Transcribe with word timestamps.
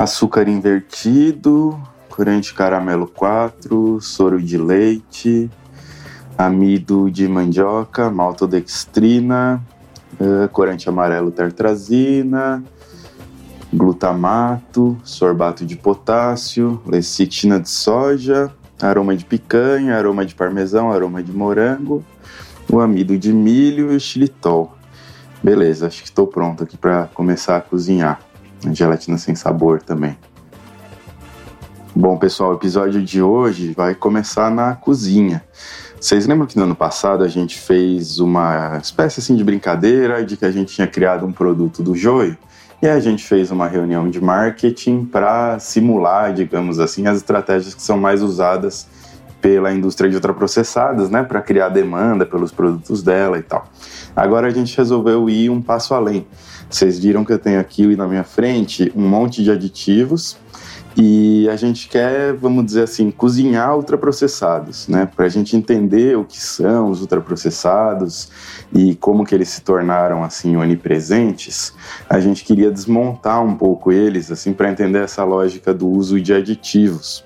açúcar 0.00 0.48
invertido, 0.48 1.78
corante 2.08 2.54
caramelo 2.54 3.06
4, 3.06 4.00
soro 4.00 4.40
de 4.40 4.56
leite, 4.56 5.50
amido 6.38 7.10
de 7.10 7.28
mandioca, 7.28 8.08
maltodextrina, 8.08 9.62
uh, 10.18 10.48
corante 10.48 10.88
amarelo 10.88 11.30
tartrazina, 11.30 12.64
glutamato, 13.70 14.96
sorbato 15.04 15.66
de 15.66 15.76
potássio, 15.76 16.80
lecitina 16.86 17.60
de 17.60 17.68
soja, 17.68 18.50
aroma 18.80 19.14
de 19.14 19.26
picanha, 19.26 19.98
aroma 19.98 20.24
de 20.24 20.34
parmesão, 20.34 20.90
aroma 20.90 21.22
de 21.22 21.30
morango, 21.30 22.02
o 22.72 22.80
amido 22.80 23.18
de 23.18 23.34
milho 23.34 23.92
e 23.92 23.96
o 23.96 24.00
xilitol. 24.00 24.74
Beleza, 25.42 25.88
acho 25.88 26.00
que 26.00 26.08
estou 26.08 26.26
pronto 26.26 26.64
aqui 26.64 26.78
para 26.78 27.06
começar 27.12 27.58
a 27.58 27.60
cozinhar. 27.60 28.29
Gelatina 28.72 29.18
sem 29.18 29.34
sabor 29.34 29.80
também. 29.82 30.16
Bom, 31.94 32.16
pessoal, 32.16 32.52
o 32.52 32.54
episódio 32.54 33.02
de 33.02 33.20
hoje 33.20 33.72
vai 33.72 33.94
começar 33.94 34.50
na 34.50 34.74
cozinha. 34.76 35.42
Vocês 36.00 36.26
lembram 36.26 36.46
que 36.46 36.56
no 36.56 36.64
ano 36.64 36.74
passado 36.74 37.24
a 37.24 37.28
gente 37.28 37.58
fez 37.58 38.18
uma 38.18 38.78
espécie 38.78 39.20
assim 39.20 39.36
de 39.36 39.44
brincadeira 39.44 40.24
de 40.24 40.36
que 40.36 40.44
a 40.44 40.50
gente 40.50 40.74
tinha 40.74 40.86
criado 40.86 41.26
um 41.26 41.32
produto 41.32 41.82
do 41.82 41.94
joio? 41.94 42.38
E 42.80 42.88
a 42.88 42.98
gente 42.98 43.22
fez 43.22 43.50
uma 43.50 43.68
reunião 43.68 44.08
de 44.08 44.18
marketing 44.20 45.04
para 45.04 45.58
simular, 45.58 46.32
digamos 46.32 46.80
assim, 46.80 47.06
as 47.06 47.18
estratégias 47.18 47.74
que 47.74 47.82
são 47.82 47.98
mais 47.98 48.22
usadas 48.22 48.86
pela 49.40 49.72
indústria 49.72 50.08
de 50.08 50.16
ultraprocessadas, 50.16 51.10
né, 51.10 51.22
para 51.22 51.40
criar 51.40 51.68
demanda 51.68 52.26
pelos 52.26 52.52
produtos 52.52 53.02
dela 53.02 53.38
e 53.38 53.42
tal. 53.42 53.66
Agora 54.14 54.48
a 54.48 54.50
gente 54.50 54.76
resolveu 54.76 55.28
ir 55.30 55.50
um 55.50 55.62
passo 55.62 55.94
além. 55.94 56.26
Vocês 56.68 56.98
viram 56.98 57.24
que 57.24 57.32
eu 57.32 57.38
tenho 57.38 57.58
aqui 57.58 57.96
na 57.96 58.06
minha 58.06 58.24
frente 58.24 58.92
um 58.94 59.08
monte 59.08 59.42
de 59.42 59.50
aditivos 59.50 60.36
e 61.02 61.48
a 61.48 61.56
gente 61.56 61.88
quer, 61.88 62.34
vamos 62.34 62.66
dizer 62.66 62.82
assim, 62.82 63.10
cozinhar 63.10 63.74
ultraprocessados, 63.74 64.86
né? 64.86 65.06
Para 65.06 65.24
a 65.24 65.28
gente 65.30 65.56
entender 65.56 66.14
o 66.18 66.26
que 66.26 66.38
são 66.38 66.90
os 66.90 67.00
ultraprocessados 67.00 68.28
e 68.70 68.94
como 68.96 69.24
que 69.24 69.34
eles 69.34 69.48
se 69.48 69.62
tornaram 69.62 70.22
assim 70.22 70.56
onipresentes, 70.56 71.72
a 72.06 72.20
gente 72.20 72.44
queria 72.44 72.70
desmontar 72.70 73.42
um 73.42 73.54
pouco 73.54 73.90
eles, 73.90 74.30
assim, 74.30 74.52
para 74.52 74.70
entender 74.70 74.98
essa 74.98 75.24
lógica 75.24 75.72
do 75.72 75.88
uso 75.88 76.20
de 76.20 76.34
aditivos. 76.34 77.24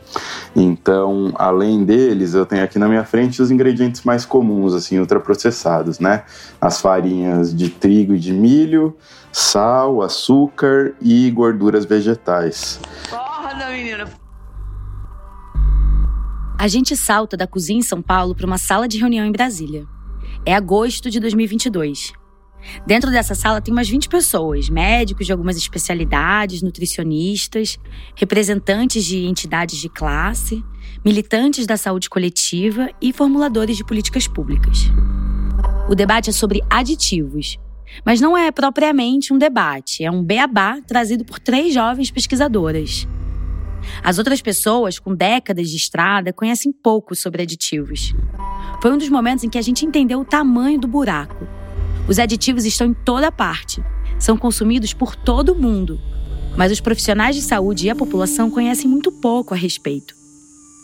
Então, 0.55 1.33
além 1.35 1.85
deles, 1.85 2.35
eu 2.35 2.47
tenho 2.47 2.63
aqui 2.63 2.79
na 2.79 2.87
minha 2.87 3.05
frente 3.05 3.43
os 3.43 3.51
ingredientes 3.51 4.05
mais 4.05 4.25
comuns, 4.25 4.73
assim, 4.73 5.01
ultraprocessados, 5.01 5.99
né? 5.99 6.23
As 6.61 6.81
farinhas 6.81 7.53
de 7.53 7.71
trigo 7.71 8.15
e 8.15 8.21
de 8.21 8.33
milho, 8.33 8.97
sal, 9.33 10.01
açúcar 10.01 10.93
e 11.03 11.29
gorduras 11.33 11.85
vegetais. 11.85 12.79
Acorda, 13.11 13.24
A 16.57 16.69
gente 16.69 16.97
salta 16.97 17.37
da 17.37 17.47
cozinha 17.47 17.81
em 17.81 17.83
São 17.83 18.01
Paulo 18.01 18.35
para 18.35 18.47
uma 18.47 18.59
sala 18.59 18.87
de 18.87 18.99
reunião 18.99 19.27
em 19.27 19.33
Brasília. 19.33 19.87
É 20.47 20.55
agosto 20.55 21.11
de 21.11 21.19
2022. 21.19 22.13
Dentro 22.87 23.11
dessa 23.11 23.35
sala 23.35 23.61
tem 23.61 23.73
umas 23.75 23.89
20 23.89 24.09
pessoas, 24.09 24.71
médicos 24.71 25.27
de 25.27 25.33
algumas 25.33 25.57
especialidades, 25.57 26.63
nutricionistas, 26.63 27.79
representantes 28.15 29.05
de 29.05 29.27
entidades 29.27 29.79
de 29.79 29.89
classe, 29.89 30.65
militantes 31.05 31.67
da 31.67 31.77
saúde 31.77 32.09
coletiva 32.09 32.89
e 33.03 33.13
formuladores 33.13 33.77
de 33.77 33.85
políticas 33.85 34.27
públicas. 34.27 34.91
O 35.89 35.95
debate 35.95 36.31
é 36.31 36.33
sobre 36.33 36.63
aditivos, 36.71 37.59
mas 38.07 38.21
não 38.21 38.37
é 38.37 38.51
propriamente 38.51 39.33
um 39.33 39.39
debate, 39.39 40.05
é 40.05 40.11
um 40.11 40.23
beabá 40.23 40.81
trazido 40.87 41.25
por 41.25 41.39
três 41.39 41.75
jovens 41.75 42.11
pesquisadoras. 42.11 43.07
As 44.03 44.19
outras 44.19 44.41
pessoas, 44.41 44.99
com 44.99 45.15
décadas 45.15 45.71
de 45.71 45.77
estrada, 45.77 46.33
conhecem 46.33 46.73
pouco 46.73 47.15
sobre 47.15 47.43
aditivos. 47.43 48.15
Foi 48.81 48.93
um 48.93 48.99
dos 48.99 49.09
momentos 49.09 49.45
em 49.45 49.49
que 49.49 49.59
a 49.59 49.63
gente 49.63 49.85
entendeu 49.85 50.21
o 50.21 50.25
tamanho 50.25 50.79
do 50.79 50.89
buraco. 50.89 51.47
Os 52.09 52.19
aditivos 52.19 52.65
estão 52.65 52.87
em 52.87 52.95
toda 52.95 53.33
parte, 53.33 53.83
são 54.19 54.37
consumidos 54.37 54.93
por 54.93 55.17
todo 55.17 55.55
mundo, 55.55 55.99
mas 56.57 56.71
os 56.71 56.81
profissionais 56.81 57.35
de 57.35 57.43
saúde 57.43 57.87
e 57.87 57.91
a 57.91 57.97
população 57.97 58.51
conhecem 58.51 58.89
muito 58.89 59.11
pouco 59.11 59.55
a 59.55 59.57
respeito. 59.57 60.15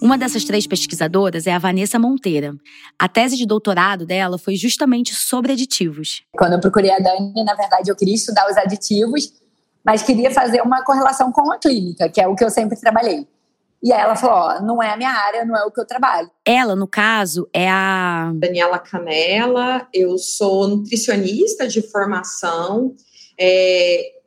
Uma 0.02 0.16
dessas 0.16 0.44
três 0.44 0.66
pesquisadoras 0.66 1.46
é 1.46 1.52
a 1.52 1.58
Vanessa 1.58 1.98
Monteira. 1.98 2.54
A 2.98 3.06
tese 3.06 3.36
de 3.36 3.44
doutorado 3.44 4.06
dela 4.06 4.38
foi 4.38 4.56
justamente 4.56 5.14
sobre 5.14 5.52
aditivos. 5.52 6.22
Quando 6.32 6.54
eu 6.54 6.60
procurei 6.60 6.90
a 6.90 6.98
Dani, 6.98 7.44
na 7.44 7.54
verdade, 7.54 7.90
eu 7.90 7.94
queria 7.94 8.14
estudar 8.14 8.50
os 8.50 8.56
aditivos, 8.56 9.30
mas 9.84 10.02
queria 10.02 10.30
fazer 10.30 10.60
uma 10.62 10.84
correlação 10.84 11.32
com 11.32 11.50
a 11.52 11.58
clínica, 11.58 12.08
que 12.08 12.20
é 12.20 12.28
o 12.28 12.34
que 12.34 12.44
eu 12.44 12.50
sempre 12.50 12.78
trabalhei. 12.78 13.26
E 13.82 13.92
aí 13.92 14.00
ela 14.00 14.14
falou: 14.14 14.36
ó, 14.36 14.62
não 14.62 14.82
é 14.82 14.90
a 14.90 14.96
minha 14.96 15.10
área, 15.10 15.44
não 15.44 15.56
é 15.56 15.64
o 15.64 15.70
que 15.70 15.80
eu 15.80 15.86
trabalho. 15.86 16.30
Ela, 16.44 16.76
no 16.76 16.86
caso, 16.86 17.48
é 17.52 17.68
a. 17.68 18.30
Daniela 18.34 18.78
Canela, 18.78 19.88
eu 19.92 20.18
sou 20.18 20.68
nutricionista 20.68 21.66
de 21.66 21.80
formação. 21.80 22.94
É, 23.38 24.20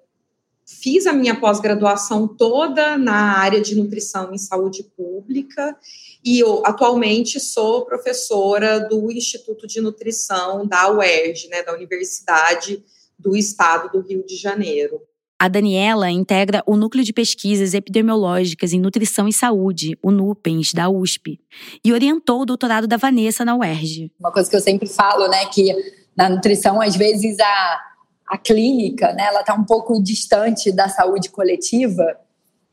fiz 0.65 1.05
a 1.05 1.13
minha 1.13 1.39
pós-graduação 1.39 2.27
toda 2.27 2.97
na 2.97 3.37
área 3.37 3.61
de 3.61 3.75
nutrição 3.75 4.33
em 4.33 4.37
saúde 4.39 4.83
pública 4.97 5.77
e 6.23 6.39
eu, 6.39 6.61
atualmente 6.65 7.39
sou 7.39 7.85
professora 7.85 8.79
do 8.79 9.11
Instituto 9.11 9.67
de 9.67 9.79
Nutrição 9.81 10.65
da 10.65 10.89
UERJ, 10.89 11.49
né, 11.49 11.61
da 11.61 11.73
Universidade 11.73 12.83
do 13.19 13.35
Estado 13.35 13.89
do 13.91 14.05
Rio 14.05 14.25
de 14.25 14.35
Janeiro. 14.35 15.01
A 15.43 15.49
Daniela 15.49 16.09
integra 16.09 16.63
o 16.65 16.77
Núcleo 16.77 17.03
de 17.03 17.11
Pesquisas 17.11 17.73
Epidemiológicas 17.73 18.71
em 18.71 18.79
Nutrição 18.79 19.27
e 19.27 19.33
Saúde, 19.33 19.99
o 20.01 20.09
NUPENS, 20.09 20.71
da 20.71 20.87
USP, 20.87 21.37
e 21.83 21.91
orientou 21.91 22.43
o 22.43 22.45
doutorado 22.45 22.87
da 22.87 22.95
Vanessa 22.95 23.43
na 23.43 23.53
UERJ. 23.53 24.09
Uma 24.17 24.31
coisa 24.31 24.49
que 24.49 24.55
eu 24.55 24.61
sempre 24.61 24.87
falo, 24.87 25.27
né, 25.27 25.45
que 25.47 25.75
na 26.15 26.29
nutrição, 26.29 26.81
às 26.81 26.95
vezes, 26.95 27.37
a 27.41 27.81
a 28.25 28.37
clínica, 28.37 29.11
né, 29.11 29.25
ela 29.25 29.41
está 29.41 29.53
um 29.53 29.65
pouco 29.65 30.01
distante 30.01 30.71
da 30.71 30.87
saúde 30.87 31.29
coletiva. 31.29 32.05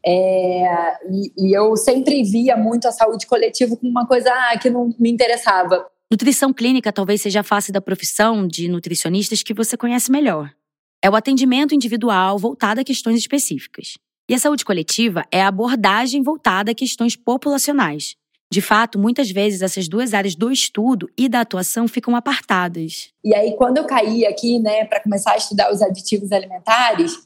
É, 0.06 0.94
e, 1.10 1.32
e, 1.36 1.52
eu 1.52 1.76
sempre 1.76 2.22
via 2.22 2.56
muito 2.56 2.86
a 2.86 2.92
saúde 2.92 3.26
coletiva 3.26 3.76
como 3.76 3.90
uma 3.90 4.06
coisa 4.06 4.30
ah, 4.32 4.56
que 4.56 4.70
não 4.70 4.94
me 4.96 5.10
interessava. 5.10 5.84
Nutrição 6.08 6.52
clínica 6.52 6.92
talvez 6.92 7.20
seja 7.20 7.40
a 7.40 7.42
face 7.42 7.72
da 7.72 7.80
profissão 7.80 8.46
de 8.46 8.68
nutricionistas 8.68 9.42
que 9.42 9.52
você 9.52 9.76
conhece 9.76 10.08
melhor. 10.12 10.52
É 11.02 11.08
o 11.08 11.16
atendimento 11.16 11.74
individual 11.74 12.38
voltado 12.38 12.80
a 12.80 12.84
questões 12.84 13.18
específicas. 13.18 13.98
E 14.28 14.34
a 14.34 14.38
saúde 14.38 14.64
coletiva 14.64 15.24
é 15.30 15.42
a 15.42 15.48
abordagem 15.48 16.22
voltada 16.22 16.70
a 16.70 16.74
questões 16.74 17.16
populacionais, 17.16 18.16
de 18.52 18.60
fato, 18.60 18.98
muitas 18.98 19.30
vezes 19.30 19.62
essas 19.62 19.86
duas 19.86 20.12
áreas 20.12 20.34
do 20.34 20.50
estudo 20.50 21.08
e 21.16 21.28
da 21.28 21.42
atuação 21.42 21.86
ficam 21.86 22.16
apartadas. 22.16 23.12
E 23.22 23.32
aí, 23.32 23.54
quando 23.56 23.78
eu 23.78 23.84
caí 23.84 24.26
aqui, 24.26 24.58
né, 24.58 24.84
para 24.86 25.00
começar 25.00 25.34
a 25.34 25.36
estudar 25.36 25.72
os 25.72 25.80
aditivos 25.80 26.32
alimentares, 26.32 27.16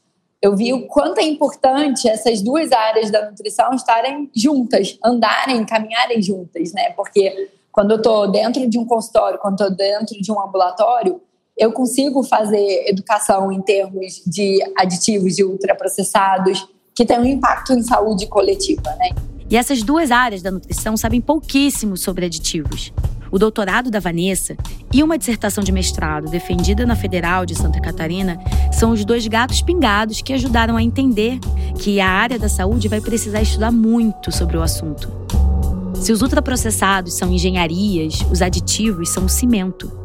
eu 0.43 0.55
vi 0.55 0.75
o 0.75 0.87
quanto 0.87 1.21
é 1.21 1.23
importante 1.23 2.06
essas 2.06 2.43
duas 2.43 2.71
áreas 2.73 3.11
da 3.11 3.31
nutrição 3.31 3.73
estarem 3.73 4.31
juntas, 4.37 4.99
andarem, 5.03 5.65
caminharem 5.65 6.21
juntas, 6.21 6.75
né? 6.75 6.91
Porque 6.91 7.49
quando 7.73 7.93
eu 7.93 7.97
estou 7.97 8.31
dentro 8.31 8.69
de 8.69 8.79
um 8.79 8.85
consultório, 8.85 9.39
quando 9.39 9.55
estou 9.55 9.75
dentro 9.75 10.21
de 10.21 10.31
um 10.31 10.39
ambulatório, 10.39 11.23
eu 11.57 11.73
consigo 11.73 12.23
fazer 12.23 12.89
educação 12.89 13.53
em 13.53 13.61
termos 13.61 14.23
de 14.27 14.59
aditivos, 14.77 15.37
de 15.37 15.45
ultraprocessados, 15.45 16.67
que 16.95 17.05
tem 17.05 17.19
um 17.19 17.25
impacto 17.25 17.73
em 17.73 17.83
saúde 17.83 18.27
coletiva, 18.27 18.91
né? 18.99 19.11
E 19.49 19.57
essas 19.57 19.83
duas 19.83 20.11
áreas 20.11 20.43
da 20.43 20.51
nutrição 20.51 20.97
sabem 20.97 21.21
pouquíssimo 21.21 21.97
sobre 21.97 22.27
aditivos. 22.27 22.93
O 23.31 23.39
doutorado 23.39 23.91
da 23.91 24.01
Vanessa 24.01 24.57
e 24.93 25.03
uma 25.03 25.19
dissertação 25.19 25.63
de 25.63 25.73
mestrado 25.73 26.31
defendida 26.31 26.87
na 26.87 26.97
Federal 26.97 27.45
de 27.45 27.55
Santa 27.55 27.81
Catarina 27.81 28.39
são 28.73 28.91
os 28.91 29.05
dois 29.05 29.27
gatos 29.27 29.61
pingados 29.61 30.23
que 30.23 30.33
ajudaram 30.33 30.77
a 30.77 30.83
entender 30.83 31.39
que 31.79 32.00
a 32.00 32.09
área 32.09 32.39
da 32.39 32.49
saúde 32.49 32.89
vai 32.89 33.00
precisar 33.00 33.43
estudar 33.43 33.73
muito 33.73 34.31
sobre 34.31 34.57
o 34.57 34.62
assunto. 34.62 35.11
Se 35.95 36.12
os 36.12 36.23
ultraprocessados 36.23 37.15
são 37.15 37.33
engenharias, 37.33 38.21
os 38.31 38.41
aditivos 38.41 39.11
são 39.11 39.25
o 39.25 39.29
cimento. 39.29 40.04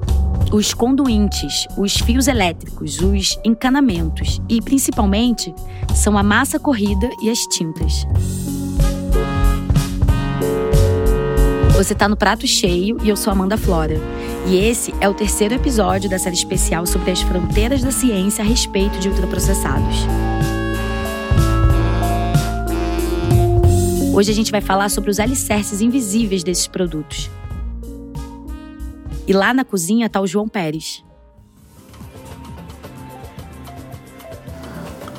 Os 0.51 0.74
conduintes, 0.74 1.68
os 1.78 1.98
fios 1.98 2.28
elétricos, 2.28 3.00
os 3.01 3.40
encanamentos 3.46 4.42
e, 4.50 4.60
principalmente, 4.60 5.54
são 5.94 6.18
a 6.18 6.24
massa 6.24 6.60
corrida 6.60 7.07
e 7.22 7.30
as 7.30 7.38
tintas. 7.46 8.04
Você 11.78 11.94
está 11.94 12.10
no 12.10 12.18
Prato 12.18 12.48
Cheio 12.48 12.98
e 13.04 13.10
eu 13.10 13.16
sou 13.16 13.31
Amanda 13.31 13.57
Flora. 13.57 14.01
E 14.48 14.57
esse 14.57 14.92
é 15.00 15.07
o 15.07 15.13
terceiro 15.13 15.54
episódio 15.54 16.10
da 16.10 16.18
série 16.18 16.36
especial 16.36 16.84
sobre 16.88 17.12
as 17.12 17.22
fronteiras 17.22 17.84
da 17.84 17.92
ciência 17.92 18.44
a 18.44 18.48
respeito 18.48 18.98
de 18.98 19.07
ultraprocessados. 19.07 19.98
Hoje 24.12 24.31
a 24.31 24.36
gente 24.36 24.52
vai 24.52 24.62
falar 24.62 24.90
sobre 24.90 25.12
os 25.12 25.19
alicerces 25.19 25.80
invisíveis 25.80 26.44
desses 26.44 26.66
produtos. 26.66 27.30
E 29.30 29.34
lá 29.34 29.54
na 29.54 29.64
cozinha 29.64 30.08
está 30.08 30.20
o 30.20 30.26
João 30.26 30.48
Pérez. 30.48 31.04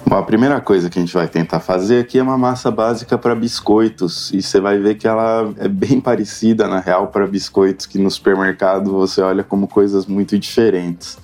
Bom, 0.05 0.17
a 0.17 0.23
primeira 0.25 0.61
coisa 0.61 0.91
que 0.91 0.99
a 0.99 1.03
gente 1.03 1.15
vai 1.15 1.29
tentar 1.29 1.61
fazer 1.61 2.01
aqui 2.01 2.19
é 2.19 2.23
uma 2.25 2.37
massa 2.37 2.73
básica 2.73 3.17
para 3.17 3.37
biscoitos. 3.37 4.33
E 4.33 4.43
você 4.43 4.61
vai 4.61 4.81
ver 4.81 4.97
que 4.97 5.07
ela 5.07 5.55
é 5.59 5.69
bem 5.69 6.01
parecida, 6.03 6.67
na 6.67 6.81
real, 6.81 7.07
para 7.07 7.25
biscoitos 7.25 7.87
que 7.87 7.99
no 7.99 8.11
supermercado 8.11 8.91
você 8.91 9.23
olha 9.23 9.45
como 9.45 9.69
coisas 9.69 10.07
muito 10.07 10.37
diferentes. 10.37 11.17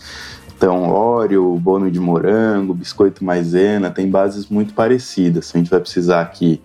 Então, 0.56 0.88
óleo, 0.88 1.58
bono 1.58 1.90
de 1.90 1.98
morango, 1.98 2.72
biscoito 2.72 3.24
maisena, 3.24 3.90
tem 3.90 4.08
bases 4.08 4.46
muito 4.46 4.72
parecidas. 4.74 5.50
A 5.52 5.58
gente 5.58 5.68
vai 5.68 5.80
precisar 5.80 6.20
aqui 6.20 6.62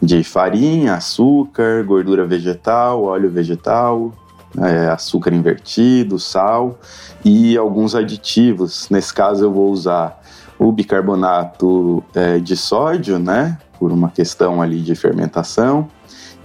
de 0.00 0.24
farinha, 0.24 0.94
açúcar, 0.94 1.84
gordura 1.84 2.24
vegetal, 2.24 3.04
óleo 3.04 3.28
vegetal, 3.28 4.14
é, 4.56 4.88
açúcar 4.88 5.32
invertido, 5.34 6.18
sal 6.18 6.78
e 7.24 7.56
alguns 7.56 7.94
aditivos. 7.94 8.88
Nesse 8.90 9.12
caso, 9.12 9.44
eu 9.44 9.52
vou 9.52 9.70
usar 9.70 10.20
o 10.58 10.72
bicarbonato 10.72 12.02
é, 12.14 12.38
de 12.38 12.56
sódio, 12.56 13.18
né, 13.18 13.58
por 13.78 13.92
uma 13.92 14.10
questão 14.10 14.60
ali 14.60 14.80
de 14.80 14.94
fermentação, 14.94 15.88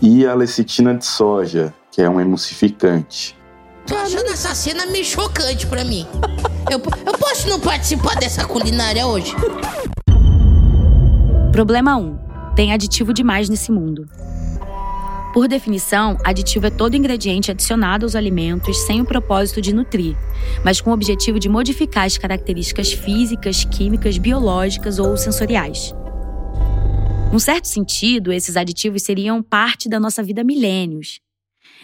e 0.02 0.26
a 0.26 0.34
lecitina 0.34 0.94
de 0.94 1.06
soja, 1.06 1.74
que 1.92 2.02
é 2.02 2.10
um 2.10 2.20
emulsificante. 2.20 3.36
Tô 3.88 3.96
achando 3.96 4.28
essa 4.28 4.54
cena 4.56 4.86
meio 4.86 5.04
chocante 5.04 5.68
pra 5.68 5.84
mim. 5.84 6.06
Eu, 6.72 6.82
eu 7.06 7.18
posso 7.20 7.50
não 7.50 7.60
participar 7.60 8.16
dessa 8.16 8.46
culinária 8.46 9.06
hoje? 9.06 9.36
Problema 11.52 11.98
1. 11.98 12.18
Tem 12.56 12.72
aditivo 12.72 13.14
demais 13.14 13.50
nesse 13.50 13.70
mundo. 13.70 14.08
Por 15.34 15.48
definição, 15.48 16.16
aditivo 16.24 16.68
é 16.68 16.70
todo 16.70 16.96
ingrediente 16.96 17.50
adicionado 17.50 18.06
aos 18.06 18.16
alimentos 18.16 18.78
sem 18.86 19.02
o 19.02 19.06
propósito 19.06 19.60
de 19.60 19.74
nutrir, 19.74 20.16
mas 20.64 20.80
com 20.80 20.92
o 20.92 20.94
objetivo 20.94 21.40
de 21.40 21.50
modificar 21.50 22.06
as 22.06 22.20
características 22.20 22.94
físicas, 22.94 23.66
químicas, 23.66 24.20
biológicas 24.20 25.00
ou 25.00 25.18
sensoriais. 25.18 25.92
Num 27.32 27.40
certo 27.40 27.68
sentido, 27.68 28.32
esses 28.32 28.56
aditivos 28.56 29.02
seriam 29.02 29.42
parte 29.42 29.90
da 29.90 30.00
nossa 30.00 30.22
vida 30.22 30.44
milênios. 30.44 31.20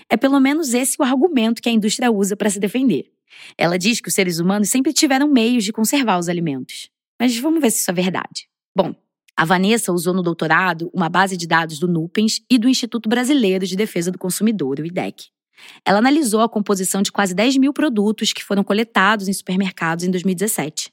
É 0.07 0.16
pelo 0.16 0.40
menos 0.40 0.75
esse 0.75 0.95
o 1.00 1.04
argumento 1.04 1.60
que 1.60 1.69
a 1.69 1.72
indústria 1.72 2.12
usa 2.12 2.38
para 2.38 2.52
se 2.52 2.60
defender. 2.60 3.06
Ela 3.57 3.80
diz 3.80 4.00
que 4.00 4.10
os 4.10 4.13
seres 4.13 4.38
humanos 4.38 4.69
sempre 4.69 4.94
tiveram 4.94 5.28
meios 5.28 5.63
de 5.63 5.74
conservar 5.74 6.19
os 6.19 6.30
alimentos. 6.30 6.92
Mas 7.19 7.36
vamos 7.40 7.62
ver 7.62 7.72
se 7.72 7.80
isso 7.80 7.90
é 7.90 7.94
verdade. 7.95 8.48
Bom, 8.75 8.94
a 9.40 9.46
Vanessa 9.46 9.94
usou 9.94 10.14
no 10.14 10.22
doutorado 10.22 10.92
uma 10.94 11.08
base 11.08 11.38
de 11.38 11.48
dados 11.48 11.80
do 11.80 11.88
Nupens 11.88 12.42
e 12.52 12.58
do 12.58 12.68
Instituto 12.68 13.08
Brasileiro 13.08 13.66
de 13.66 13.74
Defesa 13.74 14.12
do 14.12 14.18
Consumidor, 14.18 14.82
o 14.82 14.86
IDEC. 14.86 15.28
Ela 15.86 16.00
analisou 16.00 16.42
a 16.42 16.50
composição 16.50 17.02
de 17.02 17.10
quase 17.10 17.34
10 17.34 17.56
mil 17.56 17.72
produtos 17.72 18.34
que 18.34 18.44
foram 18.44 18.66
coletados 18.66 19.30
em 19.30 19.34
supermercados 19.34 20.04
em 20.04 20.12
2017. 20.12 20.92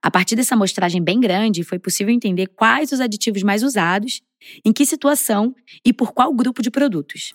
A 0.00 0.12
partir 0.12 0.36
dessa 0.36 0.54
amostragem 0.54 1.02
bem 1.02 1.18
grande, 1.18 1.64
foi 1.64 1.76
possível 1.76 2.14
entender 2.14 2.46
quais 2.54 2.92
os 2.92 3.00
aditivos 3.00 3.42
mais 3.42 3.64
usados, 3.64 4.22
em 4.64 4.72
que 4.72 4.86
situação 4.86 5.52
e 5.84 5.92
por 5.92 6.12
qual 6.12 6.32
grupo 6.32 6.62
de 6.62 6.70
produtos. 6.70 7.32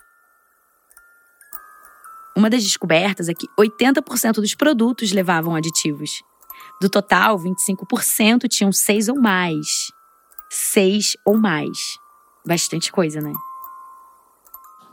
Uma 2.38 2.50
das 2.50 2.64
descobertas 2.64 3.28
é 3.28 3.34
que 3.34 3.48
80% 3.60 4.36
dos 4.36 4.56
produtos 4.56 5.12
levavam 5.12 5.56
aditivos. 5.56 6.24
Do 6.82 6.90
total, 6.90 7.38
25% 7.38 8.48
tinham 8.48 8.72
seis 8.72 9.10
ou 9.10 9.20
mais. 9.20 9.97
Seis 10.50 11.18
ou 11.26 11.38
mais. 11.38 11.78
Bastante 12.46 12.92
coisa, 12.92 13.22
né? 13.22 13.34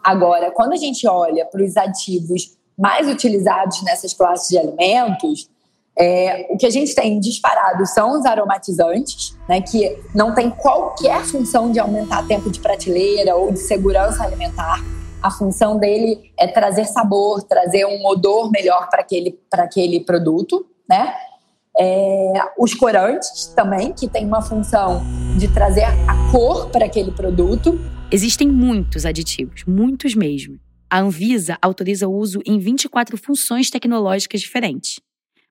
Agora, 0.03 0.51
quando 0.51 0.73
a 0.73 0.77
gente 0.77 1.07
olha 1.07 1.47
para 1.47 1.63
os 1.63 1.77
aditivos 1.77 2.57
mais 2.79 3.09
utilizados 3.09 3.83
nessas 3.83 4.13
classes 4.13 4.49
de 4.49 4.59
alimentos, 4.59 5.49
é, 5.97 6.49
o 6.51 6.57
que 6.57 6.67
a 6.67 6.71
gente 6.71 6.95
tem 6.95 7.21
disparado 7.21 7.87
são 7.87 8.19
os 8.19 8.27
aromatizantes, 8.27 9.39
né, 9.49 9.61
que 9.61 9.97
não 10.13 10.35
tem 10.35 10.51
qualquer 10.51 11.25
função 11.25 11.71
de 11.71 11.79
aumentar 11.79 12.27
tempo 12.27 12.51
de 12.51 12.59
prateleira 12.59 13.37
ou 13.37 13.53
de 13.53 13.61
segurança 13.61 14.25
alimentar 14.25 14.83
a 15.25 15.31
função 15.31 15.79
dele 15.79 16.31
é 16.39 16.47
trazer 16.47 16.85
sabor, 16.85 17.43
trazer 17.45 17.87
um 17.87 18.05
odor 18.05 18.51
melhor 18.51 18.91
para 18.91 19.01
aquele, 19.01 19.41
aquele 19.51 20.01
produto, 20.01 20.67
né? 20.87 21.15
É, 21.79 22.33
os 22.59 22.73
corantes 22.75 23.47
também, 23.47 23.93
que 23.93 24.09
tem 24.09 24.27
uma 24.27 24.41
função 24.41 25.03
de 25.37 25.49
trazer 25.49 25.85
a 25.85 26.31
cor 26.31 26.71
para 26.71 26.87
aquele 26.87 27.11
produto. 27.11 27.79
Existem 28.11 28.49
muitos 28.49 29.05
aditivos, 29.05 29.65
muitos 29.65 30.15
mesmo. 30.15 30.59
A 30.89 31.01
Anvisa 31.01 31.59
autoriza 31.61 32.07
o 32.07 32.15
uso 32.15 32.41
em 32.47 32.59
24 32.59 33.17
funções 33.17 33.71
tecnológicas 33.71 34.41
diferentes. 34.41 35.01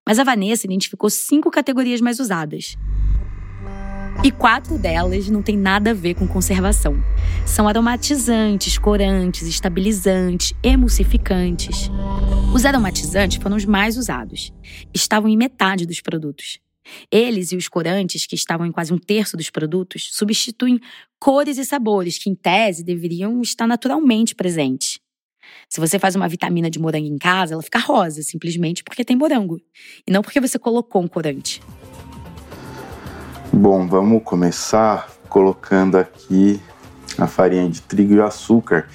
Mas 0.08 0.20
a 0.20 0.24
Vanessa 0.24 0.66
identificou 0.66 1.10
cinco 1.10 1.52
categorias 1.52 2.00
mais 2.00 2.20
usadas. 2.20 2.76
E 4.22 4.32
quatro 4.32 4.78
delas 4.78 5.30
não 5.30 5.42
têm 5.42 5.58
nada 5.58 5.92
a 5.92 5.94
ver 5.94 6.14
com 6.14 6.28
conservação. 6.28 6.96
São 7.46 7.68
aromatizantes, 7.68 8.78
corantes, 8.78 9.48
estabilizantes, 9.48 10.54
emulsificantes. 10.62 11.90
Os 12.54 12.66
aromatizantes 12.66 13.42
foram 13.42 13.56
os 13.56 13.66
mais 13.66 13.98
usados. 13.98 14.54
Estavam 14.94 15.30
em 15.30 15.38
metade 15.38 15.86
dos 15.86 16.00
produtos. 16.00 16.60
Eles 17.12 17.52
e 17.52 17.56
os 17.56 17.68
corantes, 17.68 18.26
que 18.26 18.36
estavam 18.36 18.66
em 18.66 18.72
quase 18.72 18.94
um 18.94 18.98
terço 18.98 19.38
dos 19.38 19.50
produtos, 19.50 20.10
substituem 20.12 20.80
cores 21.20 21.58
e 21.58 21.66
sabores 21.66 22.18
que, 22.18 22.30
em 22.30 22.36
tese, 22.36 22.84
deveriam 22.84 23.42
estar 23.42 23.68
naturalmente 23.68 24.36
presentes. 24.36 25.00
Se 25.70 25.80
você 25.80 25.98
faz 25.98 26.16
uma 26.16 26.28
vitamina 26.28 26.70
de 26.70 26.80
morango 26.80 27.08
em 27.08 27.18
casa, 27.18 27.54
ela 27.54 27.64
fica 27.64 27.80
rosa, 27.80 28.22
simplesmente 28.22 28.84
porque 28.84 29.04
tem 29.04 29.16
morango. 29.16 29.60
E 30.08 30.12
não 30.12 30.22
porque 30.22 30.40
você 30.40 30.60
colocou 30.60 31.02
um 31.02 31.08
corante. 31.08 31.62
Bom, 33.56 33.88
vamos 33.88 34.24
começar 34.24 35.10
colocando 35.30 35.96
aqui 35.96 36.60
a 37.20 37.28
farinha 37.28 37.70
de 37.70 37.84
trigo 37.84 38.16
e 38.16 38.20
açúcar. 38.20 38.88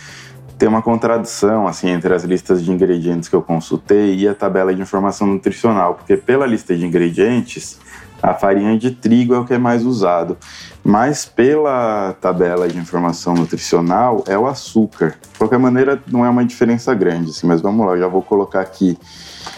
Tem 0.58 0.68
uma 0.68 0.82
contradição 0.82 1.68
assim 1.68 1.88
entre 1.90 2.12
as 2.12 2.24
listas 2.24 2.64
de 2.64 2.72
ingredientes 2.72 3.28
que 3.28 3.36
eu 3.36 3.40
consultei 3.40 4.16
e 4.16 4.26
a 4.26 4.34
tabela 4.34 4.74
de 4.74 4.82
informação 4.82 5.28
nutricional, 5.28 5.94
porque 5.94 6.16
pela 6.16 6.44
lista 6.44 6.76
de 6.76 6.84
ingredientes 6.84 7.78
a 8.20 8.34
farinha 8.34 8.76
de 8.76 8.90
trigo 8.90 9.32
é 9.32 9.38
o 9.38 9.44
que 9.44 9.54
é 9.54 9.58
mais 9.58 9.84
usado, 9.84 10.36
mas 10.82 11.24
pela 11.24 12.16
tabela 12.20 12.66
de 12.66 12.76
informação 12.78 13.34
nutricional 13.34 14.24
é 14.26 14.36
o 14.36 14.48
açúcar. 14.48 15.14
De 15.32 15.38
qualquer 15.38 15.60
maneira, 15.60 16.02
não 16.08 16.26
é 16.26 16.28
uma 16.28 16.44
diferença 16.44 16.92
grande, 16.94 17.30
assim, 17.30 17.46
mas 17.46 17.60
vamos 17.60 17.86
lá, 17.86 17.92
eu 17.92 18.00
já 18.00 18.08
vou 18.08 18.22
colocar 18.22 18.60
aqui 18.60 18.98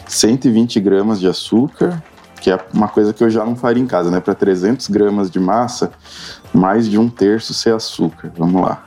120 0.06 0.78
gramas 0.78 1.18
de 1.18 1.26
açúcar, 1.26 2.02
que 2.40 2.50
é 2.50 2.58
uma 2.72 2.88
coisa 2.88 3.12
que 3.12 3.22
eu 3.22 3.28
já 3.28 3.44
não 3.44 3.54
faria 3.54 3.82
em 3.82 3.86
casa, 3.86 4.10
né? 4.10 4.18
Para 4.18 4.34
300 4.34 4.88
gramas 4.88 5.30
de 5.30 5.38
massa, 5.38 5.92
mais 6.52 6.88
de 6.88 6.98
um 6.98 7.08
terço 7.08 7.52
ser 7.52 7.74
açúcar. 7.74 8.32
Vamos 8.36 8.62
lá. 8.62 8.86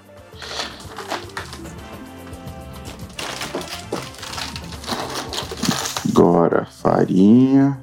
Agora, 6.10 6.66
farinha, 6.82 7.80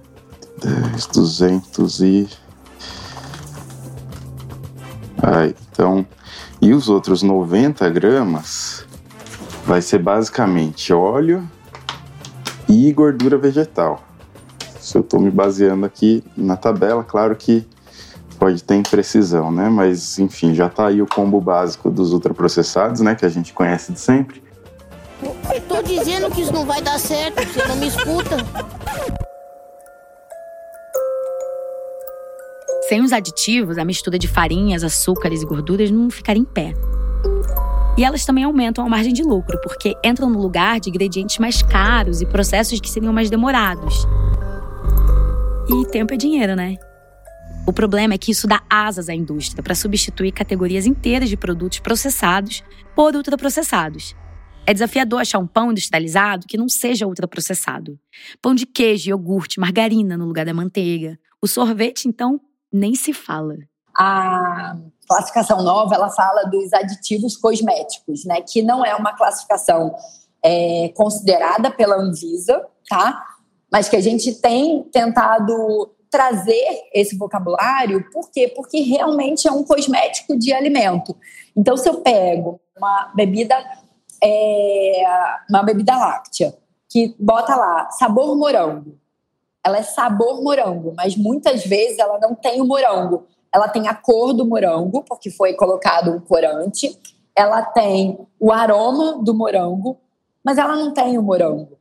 10, 0.62 1.06
200 1.06 2.00
e... 2.00 2.28
Aí, 5.22 5.54
então, 5.70 6.06
e 6.60 6.72
os 6.72 6.88
outros 6.88 7.22
90 7.22 7.88
gramas 7.90 8.86
vai 9.66 9.82
ser 9.82 9.98
basicamente 9.98 10.92
óleo 10.92 11.48
e 12.68 12.92
gordura 12.92 13.36
vegetal 13.36 14.09
se 14.90 14.98
eu 14.98 15.02
estou 15.02 15.20
me 15.20 15.30
baseando 15.30 15.86
aqui 15.86 16.24
na 16.36 16.56
tabela, 16.56 17.04
claro 17.04 17.36
que 17.36 17.64
pode 18.40 18.64
ter 18.64 18.74
imprecisão, 18.74 19.52
né? 19.52 19.68
Mas 19.68 20.18
enfim, 20.18 20.52
já 20.52 20.66
está 20.66 20.88
aí 20.88 21.00
o 21.00 21.06
combo 21.06 21.40
básico 21.40 21.88
dos 21.90 22.12
ultraprocessados, 22.12 23.00
né? 23.00 23.14
Que 23.14 23.24
a 23.24 23.28
gente 23.28 23.52
conhece 23.52 23.92
de 23.92 24.00
sempre. 24.00 24.42
Eu 25.54 25.60
tô 25.68 25.80
dizendo 25.80 26.28
que 26.30 26.40
isso 26.42 26.52
não 26.52 26.66
vai 26.66 26.82
dar 26.82 26.98
certo, 26.98 27.40
você 27.40 27.68
não 27.68 27.76
me 27.76 27.86
escuta. 27.86 28.36
Sem 32.88 33.02
os 33.02 33.12
aditivos, 33.12 33.78
a 33.78 33.84
mistura 33.84 34.18
de 34.18 34.26
farinhas, 34.26 34.82
açúcares 34.82 35.42
e 35.42 35.46
gorduras 35.46 35.88
não 35.92 36.10
ficaria 36.10 36.42
em 36.42 36.44
pé. 36.44 36.74
E 37.96 38.02
elas 38.02 38.24
também 38.24 38.42
aumentam 38.42 38.84
a 38.84 38.88
margem 38.88 39.12
de 39.12 39.22
lucro, 39.22 39.56
porque 39.62 39.94
entram 40.04 40.28
no 40.28 40.40
lugar 40.40 40.80
de 40.80 40.88
ingredientes 40.88 41.38
mais 41.38 41.62
caros 41.62 42.20
e 42.20 42.26
processos 42.26 42.80
que 42.80 42.90
seriam 42.90 43.12
mais 43.12 43.30
demorados. 43.30 44.04
E 45.72 45.86
tempo 45.86 46.12
é 46.12 46.16
dinheiro, 46.16 46.56
né? 46.56 46.76
O 47.64 47.72
problema 47.72 48.14
é 48.14 48.18
que 48.18 48.32
isso 48.32 48.48
dá 48.48 48.60
asas 48.68 49.08
à 49.08 49.14
indústria 49.14 49.62
para 49.62 49.74
substituir 49.74 50.32
categorias 50.32 50.84
inteiras 50.84 51.28
de 51.28 51.36
produtos 51.36 51.78
processados 51.78 52.64
por 52.96 53.14
ultraprocessados. 53.14 54.16
É 54.66 54.72
desafiador 54.72 55.20
achar 55.20 55.38
um 55.38 55.46
pão 55.46 55.70
industrializado 55.70 56.46
que 56.48 56.58
não 56.58 56.68
seja 56.68 57.06
ultraprocessado. 57.06 57.98
Pão 58.42 58.54
de 58.54 58.66
queijo, 58.66 59.10
iogurte, 59.10 59.60
margarina 59.60 60.16
no 60.16 60.26
lugar 60.26 60.44
da 60.44 60.52
manteiga. 60.52 61.16
O 61.40 61.46
sorvete, 61.46 62.06
então, 62.06 62.40
nem 62.72 62.94
se 62.94 63.12
fala. 63.12 63.54
A 63.96 64.76
classificação 65.06 65.62
nova, 65.62 65.94
ela 65.94 66.10
fala 66.10 66.44
dos 66.44 66.72
aditivos 66.72 67.36
cosméticos, 67.36 68.24
né? 68.24 68.40
Que 68.40 68.62
não 68.62 68.84
é 68.84 68.94
uma 68.94 69.12
classificação 69.16 69.94
é, 70.44 70.92
considerada 70.96 71.70
pela 71.70 71.96
Anvisa, 71.96 72.64
tá? 72.88 73.22
Mas 73.70 73.88
que 73.88 73.96
a 73.96 74.00
gente 74.00 74.34
tem 74.34 74.82
tentado 74.84 75.90
trazer 76.10 76.88
esse 76.92 77.16
vocabulário, 77.16 78.10
por 78.10 78.30
quê? 78.30 78.48
Porque 78.48 78.80
realmente 78.80 79.46
é 79.46 79.52
um 79.52 79.62
cosmético 79.62 80.36
de 80.36 80.52
alimento. 80.52 81.16
Então, 81.56 81.76
se 81.76 81.88
eu 81.88 82.00
pego 82.00 82.60
uma 82.76 83.12
bebida, 83.14 83.56
é, 84.22 85.04
uma 85.48 85.62
bebida 85.62 85.96
láctea, 85.96 86.56
que 86.88 87.14
bota 87.18 87.54
lá 87.54 87.90
sabor 87.90 88.36
morango, 88.36 88.98
ela 89.64 89.78
é 89.78 89.82
sabor 89.82 90.42
morango, 90.42 90.92
mas 90.96 91.16
muitas 91.16 91.64
vezes 91.64 91.98
ela 91.98 92.18
não 92.18 92.34
tem 92.34 92.60
o 92.60 92.66
morango. 92.66 93.26
Ela 93.52 93.68
tem 93.68 93.88
a 93.88 93.94
cor 93.94 94.32
do 94.32 94.46
morango, 94.46 95.04
porque 95.04 95.30
foi 95.30 95.54
colocado 95.54 96.10
um 96.10 96.20
corante. 96.20 96.98
Ela 97.36 97.62
tem 97.62 98.18
o 98.38 98.52
aroma 98.52 99.22
do 99.22 99.34
morango, 99.34 99.98
mas 100.42 100.56
ela 100.56 100.76
não 100.76 100.92
tem 100.92 101.18
o 101.18 101.22
morango. 101.22 101.79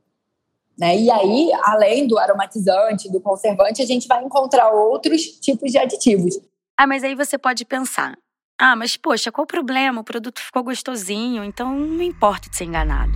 Né? 0.80 0.98
E 0.98 1.10
aí, 1.10 1.50
além 1.62 2.06
do 2.06 2.18
aromatizante, 2.18 3.12
do 3.12 3.20
conservante, 3.20 3.82
a 3.82 3.86
gente 3.86 4.08
vai 4.08 4.24
encontrar 4.24 4.70
outros 4.70 5.20
tipos 5.24 5.70
de 5.70 5.76
aditivos. 5.76 6.40
Ah, 6.78 6.86
mas 6.86 7.04
aí 7.04 7.14
você 7.14 7.36
pode 7.36 7.66
pensar: 7.66 8.16
ah, 8.58 8.74
mas 8.74 8.96
poxa, 8.96 9.30
qual 9.30 9.44
o 9.44 9.46
problema? 9.46 10.00
O 10.00 10.04
produto 10.04 10.40
ficou 10.40 10.64
gostosinho, 10.64 11.44
então 11.44 11.78
não 11.78 12.02
importa 12.02 12.48
de 12.48 12.56
ser 12.56 12.64
enganado. 12.64 13.12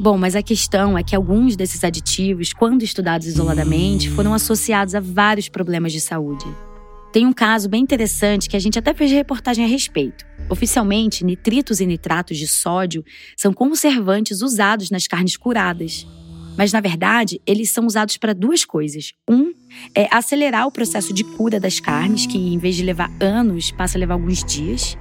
Bom, 0.00 0.18
mas 0.18 0.34
a 0.34 0.42
questão 0.42 0.98
é 0.98 1.02
que 1.04 1.14
alguns 1.14 1.54
desses 1.54 1.84
aditivos, 1.84 2.52
quando 2.52 2.82
estudados 2.82 3.28
isoladamente, 3.28 4.10
foram 4.10 4.34
associados 4.34 4.96
a 4.96 5.00
vários 5.00 5.48
problemas 5.48 5.92
de 5.92 6.00
saúde. 6.00 6.44
Tem 7.12 7.24
um 7.24 7.32
caso 7.32 7.68
bem 7.68 7.82
interessante 7.82 8.48
que 8.48 8.56
a 8.56 8.60
gente 8.60 8.78
até 8.78 8.92
fez 8.92 9.10
reportagem 9.12 9.64
a 9.64 9.68
respeito. 9.68 10.26
Oficialmente, 10.50 11.24
nitritos 11.24 11.80
e 11.80 11.86
nitratos 11.86 12.36
de 12.36 12.46
sódio 12.46 13.04
são 13.36 13.54
conservantes 13.54 14.42
usados 14.42 14.90
nas 14.90 15.06
carnes 15.06 15.36
curadas. 15.36 16.06
Mas, 16.56 16.72
na 16.72 16.80
verdade, 16.80 17.40
eles 17.46 17.70
são 17.70 17.86
usados 17.86 18.16
para 18.16 18.34
duas 18.34 18.64
coisas. 18.64 19.12
Um 19.28 19.52
é 19.94 20.08
acelerar 20.10 20.66
o 20.66 20.72
processo 20.72 21.12
de 21.12 21.22
cura 21.22 21.60
das 21.60 21.78
carnes, 21.80 22.26
que 22.26 22.38
em 22.38 22.58
vez 22.58 22.76
de 22.76 22.82
levar 22.82 23.10
anos, 23.20 23.70
passa 23.70 23.98
a 23.98 24.00
levar 24.00 24.14
alguns 24.14 24.42
dias. 24.42 24.96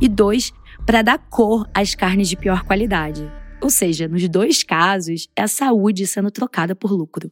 E 0.00 0.08
dois, 0.08 0.52
para 0.86 1.02
dar 1.02 1.18
cor 1.18 1.68
às 1.74 1.94
carnes 1.94 2.28
de 2.28 2.36
pior 2.36 2.64
qualidade. 2.64 3.28
Ou 3.60 3.70
seja, 3.70 4.08
nos 4.08 4.26
dois 4.28 4.62
casos, 4.62 5.28
é 5.36 5.42
a 5.42 5.48
saúde 5.48 6.06
sendo 6.06 6.30
trocada 6.30 6.74
por 6.74 6.92
lucro. 6.92 7.30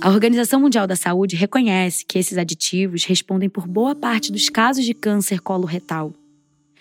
A 0.00 0.10
Organização 0.10 0.60
Mundial 0.60 0.86
da 0.86 0.96
Saúde 0.96 1.34
reconhece 1.34 2.04
que 2.04 2.18
esses 2.18 2.36
aditivos 2.36 3.04
respondem 3.04 3.48
por 3.48 3.66
boa 3.66 3.94
parte 3.94 4.30
dos 4.30 4.50
casos 4.50 4.84
de 4.84 4.92
câncer 4.92 5.40
coloretal. 5.40 6.12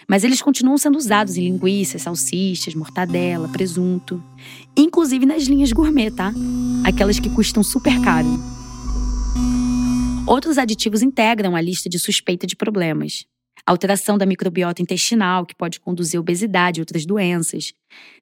Mas 0.08 0.24
eles 0.24 0.42
continuam 0.42 0.78
sendo 0.78 0.98
usados 0.98 1.38
em 1.38 1.44
linguiças, 1.44 2.02
salsichas, 2.02 2.76
mortadela, 2.76 3.48
presunto, 3.48 4.24
inclusive 4.76 5.26
nas 5.26 5.44
linhas 5.44 5.72
gourmet, 5.72 6.12
tá? 6.12 6.34
Aquelas 6.84 7.20
que 7.20 7.30
custam 7.30 7.64
super 7.64 8.00
caro. 8.02 8.28
Outros 10.26 10.58
aditivos 10.58 11.02
integram 11.02 11.56
a 11.56 11.62
lista 11.62 11.90
de 11.90 12.00
suspeita 12.00 12.48
de 12.48 12.56
problemas, 12.56 13.26
alteração 13.66 14.18
da 14.18 14.26
microbiota 14.26 14.82
intestinal, 14.82 15.46
que 15.46 15.56
pode 15.56 15.80
conduzir 15.80 16.18
a 16.18 16.22
obesidade 16.22 16.80
e 16.80 16.82
outras 16.82 17.06
doenças, 17.06 17.74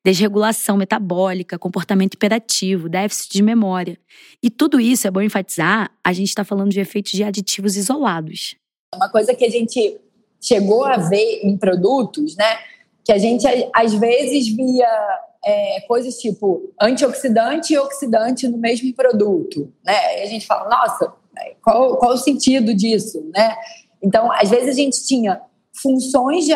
desregulação 0.04 0.78
metabólica, 0.78 1.60
comportamento 1.60 2.16
hiperativo, 2.16 2.90
déficit 2.90 3.32
de 3.32 3.44
memória. 3.44 4.00
E 4.42 4.50
tudo 4.50 4.80
isso, 4.80 5.08
é 5.08 5.12
bom 5.12 5.22
enfatizar, 5.22 5.92
a 6.04 6.14
gente 6.14 6.30
está 6.30 6.44
falando 6.44 6.72
de 6.72 6.80
efeitos 6.80 7.12
de 7.12 7.24
aditivos 7.24 7.78
isolados. 7.78 8.56
Uma 8.96 9.10
coisa 9.10 9.34
que 9.34 9.46
a 9.46 9.50
gente 9.50 10.00
chegou 10.42 10.84
a 10.84 10.98
ver 10.98 11.42
em 11.44 11.56
produtos, 11.56 12.36
né? 12.36 12.58
Que 13.04 13.14
a 13.14 13.18
gente 13.18 13.46
às 13.74 13.94
vezes 13.94 14.48
via 14.54 15.20
é, 15.46 15.82
coisas 15.88 16.16
tipo 16.18 16.74
antioxidante 16.82 17.74
e 17.74 17.78
oxidante 17.78 18.48
no 18.48 18.58
mesmo 18.58 18.94
produto, 18.94 19.72
né? 19.86 20.20
E 20.20 20.24
a 20.24 20.26
gente 20.26 20.46
fala, 20.46 20.70
nossa, 20.70 21.14
qual, 21.64 21.98
qual 21.98 22.14
o 22.14 22.18
sentido 22.18 22.74
disso, 22.74 23.24
né? 23.34 23.56
Então, 24.02 24.32
às 24.32 24.50
vezes 24.50 24.70
a 24.70 24.74
gente 24.74 25.06
tinha 25.06 25.42
funções 25.74 26.46
de, 26.46 26.54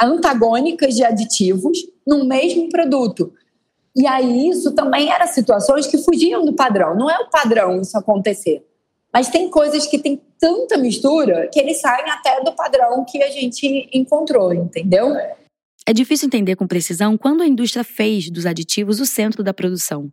antagônicas 0.00 0.94
de 0.94 1.04
aditivos 1.04 1.78
no 2.06 2.24
mesmo 2.24 2.68
produto. 2.68 3.32
E 3.96 4.06
aí 4.06 4.48
isso 4.48 4.72
também 4.72 5.10
era 5.10 5.26
situações 5.26 5.86
que 5.86 5.98
fugiam 5.98 6.44
do 6.44 6.52
padrão. 6.52 6.94
Não 6.94 7.10
é 7.10 7.18
o 7.18 7.30
padrão 7.30 7.80
isso 7.80 7.96
acontecer. 7.96 8.64
Mas 9.18 9.30
tem 9.30 9.50
coisas 9.50 9.84
que 9.84 9.98
tem 9.98 10.22
tanta 10.38 10.78
mistura 10.78 11.50
que 11.52 11.58
eles 11.58 11.80
saem 11.80 12.08
até 12.08 12.40
do 12.40 12.52
padrão 12.52 13.04
que 13.04 13.20
a 13.20 13.28
gente 13.28 13.90
encontrou, 13.92 14.54
entendeu? 14.54 15.12
É 15.84 15.92
difícil 15.92 16.26
entender 16.28 16.54
com 16.54 16.68
precisão 16.68 17.18
quando 17.18 17.42
a 17.42 17.46
indústria 17.48 17.82
fez 17.82 18.30
dos 18.30 18.46
aditivos 18.46 19.00
o 19.00 19.06
centro 19.06 19.42
da 19.42 19.52
produção. 19.52 20.08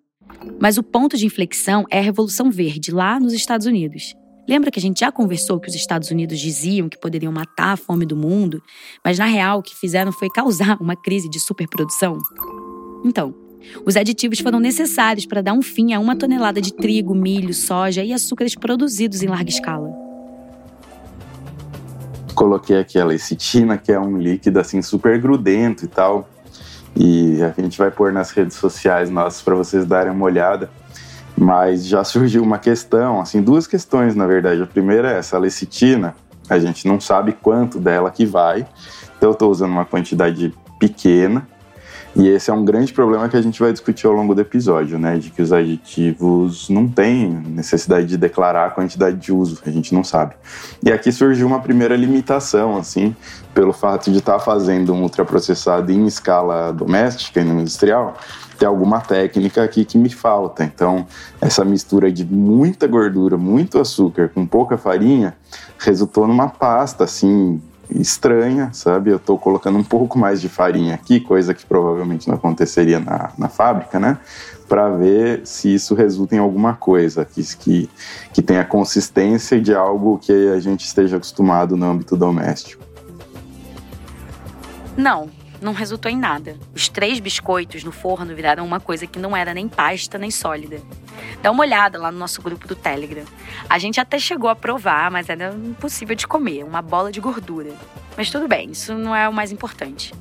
Mas 0.59 0.79
o 0.79 0.83
ponto 0.83 1.15
de 1.17 1.27
inflexão 1.27 1.85
é 1.91 1.99
a 1.99 2.01
Revolução 2.01 2.49
Verde, 2.49 2.89
lá 2.89 3.19
nos 3.19 3.33
Estados 3.33 3.67
Unidos. 3.67 4.15
Lembra 4.49 4.71
que 4.71 4.79
a 4.79 4.81
gente 4.81 5.01
já 5.01 5.11
conversou 5.11 5.59
que 5.59 5.69
os 5.69 5.75
Estados 5.75 6.09
Unidos 6.09 6.39
diziam 6.39 6.89
que 6.89 6.97
poderiam 6.97 7.31
matar 7.31 7.73
a 7.73 7.77
fome 7.77 8.07
do 8.07 8.15
mundo, 8.15 8.59
mas 9.03 9.19
na 9.19 9.25
real 9.25 9.59
o 9.59 9.63
que 9.63 9.75
fizeram 9.75 10.11
foi 10.11 10.29
causar 10.29 10.81
uma 10.81 10.95
crise 10.95 11.29
de 11.29 11.39
superprodução? 11.39 12.17
Então, 13.05 13.35
os 13.85 13.95
aditivos 13.95 14.39
foram 14.39 14.59
necessários 14.59 15.25
para 15.25 15.41
dar 15.41 15.53
um 15.53 15.61
fim 15.61 15.93
a 15.93 15.99
uma 15.99 16.15
tonelada 16.15 16.61
de 16.61 16.73
trigo, 16.73 17.13
milho, 17.13 17.53
soja 17.53 18.03
e 18.03 18.13
açúcares 18.13 18.55
produzidos 18.55 19.21
em 19.21 19.27
larga 19.27 19.49
escala. 19.49 19.89
Coloquei 22.33 22.79
aqui 22.79 22.99
a 22.99 23.05
lecitina, 23.05 23.77
que 23.77 23.91
é 23.91 23.99
um 23.99 24.17
líquido 24.17 24.59
assim 24.59 24.81
super 24.81 25.19
grudento 25.19 25.85
e 25.85 25.87
tal. 25.87 26.29
E 26.95 27.41
a 27.41 27.61
gente 27.61 27.77
vai 27.77 27.91
pôr 27.91 28.11
nas 28.11 28.31
redes 28.31 28.57
sociais 28.57 29.09
nossas 29.09 29.41
para 29.41 29.55
vocês 29.55 29.85
darem 29.85 30.11
uma 30.11 30.25
olhada. 30.25 30.69
Mas 31.37 31.85
já 31.85 32.03
surgiu 32.03 32.41
uma 32.43 32.57
questão, 32.57 33.19
assim, 33.19 33.41
duas 33.41 33.67
questões 33.67 34.15
na 34.15 34.25
verdade. 34.25 34.61
A 34.61 34.67
primeira 34.67 35.11
é 35.11 35.17
essa, 35.17 35.35
a 35.35 35.39
lecitina, 35.39 36.15
a 36.49 36.59
gente 36.59 36.87
não 36.87 36.99
sabe 36.99 37.33
quanto 37.33 37.79
dela 37.79 38.11
que 38.11 38.25
vai, 38.25 38.65
então 39.17 39.29
eu 39.29 39.33
estou 39.33 39.51
usando 39.51 39.71
uma 39.71 39.85
quantidade 39.85 40.53
pequena. 40.79 41.47
E 42.15 42.29
esse 42.29 42.49
é 42.49 42.53
um 42.53 42.63
grande 42.63 42.93
problema 42.93 43.27
que 43.27 43.35
a 43.35 43.41
gente 43.41 43.59
vai 43.59 43.73
discutir 43.73 44.07
ao 44.07 44.13
longo 44.13 44.33
do 44.33 44.39
episódio, 44.39 44.97
né? 44.97 45.17
De 45.17 45.29
que 45.29 45.41
os 45.41 45.51
aditivos 45.51 46.69
não 46.69 46.87
têm 46.87 47.29
necessidade 47.29 48.07
de 48.07 48.15
declarar 48.17 48.67
a 48.67 48.69
quantidade 48.69 49.17
de 49.17 49.33
uso, 49.33 49.61
a 49.65 49.69
gente 49.69 49.93
não 49.93 50.01
sabe. 50.01 50.33
E 50.81 50.89
aqui 50.89 51.11
surgiu 51.11 51.45
uma 51.45 51.59
primeira 51.59 51.93
limitação, 51.93 52.77
assim, 52.77 53.13
pelo 53.53 53.73
fato 53.73 54.09
de 54.09 54.19
estar 54.19 54.33
tá 54.33 54.39
fazendo 54.39 54.93
um 54.93 55.01
ultraprocessado 55.01 55.91
em 55.91 56.05
escala 56.05 56.71
doméstica 56.71 57.41
e 57.41 57.43
industrial, 57.43 58.17
tem 58.57 58.65
alguma 58.65 59.01
técnica 59.01 59.61
aqui 59.61 59.83
que 59.83 59.97
me 59.97 60.09
falta. 60.09 60.63
Então, 60.63 61.05
essa 61.41 61.65
mistura 61.65 62.09
de 62.09 62.25
muita 62.25 62.87
gordura, 62.87 63.37
muito 63.37 63.77
açúcar 63.77 64.29
com 64.29 64.45
pouca 64.45 64.77
farinha, 64.77 65.35
resultou 65.77 66.25
numa 66.25 66.47
pasta 66.47 67.03
assim 67.03 67.61
estranha, 67.89 68.69
sabe? 68.73 69.11
Eu 69.11 69.17
estou 69.17 69.37
colocando 69.37 69.77
um 69.77 69.83
pouco 69.83 70.17
mais 70.17 70.41
de 70.41 70.49
farinha 70.49 70.95
aqui, 70.95 71.19
coisa 71.19 71.53
que 71.53 71.65
provavelmente 71.65 72.27
não 72.27 72.35
aconteceria 72.35 72.99
na, 72.99 73.31
na 73.37 73.49
fábrica, 73.49 73.99
né? 73.99 74.17
Para 74.67 74.89
ver 74.89 75.41
se 75.45 75.73
isso 75.73 75.93
resulta 75.93 76.35
em 76.35 76.39
alguma 76.39 76.73
coisa 76.73 77.23
que, 77.23 77.43
que, 77.55 77.89
que 78.33 78.41
tenha 78.41 78.65
consistência 78.65 79.61
de 79.61 79.73
algo 79.75 80.17
que 80.17 80.49
a 80.49 80.59
gente 80.59 80.85
esteja 80.85 81.17
acostumado 81.17 81.77
no 81.77 81.85
âmbito 81.85 82.15
doméstico. 82.17 82.83
Não, 84.97 85.29
não 85.65 85.73
resultou 85.73 86.11
em 86.11 86.17
nada. 86.17 86.55
Os 86.73 86.87
três 86.87 87.19
biscoitos 87.19 87.83
no 87.83 87.91
forno 87.91 88.35
viraram 88.35 88.63
uma 88.63 88.79
coisa 88.79 89.07
que 89.07 89.17
não 89.17 89.35
era 89.35 89.53
nem 89.53 89.67
pasta 89.67 90.17
nem 90.17 90.29
sólida. 90.29 90.79
Dá 91.41 91.51
uma 91.51 91.63
olhada 91.63 91.99
lá 91.99 92.11
no 92.11 92.19
nosso 92.19 92.41
grupo 92.41 92.67
do 92.67 92.75
Telegram. 92.75 93.25
A 93.67 93.79
gente 93.79 93.99
até 93.99 94.19
chegou 94.19 94.49
a 94.49 94.55
provar, 94.55 95.09
mas 95.09 95.27
era 95.27 95.53
impossível 95.53 96.15
de 96.15 96.27
comer, 96.27 96.63
uma 96.63 96.81
bola 96.81 97.11
de 97.11 97.19
gordura. 97.19 97.73
Mas 98.15 98.29
tudo 98.29 98.47
bem, 98.47 98.71
isso 98.71 98.93
não 98.93 99.15
é 99.15 99.27
o 99.27 99.33
mais 99.33 99.51
importante. 99.51 100.13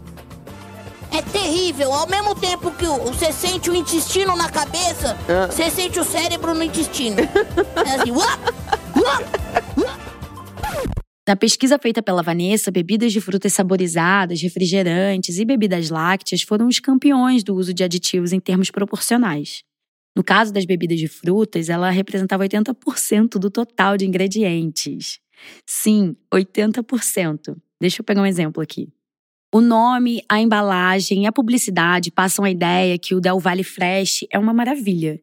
É 1.12 1.22
terrível, 1.22 1.92
ao 1.92 2.08
mesmo 2.08 2.34
tempo 2.34 2.72
que 2.72 2.86
você 2.86 3.30
sente 3.30 3.70
o 3.70 3.74
intestino 3.74 4.34
na 4.34 4.50
cabeça, 4.50 5.16
ah. 5.28 5.46
você 5.46 5.70
sente 5.70 6.00
o 6.00 6.04
cérebro 6.04 6.54
no 6.54 6.62
intestino. 6.62 7.20
É 7.20 7.94
assim, 7.94 8.10
uap, 8.10 8.40
uap, 8.96 9.24
uap. 9.78 10.03
Na 11.26 11.34
pesquisa 11.34 11.78
feita 11.78 12.02
pela 12.02 12.22
Vanessa, 12.22 12.70
bebidas 12.70 13.10
de 13.10 13.18
frutas 13.18 13.54
saborizadas, 13.54 14.42
refrigerantes 14.42 15.38
e 15.38 15.44
bebidas 15.46 15.88
lácteas 15.88 16.42
foram 16.42 16.68
os 16.68 16.78
campeões 16.78 17.42
do 17.42 17.54
uso 17.54 17.72
de 17.72 17.82
aditivos 17.82 18.30
em 18.30 18.38
termos 18.38 18.70
proporcionais. 18.70 19.62
No 20.14 20.22
caso 20.22 20.52
das 20.52 20.66
bebidas 20.66 20.98
de 20.98 21.08
frutas, 21.08 21.70
ela 21.70 21.88
representava 21.88 22.46
80% 22.46 23.38
do 23.38 23.50
total 23.50 23.96
de 23.96 24.04
ingredientes. 24.04 25.18
Sim, 25.66 26.14
80%. 26.32 27.56
Deixa 27.80 28.02
eu 28.02 28.04
pegar 28.04 28.20
um 28.20 28.26
exemplo 28.26 28.62
aqui. 28.62 28.92
O 29.50 29.62
nome, 29.62 30.22
a 30.28 30.38
embalagem 30.38 31.24
e 31.24 31.26
a 31.26 31.32
publicidade 31.32 32.10
passam 32.10 32.44
a 32.44 32.50
ideia 32.50 32.98
que 32.98 33.14
o 33.14 33.20
Del 33.20 33.40
Valle 33.40 33.64
Fresh 33.64 34.26
é 34.30 34.38
uma 34.38 34.52
maravilha. 34.52 35.18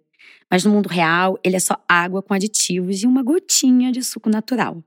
Mas 0.50 0.65
no 0.65 0.72
mundo 0.72 0.89
real, 0.89 1.38
ele 1.43 1.58
é 1.58 1.60
só 1.60 1.75
água 1.88 2.24
com 2.24 2.34
aditivos 2.34 3.03
e 3.03 3.05
uma 3.05 3.22
gotinha 3.22 3.91
de 3.91 4.03
suco 4.03 4.29
natural. 4.29 4.84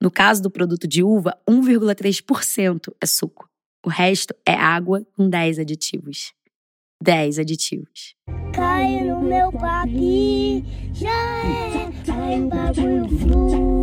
No 0.00 0.10
caso 0.10 0.42
do 0.42 0.50
produto 0.50 0.86
de 0.86 1.02
uva, 1.02 1.36
1,3% 1.48 2.94
é 3.00 3.06
suco. 3.06 3.48
O 3.84 3.88
resto 3.88 4.34
é 4.46 4.54
água 4.54 5.06
com 5.16 5.28
10 5.28 5.58
aditivos. 5.58 6.32
10 7.02 7.38
aditivos. 7.38 8.14
Cai 8.54 9.04
no 9.04 9.20
meu 9.20 9.52
papi, 9.52 10.64
já 10.94 11.10
é, 11.10 11.92
cai 12.06 12.40
um 12.40 12.48
bagulho 12.48 13.18
flu. 13.18 13.74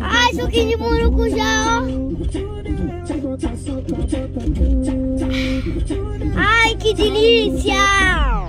Ai, 0.00 0.34
suquinho 0.34 0.68
de 0.68 0.76
murucujá, 0.76 1.82
ó. 1.82 2.08
Ai, 6.36 6.76
que 6.76 6.94
delícia! 6.94 8.47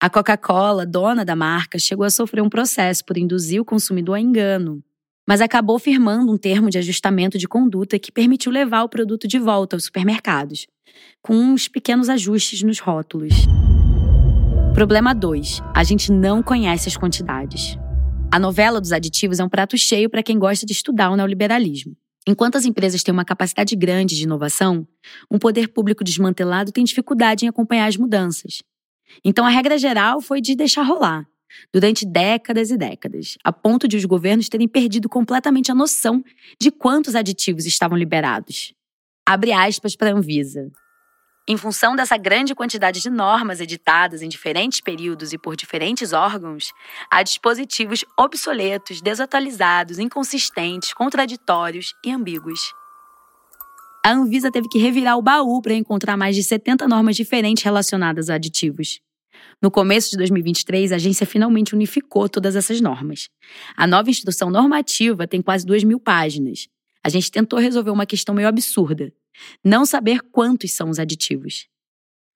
A 0.00 0.08
Coca-Cola, 0.08 0.86
dona 0.86 1.24
da 1.24 1.34
marca, 1.34 1.76
chegou 1.76 2.06
a 2.06 2.10
sofrer 2.10 2.40
um 2.40 2.48
processo 2.48 3.04
por 3.04 3.18
induzir 3.18 3.60
o 3.60 3.64
consumidor 3.64 4.14
a 4.14 4.20
engano, 4.20 4.80
mas 5.26 5.40
acabou 5.40 5.76
firmando 5.76 6.30
um 6.30 6.36
termo 6.36 6.70
de 6.70 6.78
ajustamento 6.78 7.36
de 7.36 7.48
conduta 7.48 7.98
que 7.98 8.12
permitiu 8.12 8.52
levar 8.52 8.84
o 8.84 8.88
produto 8.88 9.26
de 9.26 9.40
volta 9.40 9.74
aos 9.74 9.86
supermercados, 9.86 10.68
com 11.20 11.34
uns 11.34 11.66
pequenos 11.66 12.08
ajustes 12.08 12.62
nos 12.62 12.78
rótulos. 12.78 13.34
Problema 14.72 15.12
2. 15.12 15.62
A 15.74 15.82
gente 15.82 16.12
não 16.12 16.44
conhece 16.44 16.88
as 16.88 16.96
quantidades. 16.96 17.76
A 18.30 18.38
novela 18.38 18.80
dos 18.80 18.92
aditivos 18.92 19.40
é 19.40 19.44
um 19.44 19.48
prato 19.48 19.76
cheio 19.76 20.08
para 20.08 20.22
quem 20.22 20.38
gosta 20.38 20.64
de 20.64 20.74
estudar 20.74 21.10
o 21.10 21.16
neoliberalismo. 21.16 21.96
Enquanto 22.24 22.54
as 22.54 22.64
empresas 22.64 23.02
têm 23.02 23.12
uma 23.12 23.24
capacidade 23.24 23.74
grande 23.74 24.14
de 24.14 24.22
inovação, 24.22 24.86
um 25.28 25.40
poder 25.40 25.66
público 25.66 26.04
desmantelado 26.04 26.70
tem 26.70 26.84
dificuldade 26.84 27.44
em 27.44 27.48
acompanhar 27.48 27.88
as 27.88 27.96
mudanças. 27.96 28.62
Então 29.24 29.44
a 29.44 29.50
regra 29.50 29.78
geral 29.78 30.20
foi 30.20 30.40
de 30.40 30.54
deixar 30.54 30.82
rolar, 30.82 31.26
durante 31.72 32.06
décadas 32.06 32.70
e 32.70 32.76
décadas, 32.76 33.36
a 33.42 33.52
ponto 33.52 33.88
de 33.88 33.96
os 33.96 34.04
governos 34.04 34.48
terem 34.48 34.68
perdido 34.68 35.08
completamente 35.08 35.70
a 35.70 35.74
noção 35.74 36.22
de 36.60 36.70
quantos 36.70 37.14
aditivos 37.14 37.66
estavam 37.66 37.96
liberados. 37.96 38.74
Abre 39.26 39.52
aspas 39.52 39.94
para 39.94 40.10
a 40.10 40.14
Anvisa. 40.14 40.70
Em 41.50 41.56
função 41.56 41.96
dessa 41.96 42.18
grande 42.18 42.54
quantidade 42.54 43.00
de 43.00 43.08
normas 43.08 43.58
editadas 43.58 44.20
em 44.20 44.28
diferentes 44.28 44.82
períodos 44.82 45.32
e 45.32 45.38
por 45.38 45.56
diferentes 45.56 46.12
órgãos, 46.12 46.72
há 47.10 47.22
dispositivos 47.22 48.04
obsoletos, 48.18 49.00
desatualizados, 49.00 49.98
inconsistentes, 49.98 50.92
contraditórios 50.92 51.94
e 52.04 52.10
ambíguos. 52.12 52.60
A 54.04 54.12
Anvisa 54.12 54.50
teve 54.50 54.68
que 54.68 54.78
revirar 54.78 55.18
o 55.18 55.22
baú 55.22 55.60
para 55.60 55.74
encontrar 55.74 56.16
mais 56.16 56.34
de 56.34 56.42
70 56.42 56.86
normas 56.88 57.16
diferentes 57.16 57.62
relacionadas 57.62 58.30
a 58.30 58.34
aditivos. 58.34 59.00
No 59.60 59.70
começo 59.70 60.10
de 60.10 60.16
2023, 60.16 60.92
a 60.92 60.96
agência 60.96 61.26
finalmente 61.26 61.74
unificou 61.74 62.28
todas 62.28 62.56
essas 62.56 62.80
normas. 62.80 63.28
A 63.76 63.86
nova 63.86 64.10
instrução 64.10 64.50
normativa 64.50 65.26
tem 65.26 65.42
quase 65.42 65.66
2 65.66 65.84
mil 65.84 66.00
páginas. 66.00 66.68
A 67.04 67.08
gente 67.08 67.30
tentou 67.30 67.58
resolver 67.58 67.90
uma 67.90 68.06
questão 68.06 68.34
meio 68.34 68.48
absurda 68.48 69.12
não 69.64 69.84
saber 69.84 70.20
quantos 70.32 70.72
são 70.72 70.90
os 70.90 70.98
aditivos. 70.98 71.66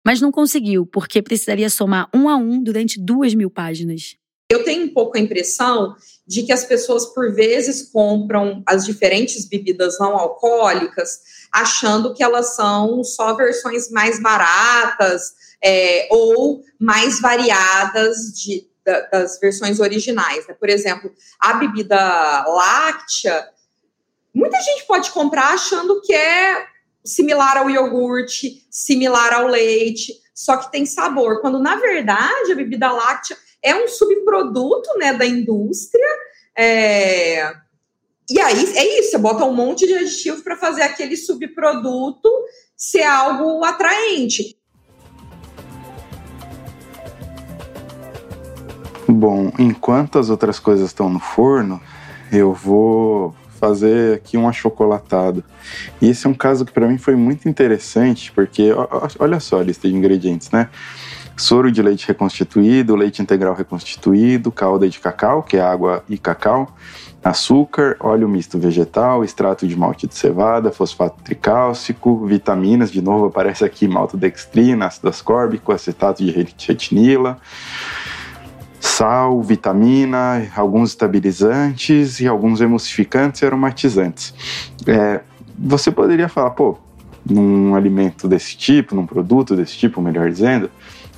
Mas 0.05 0.19
não 0.19 0.31
conseguiu, 0.31 0.85
porque 0.85 1.21
precisaria 1.21 1.69
somar 1.69 2.09
um 2.13 2.27
a 2.27 2.35
um 2.35 2.61
durante 2.61 2.99
duas 2.99 3.33
mil 3.33 3.49
páginas. 3.49 4.15
Eu 4.51 4.65
tenho 4.65 4.83
um 4.83 4.93
pouco 4.93 5.17
a 5.17 5.21
impressão 5.21 5.95
de 6.27 6.43
que 6.43 6.51
as 6.51 6.65
pessoas, 6.65 7.05
por 7.05 7.33
vezes, 7.33 7.89
compram 7.89 8.61
as 8.67 8.85
diferentes 8.85 9.45
bebidas 9.45 9.97
não 9.97 10.17
alcoólicas 10.17 11.21
achando 11.49 12.13
que 12.13 12.21
elas 12.21 12.53
são 12.53 13.01
só 13.01 13.33
versões 13.33 13.89
mais 13.89 14.21
baratas 14.21 15.31
é, 15.63 16.09
ou 16.11 16.61
mais 16.77 17.21
variadas 17.21 18.33
de, 18.33 18.67
da, 18.83 18.99
das 19.07 19.39
versões 19.39 19.79
originais. 19.79 20.45
Né? 20.45 20.53
Por 20.53 20.67
exemplo, 20.67 21.13
a 21.39 21.53
bebida 21.53 22.43
láctea, 22.45 23.47
muita 24.33 24.59
gente 24.59 24.85
pode 24.85 25.11
comprar 25.11 25.53
achando 25.53 26.01
que 26.01 26.13
é 26.13 26.65
similar 27.05 27.55
ao 27.57 27.69
iogurte, 27.69 28.67
similar 28.69 29.33
ao 29.33 29.47
leite, 29.47 30.13
só 30.35 30.57
que 30.57 30.71
tem 30.71 30.85
sabor. 30.85 31.39
Quando 31.39 31.57
na 31.57 31.77
verdade 31.77 32.51
a 32.51 32.55
bebida 32.55 32.91
láctea 32.91 33.37
é 33.63 33.75
um 33.75 33.87
subproduto 33.87 34.97
né, 34.97 35.13
da 35.13 35.25
indústria. 35.25 36.07
É... 36.57 37.53
E 38.29 38.39
aí 38.39 38.65
é 38.75 38.99
isso, 38.99 39.11
você 39.11 39.17
bota 39.17 39.43
um 39.43 39.53
monte 39.53 39.85
de 39.85 39.93
aditivo 39.93 40.41
para 40.41 40.55
fazer 40.55 40.83
aquele 40.83 41.17
subproduto 41.17 42.29
ser 42.75 43.03
algo 43.03 43.63
atraente. 43.63 44.57
Bom, 49.07 49.51
enquanto 49.59 50.17
as 50.17 50.29
outras 50.29 50.59
coisas 50.59 50.87
estão 50.87 51.09
no 51.09 51.19
forno, 51.19 51.81
eu 52.31 52.53
vou 52.53 53.35
fazer 53.59 54.15
aqui 54.15 54.37
um 54.37 54.47
achocolatado. 54.47 55.43
E 56.01 56.09
esse 56.09 56.25
é 56.25 56.29
um 56.29 56.33
caso 56.33 56.65
que 56.65 56.71
para 56.71 56.87
mim 56.87 56.97
foi 56.97 57.15
muito 57.15 57.47
interessante, 57.47 58.31
porque 58.31 58.71
olha 59.19 59.39
só 59.39 59.59
a 59.59 59.63
lista 59.63 59.87
de 59.87 59.95
ingredientes, 59.95 60.49
né? 60.49 60.69
Soro 61.41 61.71
de 61.71 61.81
leite 61.81 62.07
reconstituído, 62.07 62.95
leite 62.95 63.19
integral 63.19 63.55
reconstituído, 63.55 64.51
calda 64.51 64.87
de 64.87 64.99
cacau, 64.99 65.41
que 65.41 65.57
é 65.57 65.59
água 65.59 66.03
e 66.07 66.15
cacau, 66.15 66.71
açúcar, 67.23 67.97
óleo 67.99 68.29
misto 68.29 68.59
vegetal, 68.59 69.23
extrato 69.23 69.67
de 69.67 69.75
malte 69.75 70.05
de 70.05 70.13
cevada, 70.13 70.71
fosfato 70.71 71.19
tricálcico, 71.23 72.27
vitaminas, 72.27 72.91
de 72.91 73.01
novo 73.01 73.25
aparece 73.25 73.65
aqui 73.65 73.87
maltodextrina, 73.87 74.85
ácido 74.85 75.09
ascórbico, 75.09 75.71
acetato 75.71 76.23
de 76.23 76.29
retinila, 76.29 77.39
sal, 78.79 79.41
vitamina, 79.41 80.47
alguns 80.55 80.91
estabilizantes 80.91 82.19
e 82.19 82.27
alguns 82.27 82.61
emulsificantes 82.61 83.41
e 83.41 83.47
aromatizantes. 83.47 84.31
É, 84.85 85.21
você 85.57 85.89
poderia 85.89 86.29
falar, 86.29 86.51
pô, 86.51 86.77
num 87.27 87.73
alimento 87.73 88.27
desse 88.27 88.55
tipo, 88.55 88.93
num 88.93 89.07
produto 89.07 89.55
desse 89.55 89.75
tipo, 89.75 89.99
melhor 90.01 90.29
dizendo, 90.29 90.69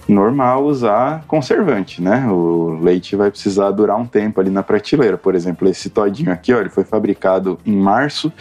normal 0.07 0.65
usar 0.65 1.23
conservante, 1.27 2.01
né? 2.01 2.25
O 2.27 2.79
leite 2.81 3.15
vai 3.15 3.31
precisar 3.31 3.71
durar 3.71 3.97
um 3.97 4.05
tempo 4.05 4.39
ali 4.41 4.49
na 4.49 4.63
prateleira. 4.63 5.17
Por 5.17 5.35
exemplo, 5.35 5.67
esse 5.67 5.89
todinho 5.89 6.31
aqui, 6.31 6.53
ó, 6.53 6.59
ele 6.59 6.69
foi 6.69 6.83
fabricado 6.83 7.57
em 7.65 7.75
março 7.75 8.31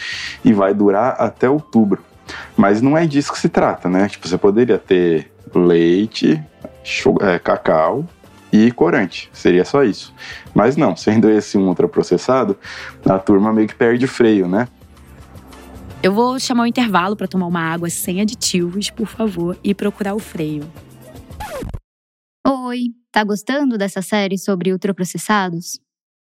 e 0.44 0.52
vai 0.52 0.74
durar 0.74 1.16
até 1.18 1.48
outubro. 1.48 2.02
Mas 2.56 2.80
não 2.80 2.96
é 2.96 3.06
disso 3.06 3.32
que 3.32 3.38
se 3.38 3.48
trata, 3.48 3.88
né? 3.88 4.08
Tipo, 4.08 4.28
você 4.28 4.38
poderia 4.38 4.78
ter 4.78 5.30
leite, 5.54 6.42
é, 7.20 7.38
cacau, 7.38 8.04
e 8.52 8.70
corante. 8.70 9.30
Seria 9.32 9.64
só 9.64 9.82
isso. 9.82 10.14
Mas 10.54 10.76
não, 10.76 10.94
sendo 10.94 11.30
esse 11.30 11.56
um 11.56 11.68
ultraprocessado, 11.68 12.56
a 13.06 13.18
turma 13.18 13.52
meio 13.52 13.66
que 13.66 13.74
perde 13.74 14.06
freio, 14.06 14.46
né? 14.46 14.68
Eu 16.02 16.12
vou 16.12 16.38
chamar 16.38 16.64
o 16.64 16.66
intervalo 16.66 17.16
para 17.16 17.26
tomar 17.26 17.46
uma 17.46 17.60
água 17.60 17.88
sem 17.88 18.20
aditivos, 18.20 18.90
por 18.90 19.06
favor, 19.06 19.56
e 19.64 19.74
procurar 19.74 20.14
o 20.14 20.18
freio. 20.18 20.64
Oi, 22.44 22.88
tá 23.12 23.22
gostando 23.22 23.78
dessa 23.78 24.02
série 24.02 24.36
sobre 24.36 24.72
ultraprocessados? 24.72 25.78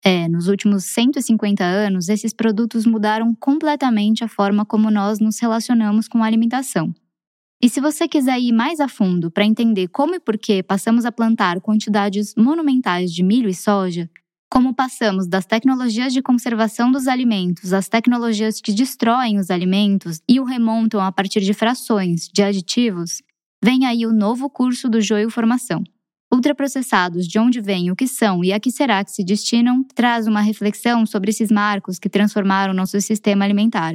É, 0.04 0.28
nos 0.28 0.50
últimos 0.50 0.84
150 0.84 1.64
anos, 1.64 2.10
esses 2.10 2.34
produtos 2.34 2.86
mudaram 2.86 3.34
completamente 3.34 4.22
a 4.22 4.28
forma 4.28 4.66
como 4.66 4.92
nós 4.92 5.20
nos 5.20 5.40
relacionamos 5.40 6.10
com 6.10 6.22
a 6.22 6.28
alimentação. 6.28 6.94
E 7.62 7.70
se 7.70 7.80
você 7.80 8.06
quiser 8.06 8.38
ir 8.38 8.52
mais 8.52 8.82
a 8.82 8.90
fundo 8.90 9.32
para 9.32 9.46
entender 9.46 9.88
como 9.88 10.14
e 10.14 10.20
por 10.20 10.38
que 10.38 10.62
passamos 10.62 11.06
a 11.06 11.12
plantar 11.12 11.62
quantidades 11.62 12.36
monumentais 12.36 13.14
de 13.14 13.24
milho 13.24 13.48
e 13.48 13.54
soja, 13.54 14.10
como 14.52 14.74
passamos 14.74 15.26
das 15.26 15.46
tecnologias 15.46 16.12
de 16.12 16.22
conservação 16.22 16.92
dos 16.92 17.08
alimentos 17.08 17.72
às 17.72 17.88
tecnologias 17.88 18.60
que 18.60 18.74
destroem 18.74 19.38
os 19.38 19.50
alimentos 19.50 20.20
e 20.28 20.42
o 20.42 20.44
remontam 20.44 21.00
a 21.00 21.14
partir 21.14 21.40
de 21.40 21.54
frações 21.54 22.28
de 22.28 22.44
aditivos, 22.44 23.22
vem 23.64 23.86
aí 23.86 24.06
o 24.06 24.12
novo 24.12 24.50
curso 24.50 24.90
do 24.90 25.00
Joio 25.00 25.30
Formação. 25.30 25.82
Ultraprocessados, 26.34 27.28
de 27.28 27.38
onde 27.38 27.62
vêm, 27.62 27.92
o 27.92 27.96
que 27.96 28.08
são 28.08 28.44
e 28.44 28.52
a 28.52 28.60
que 28.60 28.72
será 28.72 29.04
que 29.04 29.12
se 29.12 29.24
destinam, 29.24 29.84
traz 29.94 30.26
uma 30.26 30.42
reflexão 30.42 31.06
sobre 31.06 31.30
esses 31.30 31.52
marcos 31.52 32.00
que 32.00 32.10
transformaram 32.10 32.74
nosso 32.74 33.00
sistema 33.02 33.46
alimentar. 33.46 33.94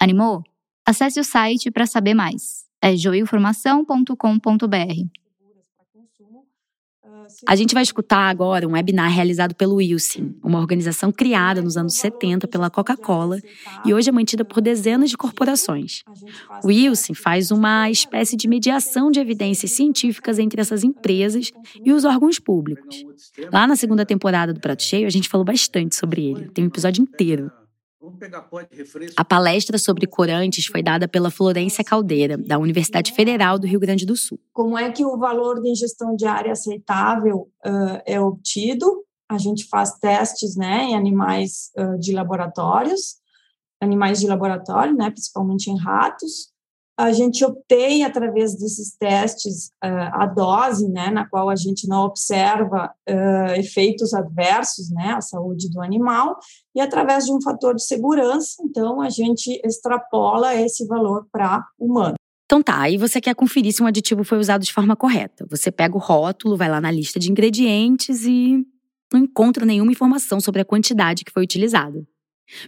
Animou? 0.00 0.44
Acesse 0.86 1.18
o 1.18 1.24
site 1.24 1.70
para 1.70 1.86
saber 1.86 2.14
mais 2.14 2.64
é 2.84 2.94
joioformação.com.br. 2.94 5.23
A 7.46 7.56
gente 7.56 7.74
vai 7.74 7.82
escutar 7.82 8.28
agora 8.28 8.66
um 8.66 8.72
webinar 8.72 9.10
realizado 9.10 9.54
pelo 9.54 9.76
Wilson, 9.76 10.34
uma 10.42 10.58
organização 10.58 11.12
criada 11.12 11.62
nos 11.62 11.76
anos 11.76 11.94
70 11.94 12.48
pela 12.48 12.70
Coca-Cola 12.70 13.38
e 13.84 13.92
hoje 13.92 14.08
é 14.08 14.12
mantida 14.12 14.44
por 14.44 14.60
dezenas 14.60 15.10
de 15.10 15.16
corporações. 15.16 16.02
O 16.62 16.68
Wilson 16.68 17.14
faz 17.14 17.50
uma 17.50 17.90
espécie 17.90 18.36
de 18.36 18.48
mediação 18.48 19.10
de 19.10 19.20
evidências 19.20 19.72
científicas 19.72 20.38
entre 20.38 20.60
essas 20.60 20.84
empresas 20.84 21.50
e 21.84 21.92
os 21.92 22.04
órgãos 22.04 22.38
públicos. 22.38 23.04
Lá 23.52 23.66
na 23.66 23.76
segunda 23.76 24.04
temporada 24.04 24.52
do 24.52 24.60
Prato 24.60 24.82
Cheio, 24.82 25.06
a 25.06 25.10
gente 25.10 25.28
falou 25.28 25.44
bastante 25.44 25.96
sobre 25.96 26.26
ele, 26.26 26.48
tem 26.50 26.64
um 26.64 26.68
episódio 26.68 27.02
inteiro. 27.02 27.50
A 29.16 29.24
palestra 29.24 29.78
sobre 29.78 30.06
corantes 30.06 30.66
foi 30.66 30.82
dada 30.82 31.08
pela 31.08 31.30
Florência 31.30 31.84
Caldeira, 31.84 32.36
da 32.36 32.58
Universidade 32.58 33.12
Federal 33.12 33.58
do 33.58 33.66
Rio 33.66 33.80
Grande 33.80 34.04
do 34.06 34.16
Sul. 34.16 34.38
Como 34.52 34.78
é 34.78 34.90
que 34.90 35.04
o 35.04 35.18
valor 35.18 35.60
de 35.60 35.70
ingestão 35.70 36.14
diária 36.14 36.52
aceitável 36.52 37.48
uh, 37.64 38.02
é 38.06 38.20
obtido? 38.20 39.04
A 39.28 39.38
gente 39.38 39.66
faz 39.68 39.98
testes 39.98 40.56
né, 40.56 40.84
em 40.84 40.96
animais 40.96 41.70
uh, 41.78 41.98
de 41.98 42.12
laboratórios, 42.12 43.16
animais 43.80 44.20
de 44.20 44.26
laboratório, 44.26 44.94
né, 44.94 45.10
principalmente 45.10 45.70
em 45.70 45.78
ratos, 45.78 46.53
a 46.96 47.12
gente 47.12 47.44
obtém, 47.44 48.04
através 48.04 48.54
desses 48.56 48.96
testes, 48.96 49.66
uh, 49.84 50.10
a 50.12 50.26
dose, 50.26 50.88
né, 50.88 51.10
na 51.10 51.28
qual 51.28 51.50
a 51.50 51.56
gente 51.56 51.88
não 51.88 52.04
observa 52.04 52.92
uh, 53.08 53.52
efeitos 53.58 54.14
adversos, 54.14 54.90
né, 54.90 55.14
à 55.16 55.20
saúde 55.20 55.68
do 55.70 55.82
animal, 55.82 56.38
e 56.74 56.80
através 56.80 57.26
de 57.26 57.32
um 57.32 57.40
fator 57.42 57.74
de 57.74 57.84
segurança, 57.84 58.62
então, 58.64 59.00
a 59.00 59.10
gente 59.10 59.60
extrapola 59.64 60.54
esse 60.54 60.86
valor 60.86 61.26
para 61.32 61.64
humano. 61.78 62.14
Então 62.46 62.62
tá, 62.62 62.82
aí 62.82 62.96
você 62.96 63.20
quer 63.20 63.34
conferir 63.34 63.72
se 63.72 63.82
um 63.82 63.86
aditivo 63.86 64.22
foi 64.22 64.38
usado 64.38 64.62
de 64.62 64.72
forma 64.72 64.94
correta. 64.94 65.46
Você 65.50 65.72
pega 65.72 65.96
o 65.96 66.00
rótulo, 66.00 66.56
vai 66.56 66.68
lá 66.68 66.80
na 66.80 66.90
lista 66.90 67.18
de 67.18 67.30
ingredientes 67.30 68.24
e 68.24 68.64
não 69.12 69.20
encontra 69.20 69.64
nenhuma 69.64 69.90
informação 69.90 70.40
sobre 70.40 70.60
a 70.60 70.64
quantidade 70.64 71.24
que 71.24 71.32
foi 71.32 71.42
utilizada. 71.42 72.06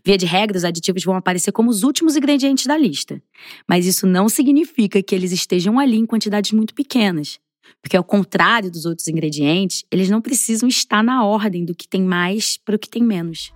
Via 0.05 0.17
de 0.17 0.27
regra, 0.27 0.57
os 0.57 0.65
aditivos 0.65 1.05
vão 1.05 1.17
aparecer 1.17 1.53
como 1.53 1.71
os 1.71 1.83
últimos 1.83 2.17
ingredientes 2.17 2.67
da 2.67 2.77
lista. 2.77 3.23
Mas 3.69 3.87
isso 3.87 4.07
não 4.07 4.29
significa 4.29 5.03
que 5.03 5.15
eles 5.15 5.33
estejam 5.33 5.79
ali 5.79 5.97
em 5.97 6.07
quantidades 6.07 6.53
muito 6.53 6.75
pequenas. 6.75 7.39
Porque, 7.83 7.97
ao 7.97 8.05
contrário 8.05 8.71
dos 8.71 8.85
outros 8.85 9.09
ingredientes, 9.09 9.85
eles 9.91 10.09
não 10.09 10.21
precisam 10.21 10.69
estar 10.69 11.03
na 11.03 11.25
ordem 11.25 11.65
do 11.65 11.75
que 11.75 11.89
tem 11.89 12.03
mais 12.03 12.57
para 12.57 12.77
o 12.77 12.79
que 12.79 12.89
tem 12.89 13.03
menos. 13.03 13.53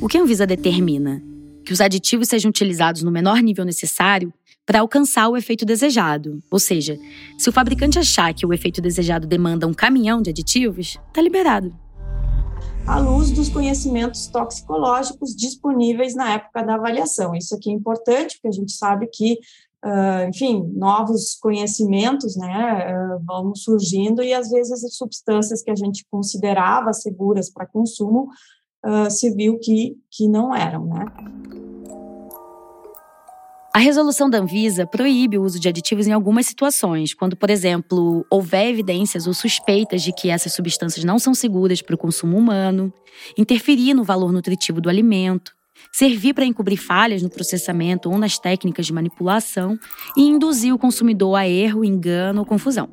O 0.00 0.08
que 0.08 0.18
a 0.18 0.22
Anvisa 0.22 0.46
determina? 0.46 1.22
Que 1.64 1.72
os 1.72 1.80
aditivos 1.80 2.28
sejam 2.28 2.50
utilizados 2.50 3.02
no 3.02 3.10
menor 3.10 3.40
nível 3.40 3.64
necessário 3.64 4.32
para 4.66 4.80
alcançar 4.80 5.28
o 5.28 5.36
efeito 5.36 5.64
desejado. 5.64 6.42
Ou 6.50 6.58
seja, 6.58 6.98
se 7.38 7.48
o 7.48 7.52
fabricante 7.52 7.98
achar 7.98 8.32
que 8.34 8.46
o 8.46 8.52
efeito 8.52 8.80
desejado 8.80 9.26
demanda 9.26 9.66
um 9.66 9.74
caminhão 9.74 10.20
de 10.20 10.30
aditivos, 10.30 10.98
está 11.08 11.20
liberado 11.20 11.72
à 12.86 12.98
luz 12.98 13.30
dos 13.30 13.48
conhecimentos 13.48 14.26
toxicológicos 14.26 15.34
disponíveis 15.34 16.14
na 16.14 16.34
época 16.34 16.62
da 16.62 16.74
avaliação. 16.74 17.34
Isso 17.34 17.54
aqui 17.54 17.70
é 17.70 17.72
importante, 17.72 18.34
porque 18.34 18.48
a 18.48 18.52
gente 18.52 18.72
sabe 18.72 19.06
que, 19.06 19.38
uh, 19.84 20.28
enfim, 20.28 20.62
novos 20.74 21.36
conhecimentos 21.40 22.36
né, 22.36 22.94
uh, 22.94 23.24
vão 23.24 23.54
surgindo 23.54 24.22
e, 24.22 24.32
às 24.32 24.50
vezes, 24.50 24.84
as 24.84 24.96
substâncias 24.96 25.62
que 25.62 25.70
a 25.70 25.76
gente 25.76 26.04
considerava 26.10 26.92
seguras 26.92 27.50
para 27.50 27.66
consumo 27.66 28.28
uh, 28.84 29.10
se 29.10 29.30
viu 29.30 29.58
que, 29.58 29.96
que 30.10 30.28
não 30.28 30.54
eram, 30.54 30.86
né? 30.86 31.06
A 33.74 33.78
resolução 33.78 34.28
da 34.28 34.38
Anvisa 34.38 34.86
proíbe 34.86 35.38
o 35.38 35.42
uso 35.42 35.58
de 35.58 35.66
aditivos 35.66 36.06
em 36.06 36.12
algumas 36.12 36.46
situações, 36.46 37.14
quando, 37.14 37.34
por 37.34 37.48
exemplo, 37.48 38.26
houver 38.28 38.68
evidências 38.68 39.26
ou 39.26 39.32
suspeitas 39.32 40.02
de 40.02 40.12
que 40.12 40.28
essas 40.28 40.52
substâncias 40.52 41.06
não 41.06 41.18
são 41.18 41.32
seguras 41.32 41.80
para 41.80 41.94
o 41.94 41.98
consumo 41.98 42.36
humano, 42.36 42.92
interferir 43.36 43.94
no 43.94 44.04
valor 44.04 44.30
nutritivo 44.30 44.78
do 44.78 44.90
alimento, 44.90 45.54
servir 45.90 46.34
para 46.34 46.44
encobrir 46.44 46.76
falhas 46.76 47.22
no 47.22 47.30
processamento 47.30 48.10
ou 48.10 48.18
nas 48.18 48.38
técnicas 48.38 48.84
de 48.84 48.92
manipulação 48.92 49.78
e 50.18 50.20
induzir 50.20 50.74
o 50.74 50.78
consumidor 50.78 51.34
a 51.34 51.48
erro, 51.48 51.82
engano 51.82 52.40
ou 52.40 52.46
confusão. 52.46 52.90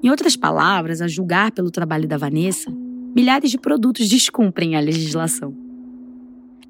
Em 0.00 0.10
outras 0.10 0.36
palavras, 0.36 1.00
a 1.00 1.08
julgar 1.08 1.50
pelo 1.50 1.72
trabalho 1.72 2.06
da 2.06 2.16
Vanessa, 2.16 2.70
milhares 3.16 3.50
de 3.50 3.58
produtos 3.58 4.08
descumprem 4.08 4.76
a 4.76 4.80
legislação. 4.80 5.65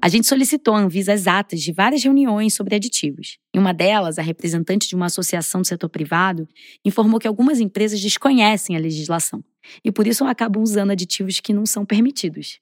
A 0.07 0.09
gente 0.09 0.25
solicitou 0.25 0.73
a 0.73 0.79
Anvisa 0.79 1.11
as 1.11 1.27
atas 1.27 1.61
de 1.61 1.73
várias 1.73 2.01
reuniões 2.01 2.53
sobre 2.53 2.73
aditivos. 2.73 3.37
Em 3.53 3.59
uma 3.59 3.73
delas, 3.73 4.17
a 4.17 4.21
representante 4.21 4.87
de 4.87 4.95
uma 4.95 5.07
associação 5.07 5.59
do 5.59 5.67
setor 5.67 5.89
privado 5.89 6.47
informou 6.85 7.19
que 7.19 7.27
algumas 7.27 7.59
empresas 7.59 7.99
desconhecem 7.99 8.77
a 8.77 8.79
legislação 8.79 9.43
e 9.83 9.91
por 9.91 10.07
isso 10.07 10.23
acabam 10.23 10.63
usando 10.63 10.91
aditivos 10.91 11.41
que 11.41 11.51
não 11.51 11.65
são 11.65 11.85
permitidos. 11.85 12.57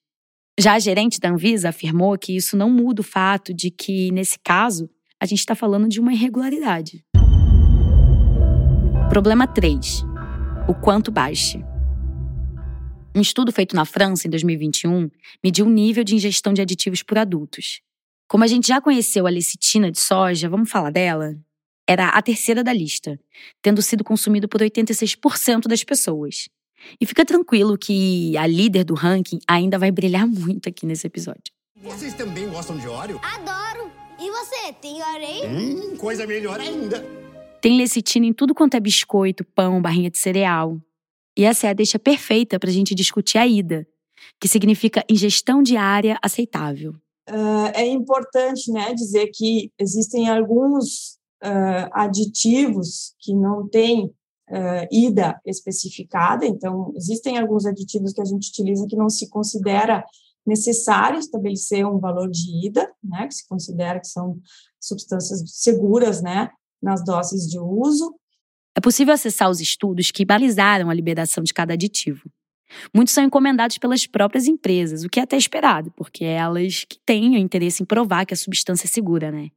Já 0.59 0.73
a 0.73 0.79
gerente 0.79 1.19
da 1.19 1.29
Anvisa 1.29 1.69
afirmou 1.69 2.17
que 2.17 2.35
isso 2.35 2.57
não 2.57 2.71
muda 2.71 3.01
o 3.01 3.05
fato 3.05 3.53
de 3.53 3.69
que, 3.69 4.11
nesse 4.11 4.39
caso, 4.39 4.89
a 5.19 5.27
gente 5.27 5.37
está 5.37 5.53
falando 5.53 5.87
de 5.87 5.99
uma 5.99 6.13
irregularidade. 6.13 7.05
Problema 9.07 9.45
3. 9.45 10.03
O 10.67 10.73
quanto 10.73 11.11
baixe. 11.11 11.63
Um 13.15 13.21
estudo 13.21 13.49
feito 13.49 13.77
na 13.77 13.85
França 13.85 14.27
em 14.27 14.29
2021 14.29 15.09
mediu 15.41 15.65
o 15.65 15.69
nível 15.69 16.03
de 16.03 16.15
ingestão 16.15 16.51
de 16.51 16.61
aditivos 16.61 17.01
por 17.01 17.17
adultos. 17.17 17.79
Como 18.27 18.43
a 18.43 18.47
gente 18.47 18.67
já 18.67 18.81
conheceu 18.81 19.25
a 19.25 19.29
lecitina 19.29 19.89
de 19.89 19.97
soja, 20.01 20.49
vamos 20.49 20.69
falar 20.69 20.89
dela? 20.89 21.33
Era 21.87 22.09
a 22.09 22.21
terceira 22.21 22.61
da 22.61 22.73
lista, 22.73 23.17
tendo 23.61 23.81
sido 23.81 24.03
consumido 24.03 24.49
por 24.49 24.59
86% 24.59 25.61
das 25.61 25.81
pessoas. 25.81 26.49
E 26.99 27.05
fica 27.05 27.23
tranquilo 27.23 27.77
que 27.77 28.35
a 28.35 28.45
líder 28.45 28.83
do 28.83 28.93
ranking 28.93 29.39
ainda 29.47 29.79
vai 29.79 29.91
brilhar 29.91 30.27
muito 30.27 30.67
aqui 30.67 30.85
nesse 30.85 31.07
episódio. 31.07 31.53
Vocês 31.81 32.13
também 32.15 32.49
gostam 32.49 32.77
de 32.77 32.87
óleo? 32.89 33.21
Adoro! 33.23 33.89
E 34.19 34.29
você, 34.29 34.73
tem 34.73 35.01
óleo 35.01 35.47
Hum, 35.47 35.95
coisa 35.95 36.27
melhor 36.27 36.59
ainda. 36.59 36.99
Tem 37.61 37.77
lecitina 37.77 38.25
em 38.25 38.33
tudo 38.33 38.53
quanto 38.53 38.75
é 38.75 38.79
biscoito, 38.81 39.45
pão, 39.45 39.81
barrinha 39.81 40.09
de 40.09 40.17
cereal. 40.17 40.81
E 41.37 41.43
essa 41.43 41.67
é 41.67 41.69
a 41.69 41.73
deixa 41.73 41.99
perfeita 41.99 42.59
para 42.59 42.69
a 42.69 42.73
gente 42.73 42.95
discutir 42.95 43.37
a 43.37 43.45
IDA, 43.45 43.85
que 44.39 44.47
significa 44.47 45.03
ingestão 45.09 45.61
diária 45.61 46.17
aceitável. 46.21 46.93
Uh, 47.29 47.67
é 47.73 47.85
importante 47.87 48.71
né, 48.71 48.93
dizer 48.93 49.31
que 49.33 49.71
existem 49.79 50.29
alguns 50.29 51.17
uh, 51.43 51.89
aditivos 51.91 53.15
que 53.19 53.33
não 53.33 53.67
têm 53.67 54.05
uh, 54.49 54.87
IDA 54.91 55.39
especificada, 55.45 56.45
então, 56.45 56.93
existem 56.95 57.37
alguns 57.37 57.65
aditivos 57.65 58.13
que 58.13 58.21
a 58.21 58.25
gente 58.25 58.49
utiliza 58.49 58.87
que 58.87 58.95
não 58.95 59.09
se 59.09 59.27
considera 59.29 60.05
necessário 60.45 61.17
estabelecer 61.17 61.85
um 61.85 61.97
valor 61.97 62.29
de 62.29 62.67
IDA, 62.67 62.87
né, 63.03 63.27
que 63.27 63.33
se 63.33 63.47
considera 63.47 63.99
que 63.99 64.07
são 64.07 64.37
substâncias 64.79 65.41
seguras, 65.47 66.21
né, 66.21 66.51
nas 66.81 67.03
doses 67.03 67.49
de 67.49 67.59
uso, 67.59 68.15
é 68.75 68.81
possível 68.81 69.13
acessar 69.13 69.49
os 69.49 69.61
estudos 69.61 70.11
que 70.11 70.25
balizaram 70.25 70.89
a 70.89 70.93
liberação 70.93 71.43
de 71.43 71.53
cada 71.53 71.73
aditivo. 71.73 72.29
Muitos 72.93 73.13
são 73.13 73.23
encomendados 73.23 73.77
pelas 73.77 74.05
próprias 74.05 74.47
empresas, 74.47 75.03
o 75.03 75.09
que 75.09 75.19
é 75.19 75.23
até 75.23 75.37
esperado, 75.37 75.91
porque 75.95 76.25
é 76.25 76.33
elas 76.33 76.83
que 76.83 76.99
têm 77.05 77.35
o 77.35 77.37
interesse 77.37 77.81
em 77.81 77.85
provar 77.85 78.25
que 78.25 78.33
a 78.33 78.37
substância 78.37 78.85
é 78.85 78.89
segura, 78.89 79.31
né? 79.31 79.49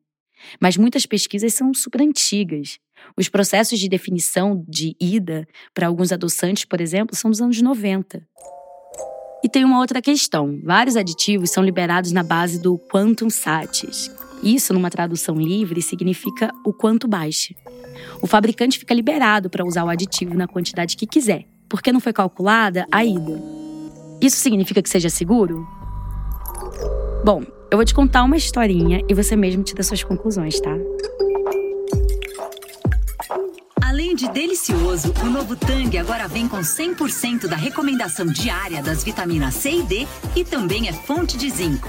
Mas 0.61 0.77
muitas 0.77 1.05
pesquisas 1.05 1.53
são 1.55 1.75
super 1.75 2.01
antigas. 2.01 2.79
Os 3.17 3.29
processos 3.29 3.79
de 3.79 3.89
definição 3.89 4.65
de 4.69 4.95
IDA 5.01 5.47
para 5.75 5.89
alguns 5.89 6.13
adoçantes, 6.13 6.65
por 6.65 6.81
exemplo, 6.81 7.17
são 7.17 7.31
dos 7.31 7.41
anos 7.41 7.61
90. 7.61 8.25
E 9.43 9.49
tem 9.49 9.65
uma 9.65 9.81
outra 9.81 10.01
questão: 10.01 10.61
vários 10.63 10.97
aditivos 10.97 11.51
são 11.51 11.65
liberados 11.65 12.13
na 12.13 12.23
base 12.23 12.61
do 12.61 12.79
quantum 12.79 13.31
satis. 13.31 14.11
Isso, 14.43 14.73
numa 14.73 14.91
tradução 14.91 15.35
livre, 15.35 15.83
significa 15.83 16.53
o 16.65 16.73
quanto 16.73 17.09
baixe. 17.09 17.57
O 18.23 18.27
fabricante 18.27 18.79
fica 18.79 18.95
liberado 18.95 19.49
para 19.49 19.65
usar 19.65 19.85
o 19.85 19.89
aditivo 19.89 20.35
na 20.35 20.47
quantidade 20.47 20.97
que 20.97 21.07
quiser, 21.07 21.45
porque 21.69 21.93
não 21.93 22.01
foi 22.01 22.13
calculada 22.13 22.87
a 22.91 23.05
ida. 23.05 23.41
Isso 24.21 24.37
significa 24.37 24.83
que 24.83 24.89
seja 24.89 25.09
seguro? 25.09 25.67
Bom, 27.25 27.43
eu 27.71 27.77
vou 27.79 27.85
te 27.85 27.95
contar 27.95 28.25
uma 28.25 28.37
historinha 28.37 29.03
e 29.09 29.15
você 29.15 29.37
mesmo 29.37 29.63
tira 29.63 29.83
suas 29.83 30.03
conclusões, 30.03 30.61
tá? 30.61 30.75
Além 33.83 34.15
de 34.15 34.29
delicioso, 34.29 35.13
o 35.23 35.27
novo 35.27 35.57
Tang 35.57 35.97
agora 35.99 36.29
vem 36.29 36.47
com 36.47 36.59
100% 36.59 37.47
da 37.47 37.57
recomendação 37.57 38.27
diária 38.27 38.83
das 38.83 39.03
vitaminas 39.03 39.55
C 39.55 39.71
e 39.71 39.83
D 39.83 40.07
e 40.37 40.45
também 40.45 40.89
é 40.89 40.93
fonte 40.93 41.37
de 41.37 41.49
zinco. 41.51 41.89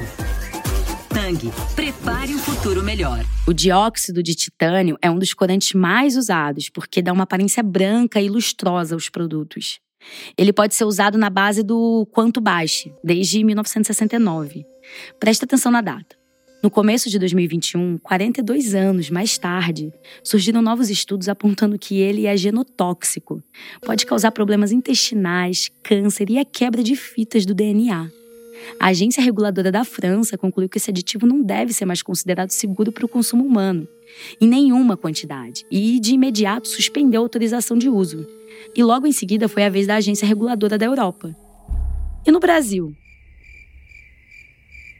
Tang, 1.19 1.51
prepare 1.75 2.33
um 2.33 2.37
futuro 2.37 2.81
melhor. 2.81 3.25
O 3.45 3.51
dióxido 3.51 4.23
de 4.23 4.33
titânio 4.33 4.97
é 5.01 5.11
um 5.11 5.19
dos 5.19 5.33
corantes 5.33 5.73
mais 5.73 6.15
usados 6.15 6.69
porque 6.69 7.01
dá 7.01 7.11
uma 7.11 7.23
aparência 7.23 7.61
branca 7.61 8.21
e 8.21 8.29
lustrosa 8.29 8.95
aos 8.95 9.09
produtos. 9.09 9.81
Ele 10.37 10.53
pode 10.53 10.75
ser 10.75 10.85
usado 10.85 11.17
na 11.17 11.29
base 11.29 11.61
do 11.61 12.07
quanto 12.13 12.39
baixe, 12.39 12.93
desde 13.03 13.43
1969. 13.43 14.63
Presta 15.19 15.43
atenção 15.43 15.73
na 15.73 15.81
data. 15.81 16.15
No 16.63 16.71
começo 16.71 17.09
de 17.09 17.19
2021, 17.19 17.97
42 17.97 18.73
anos 18.73 19.09
mais 19.09 19.37
tarde, 19.37 19.91
surgiram 20.23 20.61
novos 20.61 20.89
estudos 20.89 21.27
apontando 21.27 21.77
que 21.77 21.99
ele 21.99 22.27
é 22.27 22.37
genotóxico. 22.37 23.43
Pode 23.81 24.05
causar 24.05 24.31
problemas 24.31 24.71
intestinais, 24.71 25.69
câncer 25.83 26.29
e 26.29 26.39
a 26.39 26.45
quebra 26.45 26.81
de 26.81 26.95
fitas 26.95 27.45
do 27.45 27.53
DNA. 27.53 28.09
A 28.79 28.87
agência 28.87 29.23
reguladora 29.23 29.71
da 29.71 29.83
França 29.83 30.37
concluiu 30.37 30.69
que 30.69 30.77
esse 30.77 30.89
aditivo 30.89 31.25
não 31.25 31.41
deve 31.41 31.73
ser 31.73 31.85
mais 31.85 32.01
considerado 32.01 32.51
seguro 32.51 32.91
para 32.91 33.05
o 33.05 33.09
consumo 33.09 33.45
humano, 33.45 33.87
em 34.39 34.47
nenhuma 34.47 34.97
quantidade, 34.97 35.65
e 35.69 35.99
de 35.99 36.13
imediato 36.13 36.67
suspendeu 36.67 37.21
a 37.21 37.25
autorização 37.25 37.77
de 37.77 37.89
uso. 37.89 38.27
E 38.75 38.83
logo 38.83 39.07
em 39.07 39.11
seguida 39.11 39.47
foi 39.47 39.63
a 39.63 39.69
vez 39.69 39.87
da 39.87 39.95
agência 39.95 40.27
reguladora 40.27 40.77
da 40.77 40.85
Europa. 40.85 41.35
E 42.25 42.31
no 42.31 42.39
Brasil? 42.39 42.93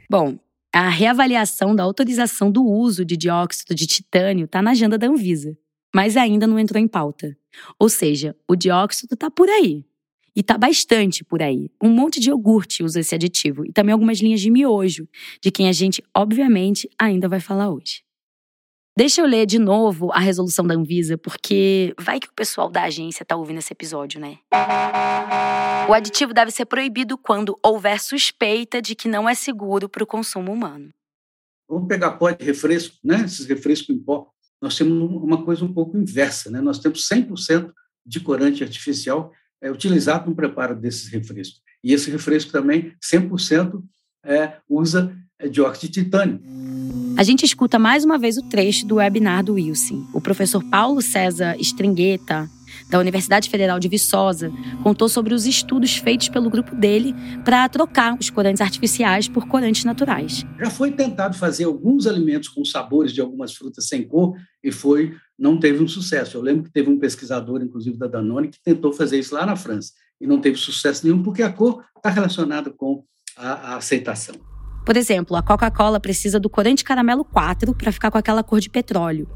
Bom, 0.08 0.38
a 0.72 0.88
reavaliação 0.88 1.74
da 1.74 1.82
autorização 1.82 2.50
do 2.50 2.64
uso 2.64 3.04
de 3.04 3.16
dióxido 3.16 3.74
de 3.74 3.86
titânio 3.86 4.44
está 4.44 4.62
na 4.62 4.70
agenda 4.70 4.96
da 4.96 5.06
Anvisa, 5.06 5.56
mas 5.94 6.16
ainda 6.16 6.46
não 6.46 6.58
entrou 6.58 6.80
em 6.80 6.88
pauta. 6.88 7.36
Ou 7.78 7.88
seja, 7.88 8.36
o 8.48 8.54
dióxido 8.54 9.14
está 9.14 9.30
por 9.30 9.48
aí, 9.48 9.84
e 10.34 10.42
tá 10.42 10.56
bastante 10.56 11.24
por 11.24 11.42
aí. 11.42 11.70
Um 11.82 11.90
monte 11.90 12.20
de 12.20 12.30
iogurte 12.30 12.82
usa 12.82 13.00
esse 13.00 13.14
aditivo. 13.14 13.64
E 13.64 13.72
também 13.72 13.92
algumas 13.92 14.20
linhas 14.20 14.40
de 14.40 14.50
miojo, 14.50 15.08
de 15.42 15.50
quem 15.50 15.68
a 15.68 15.72
gente, 15.72 16.02
obviamente, 16.14 16.88
ainda 16.98 17.28
vai 17.28 17.40
falar 17.40 17.70
hoje. 17.70 18.02
Deixa 18.96 19.20
eu 19.20 19.26
ler 19.26 19.46
de 19.46 19.58
novo 19.58 20.12
a 20.12 20.18
resolução 20.18 20.66
da 20.66 20.74
Anvisa, 20.74 21.16
porque 21.16 21.94
vai 21.98 22.20
que 22.20 22.28
o 22.28 22.34
pessoal 22.34 22.68
da 22.68 22.82
agência 22.82 23.24
tá 23.24 23.36
ouvindo 23.36 23.58
esse 23.58 23.72
episódio, 23.72 24.20
né? 24.20 24.38
O 25.88 25.94
aditivo 25.94 26.34
deve 26.34 26.50
ser 26.50 26.66
proibido 26.66 27.16
quando 27.16 27.58
houver 27.64 27.98
suspeita 28.00 28.82
de 28.82 28.94
que 28.94 29.08
não 29.08 29.28
é 29.28 29.34
seguro 29.34 29.88
para 29.88 30.04
o 30.04 30.06
consumo 30.06 30.52
humano. 30.52 30.90
Vamos 31.68 31.88
pegar 31.88 32.12
pó 32.12 32.30
de 32.30 32.44
refresco, 32.44 32.96
né? 33.02 33.24
Esses 33.24 33.46
refrescos 33.46 33.88
em 33.90 33.98
pó. 33.98 34.28
Nós 34.60 34.76
temos 34.76 34.92
uma 35.10 35.44
coisa 35.44 35.64
um 35.64 35.72
pouco 35.72 35.96
inversa, 35.96 36.50
né? 36.50 36.60
Nós 36.60 36.78
temos 36.78 37.08
100% 37.08 37.72
de 38.04 38.20
corante 38.20 38.62
artificial 38.62 39.32
é, 39.62 39.70
utilizado 39.70 40.28
no 40.28 40.36
preparo 40.36 40.74
desses 40.74 41.08
refrescos. 41.08 41.60
E 41.82 41.92
esse 41.92 42.10
refresco 42.10 42.52
também, 42.52 42.92
100%, 43.02 43.82
é, 44.24 44.54
usa 44.68 45.16
é, 45.38 45.48
dióxido 45.48 45.90
de 45.90 46.02
titânio. 46.02 46.40
A 47.16 47.22
gente 47.22 47.44
escuta 47.44 47.78
mais 47.78 48.04
uma 48.04 48.18
vez 48.18 48.38
o 48.38 48.42
trecho 48.48 48.86
do 48.86 48.96
webinar 48.96 49.44
do 49.44 49.54
Wilson. 49.54 50.06
O 50.14 50.20
professor 50.20 50.62
Paulo 50.70 51.02
César 51.02 51.56
Stringueta, 51.58 52.48
da 52.88 52.98
Universidade 52.98 53.50
Federal 53.50 53.78
de 53.78 53.88
Viçosa, 53.88 54.50
contou 54.82 55.08
sobre 55.08 55.34
os 55.34 55.44
estudos 55.44 55.96
feitos 55.96 56.28
pelo 56.28 56.48
grupo 56.48 56.74
dele 56.74 57.14
para 57.44 57.68
trocar 57.68 58.16
os 58.18 58.30
corantes 58.30 58.60
artificiais 58.60 59.28
por 59.28 59.46
corantes 59.46 59.84
naturais. 59.84 60.44
Já 60.58 60.70
foi 60.70 60.92
tentado 60.92 61.36
fazer 61.36 61.64
alguns 61.64 62.06
alimentos 62.06 62.48
com 62.48 62.64
sabores 62.64 63.12
de 63.12 63.20
algumas 63.20 63.54
frutas 63.54 63.86
sem 63.86 64.02
cor 64.06 64.34
e 64.62 64.72
foi 64.72 65.14
não 65.40 65.58
teve 65.58 65.82
um 65.82 65.88
sucesso. 65.88 66.36
Eu 66.36 66.42
lembro 66.42 66.64
que 66.64 66.70
teve 66.70 66.90
um 66.90 66.98
pesquisador, 66.98 67.62
inclusive 67.62 67.96
da 67.96 68.06
Danone, 68.06 68.48
que 68.48 68.62
tentou 68.62 68.92
fazer 68.92 69.18
isso 69.18 69.34
lá 69.34 69.46
na 69.46 69.56
França 69.56 69.92
e 70.20 70.26
não 70.26 70.38
teve 70.38 70.58
sucesso 70.58 71.04
nenhum 71.06 71.22
porque 71.22 71.42
a 71.42 71.50
cor 71.50 71.82
está 71.96 72.10
relacionada 72.10 72.70
com 72.70 73.02
a, 73.34 73.72
a 73.72 73.76
aceitação. 73.76 74.34
Por 74.84 74.96
exemplo, 74.96 75.34
a 75.36 75.42
Coca-Cola 75.42 75.98
precisa 75.98 76.38
do 76.38 76.50
corante 76.50 76.84
caramelo 76.84 77.24
4 77.24 77.74
para 77.74 77.90
ficar 77.90 78.10
com 78.10 78.18
aquela 78.18 78.42
cor 78.42 78.60
de 78.60 78.68
petróleo. 78.68 79.26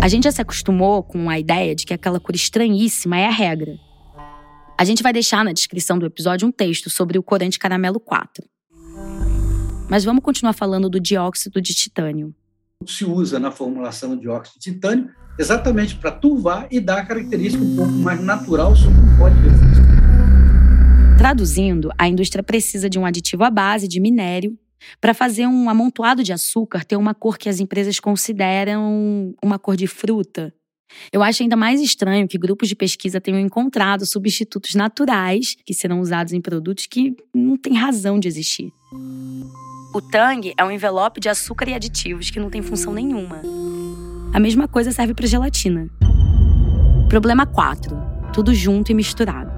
A 0.00 0.08
gente 0.08 0.24
já 0.24 0.32
se 0.32 0.40
acostumou 0.40 1.02
com 1.02 1.28
a 1.28 1.38
ideia 1.38 1.74
de 1.74 1.84
que 1.84 1.92
aquela 1.92 2.18
cor 2.18 2.34
estranhíssima 2.34 3.18
é 3.18 3.26
a 3.26 3.30
regra. 3.30 3.76
A 4.78 4.84
gente 4.84 5.02
vai 5.02 5.12
deixar 5.12 5.44
na 5.44 5.52
descrição 5.52 5.98
do 5.98 6.06
episódio 6.06 6.48
um 6.48 6.52
texto 6.52 6.88
sobre 6.88 7.18
o 7.18 7.22
corante 7.22 7.58
caramelo 7.58 8.00
4. 8.00 8.44
Mas 9.88 10.04
vamos 10.04 10.22
continuar 10.22 10.54
falando 10.54 10.88
do 10.88 10.98
dióxido 10.98 11.60
de 11.60 11.74
titânio. 11.74 12.34
Se 12.84 13.04
usa 13.04 13.38
na 13.38 13.50
formulação 13.50 14.14
de 14.14 14.22
dióxido 14.22 14.60
de 14.60 14.72
titânio 14.72 15.08
exatamente 15.38 15.96
para 15.96 16.10
turvar 16.10 16.68
e 16.70 16.78
dar 16.78 16.98
a 16.98 17.06
característica 17.06 17.62
um 17.62 17.74
pouco 17.74 17.92
mais 17.92 18.20
natural 18.20 18.76
sobre 18.76 18.98
o 18.98 19.18
pó 19.18 19.28
de 19.28 19.40
refresco. 19.40 19.86
Traduzindo, 21.16 21.90
a 21.96 22.06
indústria 22.06 22.42
precisa 22.42 22.88
de 22.88 22.98
um 22.98 23.06
aditivo 23.06 23.44
à 23.44 23.50
base 23.50 23.88
de 23.88 23.98
minério 23.98 24.58
para 25.00 25.14
fazer 25.14 25.46
um 25.46 25.70
amontoado 25.70 26.22
de 26.22 26.32
açúcar 26.32 26.84
ter 26.84 26.96
uma 26.96 27.14
cor 27.14 27.38
que 27.38 27.48
as 27.48 27.60
empresas 27.60 27.98
consideram 27.98 29.34
uma 29.42 29.58
cor 29.58 29.74
de 29.74 29.86
fruta. 29.86 30.52
Eu 31.10 31.22
acho 31.22 31.42
ainda 31.42 31.56
mais 31.56 31.80
estranho 31.80 32.28
que 32.28 32.38
grupos 32.38 32.68
de 32.68 32.76
pesquisa 32.76 33.20
tenham 33.20 33.40
encontrado 33.40 34.06
substitutos 34.06 34.74
naturais 34.74 35.56
que 35.64 35.74
serão 35.74 36.00
usados 36.00 36.32
em 36.32 36.40
produtos 36.40 36.86
que 36.86 37.16
não 37.34 37.56
têm 37.56 37.74
razão 37.74 38.18
de 38.18 38.28
existir. 38.28 38.70
O 39.92 40.00
Tang 40.00 40.52
é 40.56 40.64
um 40.64 40.70
envelope 40.70 41.20
de 41.20 41.28
açúcar 41.28 41.68
e 41.68 41.74
aditivos 41.74 42.30
que 42.30 42.40
não 42.40 42.50
tem 42.50 42.62
função 42.62 42.92
nenhuma. 42.92 43.40
A 44.32 44.40
mesma 44.40 44.68
coisa 44.68 44.92
serve 44.92 45.14
para 45.14 45.26
gelatina. 45.26 45.88
Problema 47.08 47.46
4. 47.46 47.96
Tudo 48.32 48.54
junto 48.54 48.92
e 48.92 48.94
misturado. 48.94 49.50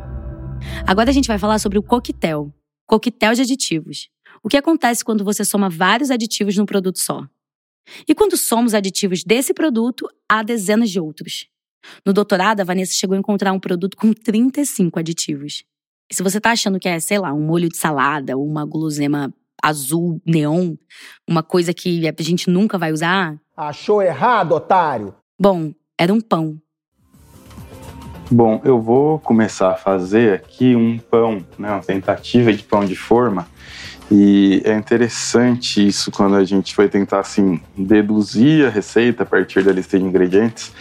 Agora 0.87 1.11
a 1.11 1.13
gente 1.13 1.29
vai 1.29 1.39
falar 1.39 1.59
sobre 1.59 1.79
o 1.79 1.83
coquetel. 1.83 2.53
Coquetel 2.87 3.35
de 3.35 3.43
aditivos. 3.43 4.09
O 4.43 4.49
que 4.49 4.57
acontece 4.57 5.05
quando 5.05 5.25
você 5.25 5.45
soma 5.45 5.69
vários 5.69 6.11
aditivos 6.11 6.57
num 6.57 6.67
produto 6.67 6.99
só? 6.99 7.27
E 8.07 8.15
quando 8.15 8.37
somos 8.37 8.75
aditivos 8.75 9.25
desse 9.25 9.53
produto 9.53 10.07
a 10.29 10.43
dezenas 10.43 10.91
de 10.91 11.01
outros? 11.01 11.49
No 12.05 12.13
doutorado, 12.13 12.61
a 12.61 12.65
Vanessa 12.65 12.93
chegou 12.93 13.17
a 13.17 13.19
encontrar 13.19 13.53
um 13.53 13.61
produto 13.61 13.97
com 13.97 14.13
35 14.13 14.99
aditivos. 14.99 15.65
E 16.11 16.15
se 16.15 16.23
você 16.23 16.41
tá 16.41 16.53
achando 16.53 16.79
que 16.79 16.89
é, 16.89 17.01
sei 17.01 17.19
lá, 17.19 17.33
um 17.33 17.41
molho 17.41 17.69
de 17.69 17.77
salada 17.77 18.37
ou 18.37 18.47
uma 18.47 18.65
gulosema 18.65 19.33
azul 19.63 20.21
neon, 20.25 20.75
uma 21.29 21.43
coisa 21.43 21.73
que 21.75 22.07
a 22.07 22.23
gente 22.23 22.51
nunca 22.51 22.79
vai 22.79 22.93
usar. 22.93 23.37
Achou 23.57 24.03
errado, 24.03 24.53
otário! 24.53 25.15
Bom, 25.39 25.73
era 25.99 26.13
um 26.13 26.21
pão. 26.21 26.57
Bom, 28.31 28.61
eu 28.65 28.81
vou 28.81 29.19
começar 29.19 29.71
a 29.71 29.77
fazer 29.77 30.35
aqui 30.35 30.77
um 30.77 30.99
pão, 30.99 31.45
né, 31.59 31.71
uma 31.71 31.81
tentativa 31.81 32.53
de 32.53 32.63
pão 32.63 32.85
de 32.85 32.95
forma 32.95 33.49
e 34.11 34.63
é 34.65 34.75
interessante 34.75 35.87
isso 35.87 36.11
quando 36.11 36.35
a 36.37 36.45
gente 36.45 36.75
vai 36.75 36.89
tentar 36.89 37.21
assim 37.21 37.61
deduzir 37.77 38.67
a 38.67 38.71
receita 38.71 39.23
a 39.23 39.27
partir 39.27 39.63
da 39.63 39.71
lista 39.71 39.99
de 39.99 40.05
ingredientes. 40.05 40.73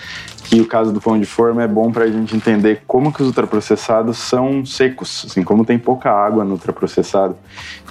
Que 0.49 0.61
o 0.61 0.67
caso 0.67 0.93
do 0.93 1.01
pão 1.01 1.19
de 1.19 1.25
forma 1.25 1.61
é 1.61 1.67
bom 1.67 1.91
para 1.91 2.05
a 2.05 2.07
gente 2.07 2.35
entender 2.35 2.83
como 2.87 3.11
que 3.11 3.21
os 3.21 3.27
ultraprocessados 3.27 4.17
são 4.17 4.65
secos, 4.65 5.25
assim 5.29 5.43
como 5.43 5.65
tem 5.65 5.77
pouca 5.77 6.09
água 6.09 6.43
no 6.45 6.53
ultraprocessado. 6.53 7.35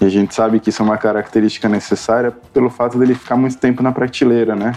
E 0.01 0.05
a 0.05 0.09
gente 0.09 0.35
sabe 0.35 0.59
que 0.59 0.71
isso 0.71 0.83
é 0.83 0.85
uma 0.85 0.97
característica 0.97 1.69
necessária 1.69 2.33
pelo 2.53 2.71
fato 2.71 2.99
dele 2.99 3.15
ficar 3.15 3.37
muito 3.37 3.59
tempo 3.59 3.83
na 3.83 3.93
prateleira, 3.93 4.57
né? 4.57 4.73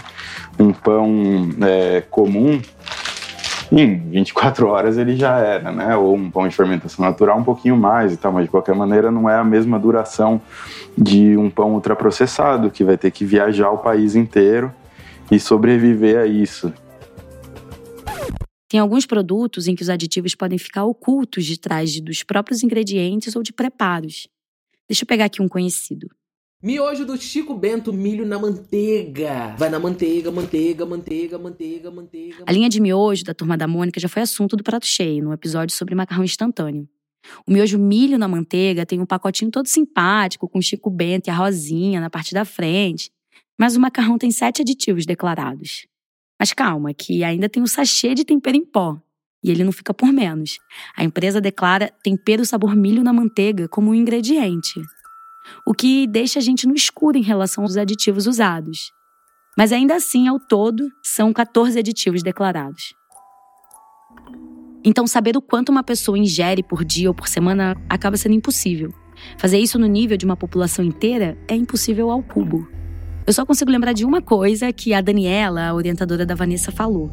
Um 0.58 0.72
pão 0.72 1.48
é, 1.62 2.02
comum 2.10 2.60
em 3.72 3.98
24 4.10 4.66
horas 4.66 4.98
ele 4.98 5.16
já 5.16 5.38
era, 5.38 5.70
né? 5.70 5.96
Ou 5.96 6.14
um 6.14 6.30
pão 6.30 6.46
de 6.48 6.54
fermentação 6.54 7.04
natural 7.04 7.38
um 7.38 7.44
pouquinho 7.44 7.76
mais 7.76 8.12
e 8.12 8.16
tal, 8.16 8.32
mas 8.32 8.44
de 8.44 8.50
qualquer 8.50 8.74
maneira 8.74 9.10
não 9.10 9.30
é 9.30 9.36
a 9.36 9.44
mesma 9.44 9.78
duração 9.78 10.40
de 10.98 11.36
um 11.36 11.48
pão 11.48 11.74
ultraprocessado, 11.74 12.70
que 12.70 12.82
vai 12.82 12.96
ter 12.96 13.10
que 13.10 13.24
viajar 13.24 13.70
o 13.70 13.78
país 13.78 14.16
inteiro 14.16 14.72
e 15.30 15.38
sobreviver 15.38 16.18
a 16.18 16.26
isso. 16.26 16.72
Tem 18.70 18.78
alguns 18.78 19.04
produtos 19.04 19.66
em 19.66 19.74
que 19.74 19.82
os 19.82 19.90
aditivos 19.90 20.36
podem 20.36 20.56
ficar 20.56 20.84
ocultos 20.84 21.44
de 21.44 21.58
trás 21.58 22.00
dos 22.00 22.22
próprios 22.22 22.62
ingredientes 22.62 23.34
ou 23.34 23.42
de 23.42 23.52
preparos. 23.52 24.28
Deixa 24.88 25.02
eu 25.02 25.08
pegar 25.08 25.24
aqui 25.24 25.42
um 25.42 25.48
conhecido. 25.48 26.08
Miojo 26.62 27.04
do 27.04 27.16
Chico 27.16 27.52
Bento, 27.52 27.92
milho 27.92 28.24
na 28.24 28.38
manteiga. 28.38 29.56
Vai 29.58 29.68
na 29.70 29.80
manteiga, 29.80 30.30
manteiga, 30.30 30.86
manteiga, 30.86 31.36
manteiga, 31.36 31.90
manteiga. 31.90 32.44
A 32.46 32.52
linha 32.52 32.68
de 32.68 32.80
miojo 32.80 33.24
da 33.24 33.34
Turma 33.34 33.56
da 33.56 33.66
Mônica 33.66 33.98
já 33.98 34.08
foi 34.08 34.22
assunto 34.22 34.56
do 34.56 34.62
Prato 34.62 34.86
Cheio, 34.86 35.24
no 35.24 35.32
episódio 35.32 35.74
sobre 35.74 35.96
macarrão 35.96 36.22
instantâneo. 36.22 36.88
O 37.44 37.52
miojo 37.52 37.76
milho 37.76 38.18
na 38.18 38.28
manteiga 38.28 38.86
tem 38.86 39.00
um 39.00 39.06
pacotinho 39.06 39.50
todo 39.50 39.66
simpático, 39.66 40.48
com 40.48 40.62
Chico 40.62 40.90
Bento 40.90 41.26
e 41.26 41.30
a 41.30 41.34
rosinha 41.34 42.00
na 42.00 42.08
parte 42.08 42.32
da 42.32 42.44
frente. 42.44 43.10
Mas 43.58 43.74
o 43.74 43.80
macarrão 43.80 44.16
tem 44.16 44.30
sete 44.30 44.62
aditivos 44.62 45.04
declarados. 45.04 45.88
Mas 46.40 46.54
calma, 46.54 46.94
que 46.94 47.22
ainda 47.22 47.48
tem 47.48 47.62
o 47.62 47.64
um 47.64 47.68
sachê 47.68 48.14
de 48.14 48.24
tempero 48.24 48.56
em 48.56 48.64
pó. 48.64 48.98
E 49.44 49.50
ele 49.50 49.62
não 49.62 49.72
fica 49.72 49.92
por 49.92 50.10
menos. 50.10 50.58
A 50.96 51.04
empresa 51.04 51.40
declara 51.40 51.92
tempero 52.02 52.44
sabor 52.46 52.74
milho 52.74 53.04
na 53.04 53.12
manteiga 53.12 53.68
como 53.68 53.90
um 53.90 53.94
ingrediente 53.94 54.80
o 55.66 55.74
que 55.74 56.06
deixa 56.06 56.38
a 56.38 56.42
gente 56.42 56.66
no 56.66 56.74
escuro 56.74 57.16
em 57.16 57.22
relação 57.22 57.64
aos 57.64 57.76
aditivos 57.76 58.26
usados. 58.26 58.92
Mas 59.56 59.72
ainda 59.72 59.96
assim, 59.96 60.28
ao 60.28 60.38
todo, 60.38 60.90
são 61.02 61.32
14 61.32 61.78
aditivos 61.78 62.22
declarados. 62.22 62.94
Então, 64.84 65.06
saber 65.06 65.36
o 65.36 65.42
quanto 65.42 65.68
uma 65.68 65.82
pessoa 65.82 66.18
ingere 66.18 66.62
por 66.62 66.84
dia 66.84 67.08
ou 67.08 67.14
por 67.14 67.28
semana 67.28 67.76
acaba 67.88 68.16
sendo 68.16 68.34
impossível. 68.34 68.94
Fazer 69.36 69.58
isso 69.58 69.78
no 69.78 69.86
nível 69.86 70.16
de 70.16 70.24
uma 70.24 70.36
população 70.36 70.82
inteira 70.82 71.36
é 71.46 71.54
impossível 71.54 72.10
ao 72.10 72.22
cubo. 72.22 72.66
Eu 73.30 73.34
só 73.34 73.46
consigo 73.46 73.70
lembrar 73.70 73.92
de 73.92 74.04
uma 74.04 74.20
coisa 74.20 74.72
que 74.72 74.92
a 74.92 75.00
Daniela, 75.00 75.68
a 75.68 75.72
orientadora 75.72 76.26
da 76.26 76.34
Vanessa, 76.34 76.72
falou. 76.72 77.08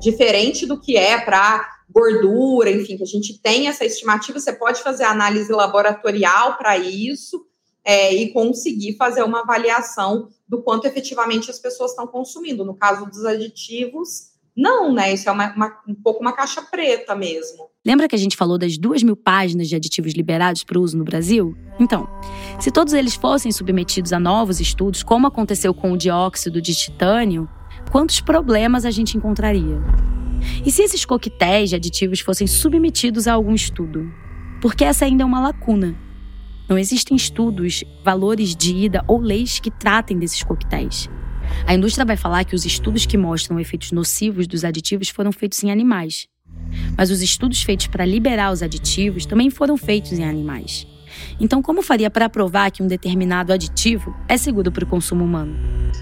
Diferente 0.00 0.64
do 0.64 0.80
que 0.80 0.96
é 0.96 1.20
para 1.20 1.68
gordura, 1.90 2.70
enfim, 2.70 2.96
que 2.96 3.02
a 3.02 3.06
gente 3.06 3.42
tem 3.42 3.66
essa 3.66 3.84
estimativa, 3.84 4.38
você 4.38 4.52
pode 4.52 4.80
fazer 4.84 5.02
análise 5.02 5.50
laboratorial 5.50 6.56
para 6.56 6.78
isso, 6.78 7.44
é, 7.84 8.14
e 8.14 8.32
conseguir 8.32 8.96
fazer 8.96 9.24
uma 9.24 9.40
avaliação 9.40 10.28
do 10.48 10.62
quanto 10.62 10.86
efetivamente 10.86 11.50
as 11.50 11.58
pessoas 11.58 11.90
estão 11.90 12.06
consumindo. 12.06 12.64
No 12.64 12.76
caso 12.76 13.04
dos 13.06 13.24
aditivos, 13.24 14.28
não, 14.56 14.94
né? 14.94 15.12
Isso 15.12 15.28
é 15.28 15.32
uma, 15.32 15.52
uma, 15.56 15.82
um 15.88 15.94
pouco 15.96 16.20
uma 16.20 16.34
caixa 16.34 16.62
preta 16.62 17.16
mesmo. 17.16 17.68
Lembra 17.88 18.06
que 18.06 18.14
a 18.14 18.18
gente 18.18 18.36
falou 18.36 18.58
das 18.58 18.76
duas 18.76 19.02
mil 19.02 19.16
páginas 19.16 19.66
de 19.66 19.74
aditivos 19.74 20.12
liberados 20.12 20.62
para 20.62 20.78
uso 20.78 20.94
no 20.94 21.04
Brasil? 21.04 21.56
Então, 21.80 22.06
se 22.60 22.70
todos 22.70 22.92
eles 22.92 23.14
fossem 23.14 23.50
submetidos 23.50 24.12
a 24.12 24.20
novos 24.20 24.60
estudos, 24.60 25.02
como 25.02 25.26
aconteceu 25.26 25.72
com 25.72 25.92
o 25.92 25.96
dióxido 25.96 26.60
de 26.60 26.74
titânio, 26.74 27.48
quantos 27.90 28.20
problemas 28.20 28.84
a 28.84 28.90
gente 28.90 29.16
encontraria? 29.16 29.80
E 30.66 30.70
se 30.70 30.82
esses 30.82 31.06
coquetéis 31.06 31.70
de 31.70 31.76
aditivos 31.76 32.20
fossem 32.20 32.46
submetidos 32.46 33.26
a 33.26 33.32
algum 33.32 33.54
estudo? 33.54 34.12
Porque 34.60 34.84
essa 34.84 35.06
ainda 35.06 35.22
é 35.22 35.26
uma 35.26 35.40
lacuna. 35.40 35.96
Não 36.68 36.76
existem 36.76 37.16
estudos, 37.16 37.84
valores 38.04 38.54
de 38.54 38.76
ida 38.76 39.02
ou 39.08 39.18
leis 39.18 39.60
que 39.60 39.70
tratem 39.70 40.18
desses 40.18 40.42
coquetéis. 40.42 41.08
A 41.66 41.74
indústria 41.74 42.04
vai 42.04 42.18
falar 42.18 42.44
que 42.44 42.54
os 42.54 42.66
estudos 42.66 43.06
que 43.06 43.16
mostram 43.16 43.58
efeitos 43.58 43.92
nocivos 43.92 44.46
dos 44.46 44.62
aditivos 44.62 45.08
foram 45.08 45.32
feitos 45.32 45.64
em 45.64 45.70
animais. 45.70 46.28
Mas 46.96 47.10
os 47.10 47.22
estudos 47.22 47.62
feitos 47.62 47.86
para 47.86 48.04
liberar 48.04 48.52
os 48.52 48.62
aditivos 48.62 49.26
também 49.26 49.50
foram 49.50 49.76
feitos 49.76 50.12
em 50.12 50.24
animais. 50.24 50.86
Então, 51.40 51.62
como 51.62 51.82
faria 51.82 52.10
para 52.10 52.28
provar 52.28 52.70
que 52.70 52.82
um 52.82 52.86
determinado 52.86 53.52
aditivo 53.52 54.14
é 54.28 54.36
seguro 54.36 54.70
para 54.70 54.84
o 54.84 54.88
consumo 54.88 55.24
humano? 55.24 55.56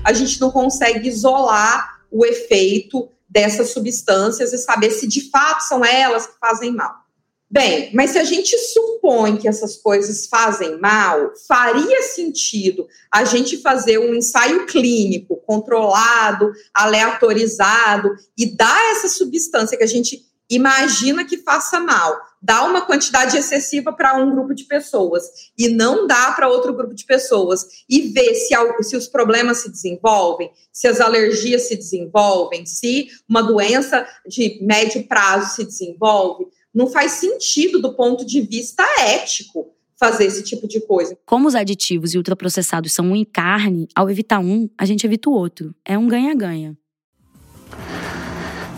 A 0.05 0.13
gente 0.13 0.41
não 0.41 0.51
consegue 0.51 1.09
isolar 1.09 2.01
o 2.11 2.25
efeito 2.25 3.09
dessas 3.29 3.71
substâncias 3.71 4.53
e 4.53 4.59
saber 4.59 4.91
se 4.91 5.07
de 5.07 5.29
fato 5.31 5.61
são 5.63 5.85
elas 5.85 6.27
que 6.27 6.39
fazem 6.41 6.73
mal. 6.73 7.07
Bem, 7.49 7.91
mas 7.95 8.11
se 8.11 8.19
a 8.19 8.25
gente 8.25 8.59
supõe 8.59 9.37
que 9.37 9.47
essas 9.47 9.77
coisas 9.77 10.27
fazem 10.27 10.81
mal, 10.81 11.31
faria 11.47 12.03
sentido 12.03 12.89
a 13.13 13.25
gente 13.25 13.59
fazer 13.59 13.99
um 13.99 14.15
ensaio 14.15 14.67
clínico 14.67 15.37
controlado, 15.47 16.51
aleatorizado 16.75 18.11
e 18.37 18.47
dar 18.47 18.91
essa 18.91 19.09
substância 19.09 19.79
que 19.79 19.85
a 19.85 19.89
gente 19.89 20.27
imagina 20.51 21.25
que 21.25 21.39
faça 21.39 21.81
mal, 21.81 22.17
dá 22.41 22.65
uma 22.65 22.83
quantidade 22.83 23.37
excessiva 23.37 23.93
para 23.93 24.17
um 24.17 24.31
grupo 24.31 24.55
de 24.55 24.65
pessoas 24.65 25.25
e 25.59 25.69
não 25.69 26.07
dá 26.07 26.33
para 26.33 26.49
outro 26.49 26.75
grupo 26.75 26.95
de 26.95 27.05
pessoas 27.05 27.67
e 27.89 28.03
ver 28.03 28.35
se, 28.35 28.55
se 28.83 28.97
os 28.97 29.09
problemas 29.09 29.59
se 29.59 29.71
desenvolvem, 29.71 30.51
se 30.73 30.87
as 30.87 31.01
alergias 31.01 31.63
se 31.63 31.77
desenvolvem, 31.77 32.65
se 32.65 33.09
uma 33.29 33.43
doença 33.43 34.07
de 34.27 34.59
médio 34.63 35.07
prazo 35.07 35.57
se 35.57 35.65
desenvolve, 35.65 36.47
não 36.73 36.87
faz 36.87 37.13
sentido 37.13 37.81
do 37.81 37.95
ponto 37.95 38.25
de 38.25 38.41
vista 38.43 38.85
ético 39.01 39.75
fazer 39.99 40.27
esse 40.27 40.43
tipo 40.43 40.69
de 40.69 40.81
coisa. 40.81 41.19
Como 41.25 41.49
os 41.49 41.55
aditivos 41.55 42.15
e 42.15 42.19
ultraprocessados 42.19 42.93
são 42.93 43.07
um 43.07 43.17
em 43.17 43.25
carne, 43.25 43.89
ao 43.95 44.11
evitar 44.11 44.39
um, 44.39 44.69
a 44.77 44.85
gente 44.85 45.07
evita 45.07 45.31
o 45.31 45.33
outro. 45.33 45.75
É 45.85 45.97
um 45.99 46.07
ganha-ganha. 46.07 46.77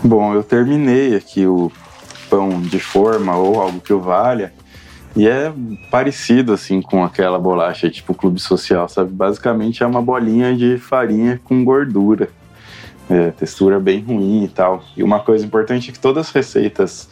Bom, 0.03 0.33
eu 0.33 0.43
terminei 0.43 1.13
aqui 1.15 1.45
o 1.45 1.69
pão 2.29 2.61
de 2.61 2.79
forma 2.79 3.35
ou 3.35 3.59
algo 3.59 3.81
que 3.81 3.91
o 3.91 3.99
valha. 3.99 4.53
E 5.15 5.27
é 5.27 5.51
parecido 5.91 6.53
assim 6.53 6.81
com 6.81 7.03
aquela 7.03 7.37
bolacha 7.37 7.89
tipo 7.89 8.13
clube 8.13 8.39
social, 8.39 8.87
sabe? 8.87 9.11
Basicamente 9.11 9.83
é 9.83 9.85
uma 9.85 10.01
bolinha 10.01 10.55
de 10.55 10.77
farinha 10.77 11.41
com 11.43 11.65
gordura. 11.65 12.29
É, 13.09 13.31
textura 13.31 13.79
bem 13.79 14.01
ruim 14.01 14.45
e 14.45 14.47
tal. 14.47 14.83
E 14.95 15.03
uma 15.03 15.19
coisa 15.19 15.45
importante 15.45 15.89
é 15.89 15.93
que 15.93 15.99
todas 15.99 16.27
as 16.27 16.31
receitas 16.31 17.09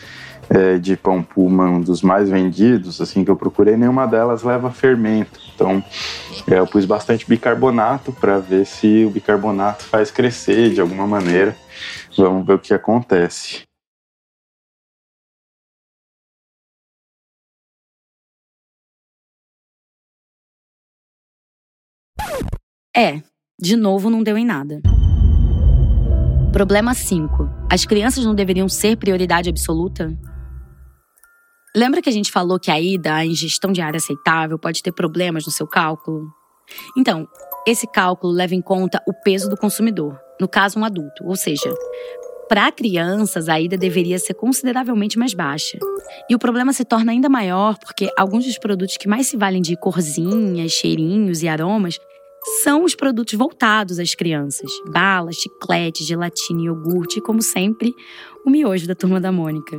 é, 0.49 0.77
de 0.77 0.95
pão 0.95 1.25
um 1.37 1.81
dos 1.81 2.01
mais 2.01 2.29
vendidos, 2.29 3.01
assim 3.01 3.23
que 3.23 3.31
eu 3.31 3.35
procurei, 3.35 3.75
nenhuma 3.75 4.05
delas 4.07 4.43
leva 4.43 4.71
fermento. 4.71 5.39
Então 5.53 5.83
é, 6.49 6.59
eu 6.59 6.67
pus 6.67 6.85
bastante 6.85 7.27
bicarbonato 7.27 8.11
para 8.13 8.39
ver 8.39 8.65
se 8.65 9.05
o 9.05 9.09
bicarbonato 9.09 9.83
faz 9.83 10.11
crescer 10.11 10.73
de 10.73 10.81
alguma 10.81 11.05
maneira. 11.07 11.55
Vamos 12.17 12.45
ver 12.45 12.53
o 12.53 12.59
que 12.59 12.73
acontece. 12.73 13.63
É, 22.95 23.21
de 23.59 23.75
novo 23.75 24.09
não 24.09 24.23
deu 24.23 24.37
em 24.37 24.45
nada. 24.45 24.81
Problema 26.51 26.95
5. 26.95 27.47
As 27.69 27.85
crianças 27.85 28.25
não 28.25 28.33
deveriam 28.33 28.67
ser 28.67 28.97
prioridade 28.97 29.49
absoluta? 29.49 30.17
Lembra 31.77 32.01
que 32.01 32.09
a 32.09 32.11
gente 32.11 32.31
falou 32.31 32.59
que 32.59 32.71
a 32.71 32.81
ida 32.81 33.13
à 33.13 33.23
ingestão 33.23 33.71
diária 33.71 33.99
aceitável 33.99 34.57
pode 34.57 34.81
ter 34.81 34.91
problemas 34.91 35.45
no 35.45 35.51
seu 35.51 35.67
cálculo? 35.67 36.27
Então, 36.97 37.27
esse 37.67 37.85
cálculo 37.85 38.33
leva 38.33 38.55
em 38.55 38.61
conta 38.63 38.99
o 39.07 39.13
peso 39.13 39.47
do 39.47 39.55
consumidor, 39.55 40.19
no 40.41 40.47
caso, 40.47 40.79
um 40.79 40.83
adulto, 40.83 41.23
ou 41.23 41.35
seja, 41.35 41.71
para 42.49 42.71
crianças, 42.71 43.47
a 43.47 43.61
ida 43.61 43.77
deveria 43.77 44.17
ser 44.17 44.33
consideravelmente 44.33 45.19
mais 45.19 45.35
baixa. 45.35 45.77
E 46.27 46.33
o 46.33 46.39
problema 46.39 46.73
se 46.73 46.83
torna 46.83 47.11
ainda 47.11 47.29
maior 47.29 47.77
porque 47.77 48.09
alguns 48.17 48.45
dos 48.45 48.57
produtos 48.57 48.97
que 48.97 49.07
mais 49.07 49.27
se 49.27 49.37
valem 49.37 49.61
de 49.61 49.77
corzinhas, 49.77 50.71
cheirinhos 50.71 51.43
e 51.43 51.47
aromas 51.47 51.99
são 52.63 52.85
os 52.85 52.95
produtos 52.95 53.35
voltados 53.35 53.99
às 53.99 54.15
crianças: 54.15 54.71
bala, 54.91 55.31
chiclete, 55.31 56.03
gelatina, 56.03 56.63
iogurte 56.63 57.19
e, 57.19 57.21
como 57.21 57.39
sempre, 57.39 57.93
o 58.43 58.49
miojo 58.49 58.87
da 58.87 58.95
turma 58.95 59.21
da 59.21 59.31
Mônica. 59.31 59.77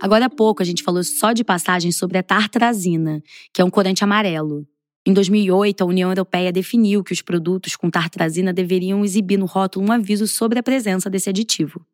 Agora 0.00 0.26
há 0.26 0.30
pouco 0.30 0.62
a 0.62 0.64
gente 0.64 0.82
falou 0.82 1.04
só 1.04 1.32
de 1.32 1.44
passagem 1.44 1.92
sobre 1.92 2.16
a 2.16 2.22
tartrazina, 2.22 3.22
que 3.52 3.60
é 3.60 3.64
um 3.64 3.70
corante 3.70 4.02
amarelo. 4.02 4.66
Em 5.06 5.12
2008, 5.12 5.82
a 5.82 5.86
União 5.86 6.10
Europeia 6.10 6.50
definiu 6.50 7.04
que 7.04 7.12
os 7.12 7.22
produtos 7.22 7.76
com 7.76 7.90
tartrazina 7.90 8.52
deveriam 8.52 9.04
exibir 9.04 9.38
no 9.38 9.46
rótulo 9.46 9.86
um 9.86 9.92
aviso 9.92 10.26
sobre 10.26 10.58
a 10.58 10.62
presença 10.62 11.10
desse 11.10 11.28
aditivo. 11.28 11.84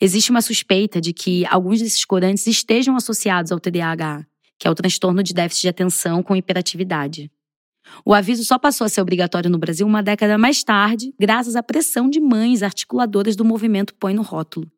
Existe 0.00 0.30
uma 0.30 0.42
suspeita 0.42 1.00
de 1.00 1.12
que 1.12 1.46
alguns 1.46 1.80
desses 1.80 2.04
corantes 2.04 2.46
estejam 2.46 2.96
associados 2.96 3.52
ao 3.52 3.60
TDAH, 3.60 4.26
que 4.58 4.66
é 4.66 4.70
o 4.70 4.74
transtorno 4.74 5.22
de 5.22 5.32
déficit 5.32 5.62
de 5.62 5.68
atenção 5.68 6.22
com 6.22 6.36
hiperatividade. 6.36 7.30
O 8.04 8.14
aviso 8.14 8.44
só 8.44 8.58
passou 8.58 8.86
a 8.86 8.88
ser 8.88 9.00
obrigatório 9.00 9.50
no 9.50 9.58
Brasil 9.58 9.86
uma 9.86 10.02
década 10.02 10.38
mais 10.38 10.64
tarde, 10.64 11.14
graças 11.18 11.54
à 11.56 11.62
pressão 11.62 12.08
de 12.08 12.20
mães 12.20 12.62
articuladoras 12.62 13.36
do 13.36 13.44
movimento 13.44 13.94
Põe 13.94 14.14
no 14.14 14.22
Rótulo. 14.22 14.70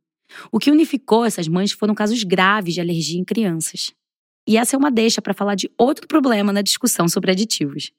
O 0.51 0.59
que 0.59 0.71
unificou 0.71 1.25
essas 1.25 1.49
mães 1.49 1.73
foram 1.73 1.95
casos 1.95 2.23
graves 2.23 2.75
de 2.75 2.81
alergia 2.81 3.21
em 3.21 3.25
crianças. 3.25 3.93
E 4.49 4.57
essa 4.57 4.77
é 4.77 4.79
uma 4.79 4.91
deixa 4.91 5.21
para 5.21 5.35
falar 5.35 5.55
de 5.55 5.71
outro 5.77 6.07
problema 6.07 6.53
na 6.53 6.63
discussão 6.63 7.09
sobre 7.09 7.33
aditivos. 7.33 7.91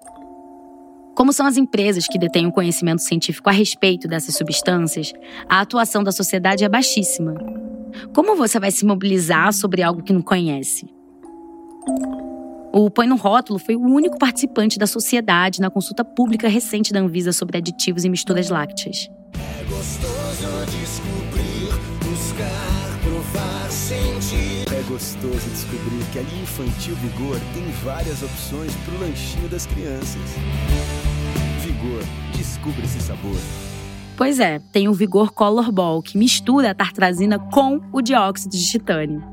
Como 1.15 1.33
são 1.33 1.45
as 1.45 1.57
empresas 1.57 2.07
que 2.07 2.19
detêm 2.19 2.45
o 2.45 2.51
conhecimento 2.51 3.01
científico 3.01 3.49
a 3.49 3.51
respeito 3.51 4.07
dessas 4.07 4.35
substâncias, 4.35 5.11
a 5.49 5.61
atuação 5.61 6.03
da 6.03 6.11
sociedade 6.11 6.63
é 6.63 6.69
baixíssima. 6.69 7.33
Como 8.13 8.35
você 8.35 8.59
vai 8.59 8.71
se 8.71 8.85
mobilizar 8.85 9.51
sobre 9.51 9.81
algo 9.81 10.03
que 10.03 10.13
não 10.13 10.21
conhece? 10.21 10.87
O 12.71 12.91
Põe 12.91 13.07
no 13.07 13.15
Rótulo 13.15 13.57
foi 13.57 13.75
o 13.75 13.81
único 13.81 14.19
participante 14.19 14.77
da 14.77 14.85
sociedade 14.85 15.59
na 15.59 15.71
consulta 15.71 16.05
pública 16.05 16.47
recente 16.47 16.93
da 16.93 16.99
Anvisa 16.99 17.33
sobre 17.33 17.57
aditivos 17.57 18.05
e 18.05 18.09
misturas 18.09 18.49
lácteas. 18.49 19.09
É 19.33 21.06
gostoso 24.97 25.47
descobrir 25.51 26.03
que 26.11 26.17
a 26.17 26.23
linha 26.23 26.41
Infantil 26.41 26.95
Vigor 26.95 27.39
tem 27.53 27.63
várias 27.83 28.23
opções 28.23 28.73
para 28.77 28.95
o 28.95 28.99
lanchinho 28.99 29.47
das 29.47 29.67
crianças. 29.67 30.19
Vigor, 31.61 32.03
descubra 32.35 32.83
esse 32.83 32.99
sabor. 33.01 33.37
Pois 34.15 34.39
é, 34.39 34.57
tem 34.71 34.87
o 34.87 34.93
Vigor 34.93 35.31
Color 35.31 35.71
Ball, 35.71 36.01
que 36.01 36.17
mistura 36.17 36.71
a 36.71 36.73
tartrazina 36.73 37.37
com 37.37 37.79
o 37.93 38.01
dióxido 38.01 38.53
de 38.53 38.67
titânio. 38.67 39.23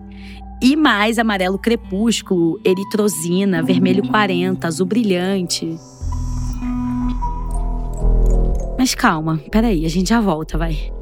E 0.61 0.77
mais 0.77 1.19
amarelo 1.19 1.59
crepúsculo, 1.59 2.61
eritrosina, 2.63 3.63
vermelho 3.63 4.07
40, 4.07 4.69
azul 4.69 4.87
brilhante. 4.87 5.79
Mas 8.79 8.95
calma, 8.95 9.41
peraí, 9.51 9.87
a 9.87 9.89
gente 9.89 10.11
já 10.11 10.21
volta, 10.21 10.59
vai. 10.59 10.93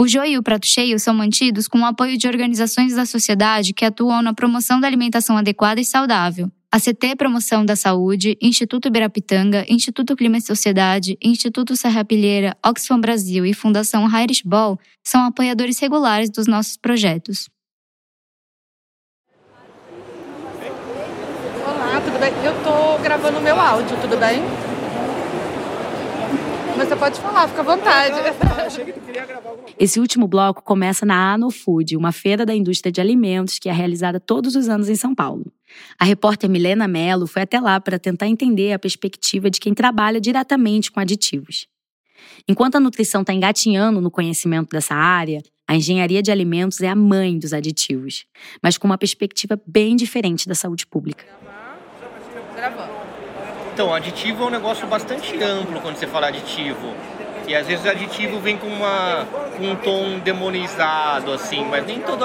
O 0.00 0.06
Joio 0.06 0.30
e 0.30 0.38
o 0.38 0.42
Prato 0.44 0.64
Cheio 0.64 0.96
são 1.00 1.12
mantidos 1.12 1.66
com 1.66 1.80
o 1.80 1.84
apoio 1.84 2.16
de 2.16 2.28
organizações 2.28 2.94
da 2.94 3.04
sociedade 3.04 3.74
que 3.74 3.84
atuam 3.84 4.22
na 4.22 4.32
promoção 4.32 4.78
da 4.78 4.86
alimentação 4.86 5.36
adequada 5.36 5.80
e 5.80 5.84
saudável, 5.84 6.48
a 6.70 6.78
CT 6.78 7.16
Promoção 7.16 7.66
da 7.66 7.74
Saúde, 7.74 8.38
Instituto 8.40 8.86
Ibirapitanga, 8.86 9.66
Instituto 9.68 10.14
Clima 10.14 10.36
e 10.36 10.40
Sociedade, 10.40 11.18
Instituto 11.20 11.74
Serra 11.74 12.04
Pilheira, 12.04 12.56
Oxfam 12.64 13.00
Brasil 13.00 13.44
e 13.44 13.52
Fundação 13.52 14.06
Irish 14.22 14.42
Ball 14.44 14.78
são 15.02 15.24
apoiadores 15.24 15.80
regulares 15.80 16.30
dos 16.30 16.46
nossos 16.46 16.76
projetos. 16.76 17.48
Olá, 21.66 22.00
tudo 22.04 22.20
bem? 22.20 22.32
Eu 22.44 22.54
tô 22.62 23.02
gravando 23.02 23.40
meu 23.40 23.58
áudio, 23.58 24.00
tudo 24.00 24.16
bem? 24.16 24.67
Mas 26.78 26.88
você 26.88 26.96
pode 26.96 27.20
falar, 27.20 27.48
fica 27.48 27.60
à 27.60 27.64
vontade. 27.64 28.14
Esse 29.76 29.98
último 29.98 30.28
bloco 30.28 30.62
começa 30.62 31.04
na 31.04 31.34
Anofood, 31.34 31.96
uma 31.96 32.12
feira 32.12 32.46
da 32.46 32.54
indústria 32.54 32.92
de 32.92 33.00
alimentos 33.00 33.58
que 33.58 33.68
é 33.68 33.72
realizada 33.72 34.20
todos 34.20 34.54
os 34.54 34.68
anos 34.68 34.88
em 34.88 34.94
São 34.94 35.12
Paulo. 35.12 35.52
A 35.98 36.04
repórter 36.04 36.48
Milena 36.48 36.86
Mello 36.86 37.26
foi 37.26 37.42
até 37.42 37.58
lá 37.58 37.80
para 37.80 37.98
tentar 37.98 38.28
entender 38.28 38.72
a 38.72 38.78
perspectiva 38.78 39.50
de 39.50 39.58
quem 39.58 39.74
trabalha 39.74 40.20
diretamente 40.20 40.92
com 40.92 41.00
aditivos. 41.00 41.66
Enquanto 42.46 42.76
a 42.76 42.80
nutrição 42.80 43.22
está 43.22 43.32
engatinhando 43.32 44.00
no 44.00 44.10
conhecimento 44.10 44.70
dessa 44.70 44.94
área, 44.94 45.42
a 45.66 45.74
engenharia 45.74 46.22
de 46.22 46.30
alimentos 46.30 46.80
é 46.80 46.88
a 46.88 46.94
mãe 46.94 47.40
dos 47.40 47.52
aditivos, 47.52 48.24
mas 48.62 48.78
com 48.78 48.86
uma 48.86 48.96
perspectiva 48.96 49.60
bem 49.66 49.96
diferente 49.96 50.48
da 50.48 50.54
saúde 50.54 50.86
pública. 50.86 51.24
Gravando. 52.54 52.97
Então, 53.78 53.94
aditivo 53.94 54.42
é 54.42 54.46
um 54.48 54.50
negócio 54.50 54.88
bastante 54.88 55.40
amplo 55.40 55.80
quando 55.80 55.94
você 55.94 56.06
fala 56.08 56.26
aditivo. 56.26 56.92
E 57.46 57.54
às 57.54 57.64
vezes 57.64 57.84
o 57.84 57.88
aditivo 57.88 58.40
vem 58.40 58.56
com, 58.56 58.66
uma, 58.66 59.24
um 59.60 59.76
tom 59.76 60.18
demonizado, 60.18 61.30
assim, 61.30 61.64
mas 61.64 61.86
nem 61.86 62.00
todo 62.00 62.24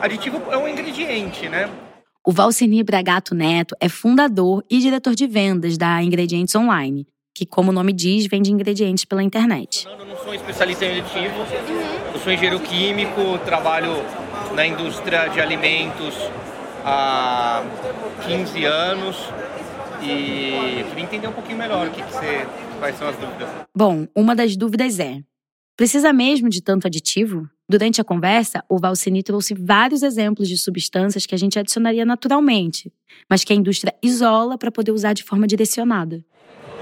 aditivo 0.00 0.42
é 0.50 0.56
um 0.56 0.66
ingrediente, 0.66 1.46
né? 1.46 1.68
O 2.26 2.32
Valcini 2.32 2.82
Bragato 2.82 3.34
Neto 3.34 3.76
é 3.78 3.86
fundador 3.86 4.64
e 4.70 4.78
diretor 4.78 5.14
de 5.14 5.26
vendas 5.26 5.76
da 5.76 6.02
Ingredientes 6.02 6.54
Online, 6.54 7.06
que, 7.34 7.44
como 7.44 7.68
o 7.68 7.74
nome 7.74 7.92
diz, 7.92 8.26
vende 8.26 8.50
ingredientes 8.50 9.04
pela 9.04 9.22
internet. 9.22 9.86
Eu 9.86 10.06
não 10.06 10.16
sou 10.16 10.32
especialista 10.32 10.86
em 10.86 11.00
aditivo, 11.00 11.44
eu 12.14 12.18
sou 12.18 12.32
engenheiro 12.32 12.60
químico, 12.60 13.36
trabalho 13.44 14.02
na 14.54 14.66
indústria 14.66 15.28
de 15.28 15.38
alimentos 15.38 16.14
há 16.82 17.62
15 18.26 18.64
anos 18.64 19.16
e 20.02 20.84
queria 20.88 21.04
entender 21.04 21.28
um 21.28 21.32
pouquinho 21.32 21.58
melhor 21.58 21.88
o 21.88 21.90
que, 21.90 22.02
que 22.02 22.12
você, 22.12 22.46
quais 22.78 22.96
são 22.96 23.08
as 23.08 23.16
dúvidas. 23.16 23.48
Bom, 23.74 24.06
uma 24.14 24.34
das 24.34 24.56
dúvidas 24.56 24.98
é: 24.98 25.20
precisa 25.76 26.12
mesmo 26.12 26.48
de 26.48 26.62
tanto 26.62 26.86
aditivo? 26.86 27.48
Durante 27.70 28.00
a 28.00 28.04
conversa, 28.04 28.64
o 28.66 28.78
Valcini 28.78 29.22
trouxe 29.22 29.52
vários 29.52 30.02
exemplos 30.02 30.48
de 30.48 30.56
substâncias 30.56 31.26
que 31.26 31.34
a 31.34 31.38
gente 31.38 31.58
adicionaria 31.58 32.04
naturalmente, 32.04 32.90
mas 33.28 33.44
que 33.44 33.52
a 33.52 33.56
indústria 33.56 33.94
isola 34.02 34.56
para 34.56 34.70
poder 34.70 34.90
usar 34.90 35.12
de 35.12 35.22
forma 35.22 35.46
direcionada. 35.46 36.24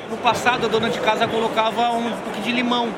No 0.08 0.16
passado, 0.18 0.66
a 0.66 0.68
dona 0.68 0.88
de 0.88 1.00
casa 1.00 1.26
colocava 1.26 1.90
um 1.90 2.08
pouco 2.22 2.40
de 2.40 2.52
limão, 2.52 2.94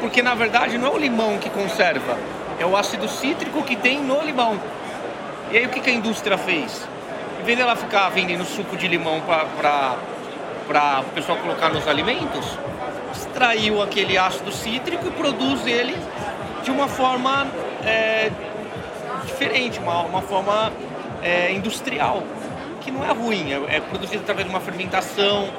porque 0.00 0.20
na 0.20 0.34
verdade 0.34 0.76
não 0.76 0.88
é 0.88 0.90
o 0.90 0.98
limão 0.98 1.38
que 1.38 1.48
conserva, 1.50 2.18
é 2.58 2.66
o 2.66 2.76
ácido 2.76 3.08
cítrico 3.08 3.62
que 3.62 3.76
tem 3.76 4.02
no 4.02 4.20
limão. 4.20 4.60
E 5.52 5.58
aí 5.58 5.66
o 5.66 5.68
que 5.68 5.88
a 5.88 5.92
indústria 5.92 6.36
fez? 6.36 6.88
Em 7.42 7.44
vez 7.44 7.58
dela 7.58 7.74
ficar 7.74 8.08
vendendo 8.10 8.44
suco 8.44 8.76
de 8.76 8.86
limão 8.86 9.20
para 9.20 9.98
o 11.00 11.10
pessoal 11.12 11.36
colocar 11.38 11.70
nos 11.70 11.88
alimentos, 11.88 12.46
extraiu 13.12 13.82
aquele 13.82 14.16
ácido 14.16 14.52
cítrico 14.52 15.08
e 15.08 15.10
produz 15.10 15.66
ele 15.66 15.92
de 16.62 16.70
uma 16.70 16.86
forma 16.86 17.48
é, 17.84 18.30
diferente, 19.26 19.80
uma, 19.80 20.02
uma 20.02 20.22
forma 20.22 20.72
é, 21.20 21.52
industrial, 21.52 22.22
que 22.80 22.92
não 22.92 23.04
é 23.04 23.10
ruim, 23.10 23.52
é, 23.52 23.76
é 23.76 23.80
produzido 23.80 24.22
através 24.22 24.46
de 24.46 24.54
uma 24.54 24.60
fermentação, 24.60 25.52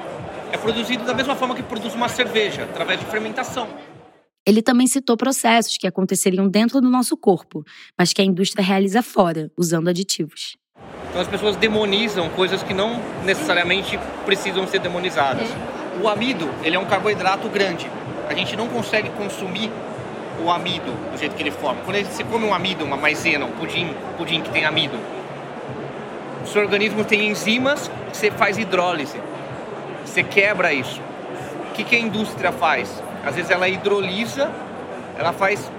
é 0.53 0.57
produzido 0.57 1.03
da 1.03 1.13
mesma 1.13 1.35
forma 1.35 1.53
que 1.53 1.63
produz 1.63 1.93
uma 1.93 2.07
cerveja, 2.07 2.63
através 2.63 2.97
de 2.97 3.05
fermentação. 3.07 3.67
Ele 4.45 4.61
também 4.61 4.87
citou 4.87 5.17
processos 5.17 5.77
que 5.77 5.85
aconteceriam 5.85 6.47
dentro 6.47 6.79
do 6.79 6.89
nosso 6.89 7.17
corpo, 7.17 7.61
mas 7.97 8.13
que 8.13 8.21
a 8.21 8.25
indústria 8.25 8.63
realiza 8.63 9.01
fora, 9.01 9.51
usando 9.57 9.89
aditivos. 9.89 10.62
Então 11.13 11.21
as 11.21 11.27
pessoas 11.27 11.55
demonizam 11.55 12.27
coisas 12.29 12.63
que 12.63 12.73
não 12.73 12.99
necessariamente 13.23 13.99
precisam 14.25 14.65
ser 14.65 14.79
demonizadas. 14.79 15.47
O 16.01 16.07
amido, 16.07 16.49
ele 16.63 16.75
é 16.75 16.79
um 16.79 16.85
carboidrato 16.85 17.47
grande. 17.49 17.87
A 18.27 18.33
gente 18.33 18.55
não 18.55 18.67
consegue 18.67 19.11
consumir 19.11 19.71
o 20.43 20.49
amido 20.49 20.91
do 21.11 21.15
jeito 21.19 21.35
que 21.35 21.43
ele 21.43 21.51
forma. 21.51 21.81
Quando 21.85 22.03
você 22.03 22.23
come 22.23 22.45
um 22.45 22.51
amido, 22.51 22.83
uma 22.83 22.97
maisena, 22.97 23.45
um 23.45 23.51
pudim, 23.51 23.93
pudim 24.17 24.41
que 24.41 24.49
tem 24.49 24.65
amido, 24.65 24.97
o 26.43 26.47
seu 26.47 26.63
organismo 26.63 27.05
tem 27.05 27.29
enzimas 27.29 27.91
que 28.09 28.17
você 28.17 28.31
faz 28.31 28.57
hidrólise. 28.57 29.21
Você 30.03 30.23
quebra 30.23 30.73
isso. 30.73 30.99
O 31.69 31.73
que, 31.73 31.83
que 31.83 31.95
a 31.95 31.99
indústria 31.99 32.51
faz? 32.51 32.89
Às 33.23 33.35
vezes 33.35 33.51
ela 33.51 33.67
hidrolisa, 33.67 34.51
ela 35.15 35.31
faz 35.31 35.71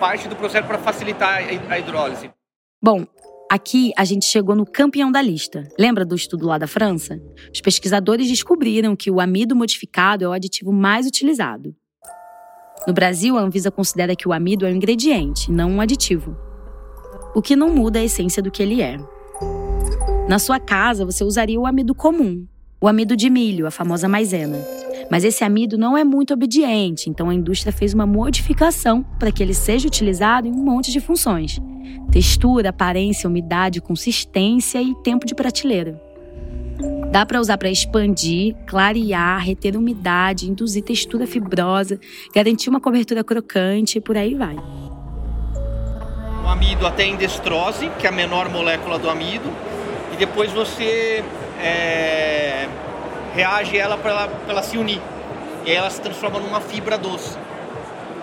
parte 0.00 0.26
do 0.26 0.34
processo 0.34 0.66
para 0.66 0.78
facilitar 0.78 1.42
a 1.68 1.78
hidrólise. 1.78 2.30
Bom, 2.82 3.04
aqui 3.54 3.92
a 3.96 4.04
gente 4.04 4.24
chegou 4.24 4.56
no 4.56 4.66
campeão 4.66 5.12
da 5.12 5.22
lista. 5.22 5.62
Lembra 5.78 6.04
do 6.04 6.16
estudo 6.16 6.44
lá 6.44 6.58
da 6.58 6.66
França? 6.66 7.20
Os 7.52 7.60
pesquisadores 7.60 8.28
descobriram 8.28 8.96
que 8.96 9.12
o 9.12 9.20
amido 9.20 9.54
modificado 9.54 10.24
é 10.24 10.28
o 10.28 10.32
aditivo 10.32 10.72
mais 10.72 11.06
utilizado. 11.06 11.72
No 12.84 12.92
Brasil, 12.92 13.38
a 13.38 13.40
Anvisa 13.40 13.70
considera 13.70 14.16
que 14.16 14.28
o 14.28 14.32
amido 14.32 14.66
é 14.66 14.70
um 14.70 14.74
ingrediente, 14.74 15.52
não 15.52 15.70
um 15.70 15.80
aditivo. 15.80 16.36
O 17.32 17.40
que 17.40 17.54
não 17.54 17.70
muda 17.70 18.00
a 18.00 18.04
essência 18.04 18.42
do 18.42 18.50
que 18.50 18.60
ele 18.60 18.82
é. 18.82 18.96
Na 20.28 20.40
sua 20.40 20.58
casa, 20.58 21.04
você 21.04 21.22
usaria 21.22 21.60
o 21.60 21.66
amido 21.66 21.94
comum, 21.94 22.44
o 22.80 22.88
amido 22.88 23.16
de 23.16 23.30
milho, 23.30 23.68
a 23.68 23.70
famosa 23.70 24.08
maisena. 24.08 24.58
Mas 25.10 25.24
esse 25.24 25.44
amido 25.44 25.76
não 25.76 25.96
é 25.96 26.04
muito 26.04 26.34
obediente, 26.34 27.08
então 27.10 27.28
a 27.28 27.34
indústria 27.34 27.72
fez 27.72 27.94
uma 27.94 28.06
modificação 28.06 29.02
para 29.18 29.30
que 29.30 29.42
ele 29.42 29.54
seja 29.54 29.86
utilizado 29.86 30.48
em 30.48 30.52
um 30.52 30.64
monte 30.64 30.90
de 30.90 31.00
funções: 31.00 31.60
textura, 32.10 32.70
aparência, 32.70 33.28
umidade, 33.28 33.80
consistência 33.80 34.82
e 34.82 34.94
tempo 35.02 35.26
de 35.26 35.34
prateleira. 35.34 36.00
Dá 37.10 37.24
para 37.24 37.40
usar 37.40 37.56
para 37.58 37.70
expandir, 37.70 38.56
clarear, 38.66 39.40
reter 39.40 39.76
umidade, 39.76 40.50
induzir 40.50 40.82
textura 40.82 41.28
fibrosa, 41.28 42.00
garantir 42.34 42.68
uma 42.68 42.80
cobertura 42.80 43.22
crocante 43.22 43.98
e 43.98 44.00
por 44.00 44.16
aí 44.16 44.34
vai. 44.34 44.56
O 46.44 46.48
amido 46.48 46.86
até 46.86 47.04
em 47.04 47.16
destrose, 47.16 47.88
que 48.00 48.06
é 48.06 48.10
a 48.10 48.12
menor 48.12 48.48
molécula 48.48 48.98
do 48.98 49.08
amido, 49.08 49.48
e 50.12 50.16
depois 50.16 50.50
você 50.50 51.22
é, 51.60 52.68
reage 53.34 53.76
ela 53.76 53.96
para 53.96 54.10
ela, 54.10 54.32
ela, 54.48 54.62
se 54.62 54.78
unir. 54.78 55.00
E 55.64 55.70
aí 55.70 55.76
ela 55.76 55.90
se 55.90 56.00
transforma 56.00 56.38
numa 56.38 56.60
fibra 56.60 56.96
doce. 56.96 57.36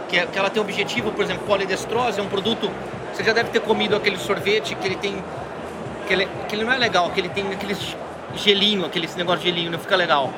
Que, 0.07 0.17
é, 0.17 0.25
que 0.25 0.37
ela 0.37 0.49
tem 0.49 0.61
o 0.61 0.65
objetivo, 0.65 1.11
por 1.11 1.23
exemplo, 1.23 1.45
polidestrose 1.45 2.19
é 2.19 2.23
um 2.23 2.27
produto. 2.27 2.71
Você 3.13 3.23
já 3.23 3.33
deve 3.33 3.49
ter 3.49 3.61
comido 3.61 3.95
aquele 3.95 4.17
sorvete 4.17 4.75
que 4.75 4.87
ele 4.87 4.95
tem. 4.95 5.23
Que 6.07 6.13
ele, 6.13 6.27
que 6.47 6.55
ele 6.55 6.63
não 6.63 6.73
é 6.73 6.77
legal, 6.77 7.09
que 7.11 7.19
ele 7.19 7.29
tem 7.29 7.47
aqueles 7.51 7.95
gelinho, 8.35 8.85
aquele 8.85 9.07
negócio 9.15 9.41
de 9.41 9.49
gelinho, 9.49 9.71
não 9.71 9.79
fica 9.79 9.95
legal. 9.95 10.33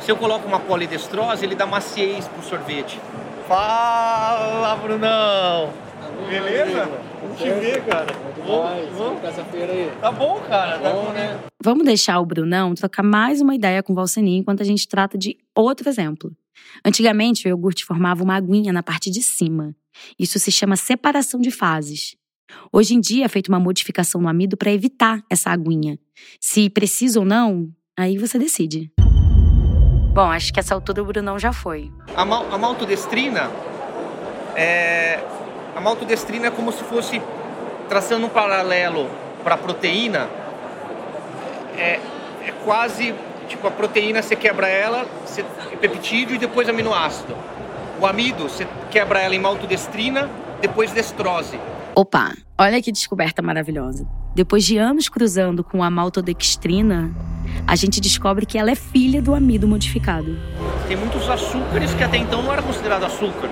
Se 0.00 0.10
eu 0.10 0.16
coloco 0.16 0.46
uma 0.46 0.58
polidestrose, 0.58 1.44
ele 1.44 1.54
dá 1.54 1.66
maciez 1.66 2.26
pro 2.28 2.42
sorvete. 2.42 3.00
Fala, 3.48 4.76
Brunão! 4.76 5.70
Beleza? 6.28 6.88
Vamos 7.22 7.38
te 7.38 7.50
ver, 7.50 7.84
cara. 7.84 8.06
Vamos, 8.96 9.20
Terça-feira 9.20 9.72
aí. 9.72 9.90
Tá 10.00 10.10
bom, 10.10 10.40
cara. 10.48 10.78
Tá 10.78 10.92
bom, 10.92 11.12
né? 11.12 11.38
Vamos 11.62 11.84
deixar 11.84 12.18
o 12.18 12.26
Brunão 12.26 12.74
trocar 12.74 13.02
mais 13.02 13.40
uma 13.40 13.54
ideia 13.54 13.82
com 13.82 13.92
o 13.92 13.96
Valseninho 13.96 14.40
enquanto 14.40 14.62
a 14.62 14.64
gente 14.64 14.88
trata 14.88 15.16
de 15.16 15.36
outro 15.54 15.88
exemplo. 15.88 16.32
Antigamente, 16.84 17.46
o 17.46 17.48
iogurte 17.48 17.84
formava 17.84 18.22
uma 18.22 18.34
aguinha 18.34 18.72
na 18.72 18.82
parte 18.82 19.10
de 19.10 19.22
cima. 19.22 19.74
Isso 20.18 20.38
se 20.38 20.50
chama 20.50 20.76
separação 20.76 21.40
de 21.40 21.50
fases. 21.50 22.16
Hoje 22.72 22.94
em 22.94 23.00
dia 23.00 23.24
é 23.24 23.28
feita 23.28 23.50
uma 23.50 23.60
modificação 23.60 24.20
no 24.20 24.28
amido 24.28 24.56
para 24.56 24.72
evitar 24.72 25.22
essa 25.30 25.50
aguinha. 25.50 25.98
Se 26.40 26.68
precisa 26.68 27.18
ou 27.20 27.24
não, 27.24 27.68
aí 27.96 28.18
você 28.18 28.38
decide. 28.38 28.90
Bom, 30.12 30.30
acho 30.30 30.52
que 30.52 30.60
essa 30.60 30.74
altura 30.74 31.02
o 31.02 31.06
Brunão 31.06 31.38
já 31.38 31.52
foi. 31.52 31.90
A, 32.14 32.24
mal, 32.24 32.52
a 32.52 32.58
maltodestrina 32.58 33.50
é. 34.54 35.20
A 35.74 35.80
maltodestrina 35.80 36.48
é 36.48 36.50
como 36.50 36.70
se 36.72 36.84
fosse 36.84 37.20
traçando 37.88 38.26
um 38.26 38.28
paralelo 38.28 39.08
para 39.42 39.54
a 39.54 39.58
proteína. 39.58 40.28
É, 41.76 41.98
é 42.46 42.52
quase 42.64 43.14
tipo 43.48 43.66
a 43.66 43.70
proteína 43.70 44.22
você 44.22 44.36
quebra 44.36 44.68
ela, 44.68 45.06
você, 45.24 45.44
é 45.72 45.76
peptídeo 45.76 46.34
e 46.34 46.38
depois 46.38 46.68
aminoácido. 46.68 47.34
O 48.00 48.06
amido 48.06 48.44
você 48.44 48.66
quebra 48.90 49.20
ela 49.20 49.34
em 49.34 49.38
maltodestrina, 49.38 50.28
depois 50.60 50.92
destrose. 50.92 51.58
Opa, 51.94 52.32
olha 52.58 52.80
que 52.80 52.90
descoberta 52.90 53.42
maravilhosa. 53.42 54.06
Depois 54.34 54.64
de 54.64 54.78
anos 54.78 55.08
cruzando 55.08 55.62
com 55.62 55.82
a 55.82 55.90
maltodextrina, 55.90 57.10
a 57.66 57.76
gente 57.76 58.00
descobre 58.00 58.46
que 58.46 58.56
ela 58.56 58.70
é 58.70 58.74
filha 58.74 59.20
do 59.20 59.34
amido 59.34 59.68
modificado. 59.68 60.38
Tem 60.88 60.96
muitos 60.96 61.28
açúcares 61.28 61.92
que 61.94 62.02
até 62.02 62.16
então 62.16 62.42
não 62.42 62.52
era 62.52 62.62
considerado 62.62 63.04
açúcar. 63.04 63.50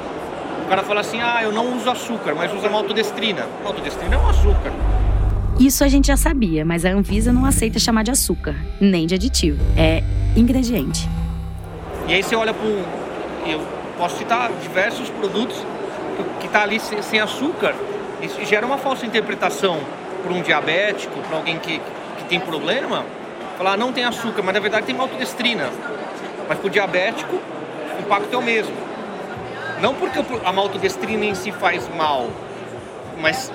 O 0.71 0.73
cara 0.73 0.85
fala 0.85 1.01
assim: 1.01 1.21
ah, 1.21 1.43
eu 1.43 1.51
não 1.51 1.77
uso 1.77 1.91
açúcar, 1.91 2.33
mas 2.33 2.55
usa 2.55 2.69
maltodestrina. 2.69 3.45
Maltodestrina 3.65 4.15
é 4.15 4.19
um 4.19 4.29
açúcar. 4.29 4.73
Isso 5.59 5.83
a 5.83 5.89
gente 5.89 6.07
já 6.07 6.17
sabia, 6.17 6.65
mas 6.65 6.85
a 6.85 6.91
Anvisa 6.91 7.33
não 7.33 7.45
aceita 7.45 7.81
chamar 7.81 8.05
de 8.05 8.13
açúcar, 8.13 8.55
nem 8.81 9.05
de 9.05 9.17
aditivo. 9.17 9.61
É 9.77 10.01
ingrediente. 10.37 11.09
E 12.07 12.15
aí 12.15 12.23
você 12.23 12.37
olha 12.37 12.55
para 12.55 12.65
Eu 13.51 13.61
posso 13.99 14.19
citar 14.19 14.49
diversos 14.63 15.11
produtos 15.11 15.57
que 16.39 16.47
está 16.47 16.63
ali 16.63 16.79
sem, 16.79 17.03
sem 17.03 17.19
açúcar 17.19 17.75
isso 18.23 18.45
gera 18.45 18.65
uma 18.65 18.79
falsa 18.79 19.05
interpretação 19.05 19.81
para 20.23 20.33
um 20.33 20.41
diabético, 20.41 21.19
para 21.23 21.39
alguém 21.39 21.59
que, 21.59 21.81
que 22.19 22.25
tem 22.29 22.39
problema, 22.39 23.05
falar 23.59 23.77
não 23.77 23.93
tem 23.93 24.05
açúcar, 24.05 24.41
mas 24.41 24.55
na 24.55 24.61
verdade 24.61 24.87
tem 24.87 24.95
maltodestrina. 24.95 25.69
Mas 26.49 26.59
para 26.59 26.67
o 26.69 26.71
diabético, 26.71 27.35
o 27.35 28.01
impacto 28.01 28.33
é 28.33 28.37
o 28.37 28.43
mesmo. 28.43 28.90
Não 29.81 29.95
porque 29.95 30.19
a 30.45 30.53
maltodestrina 30.53 31.25
em 31.25 31.35
si 31.35 31.51
faz 31.53 31.89
mal, 31.97 32.31
mas 33.21 33.51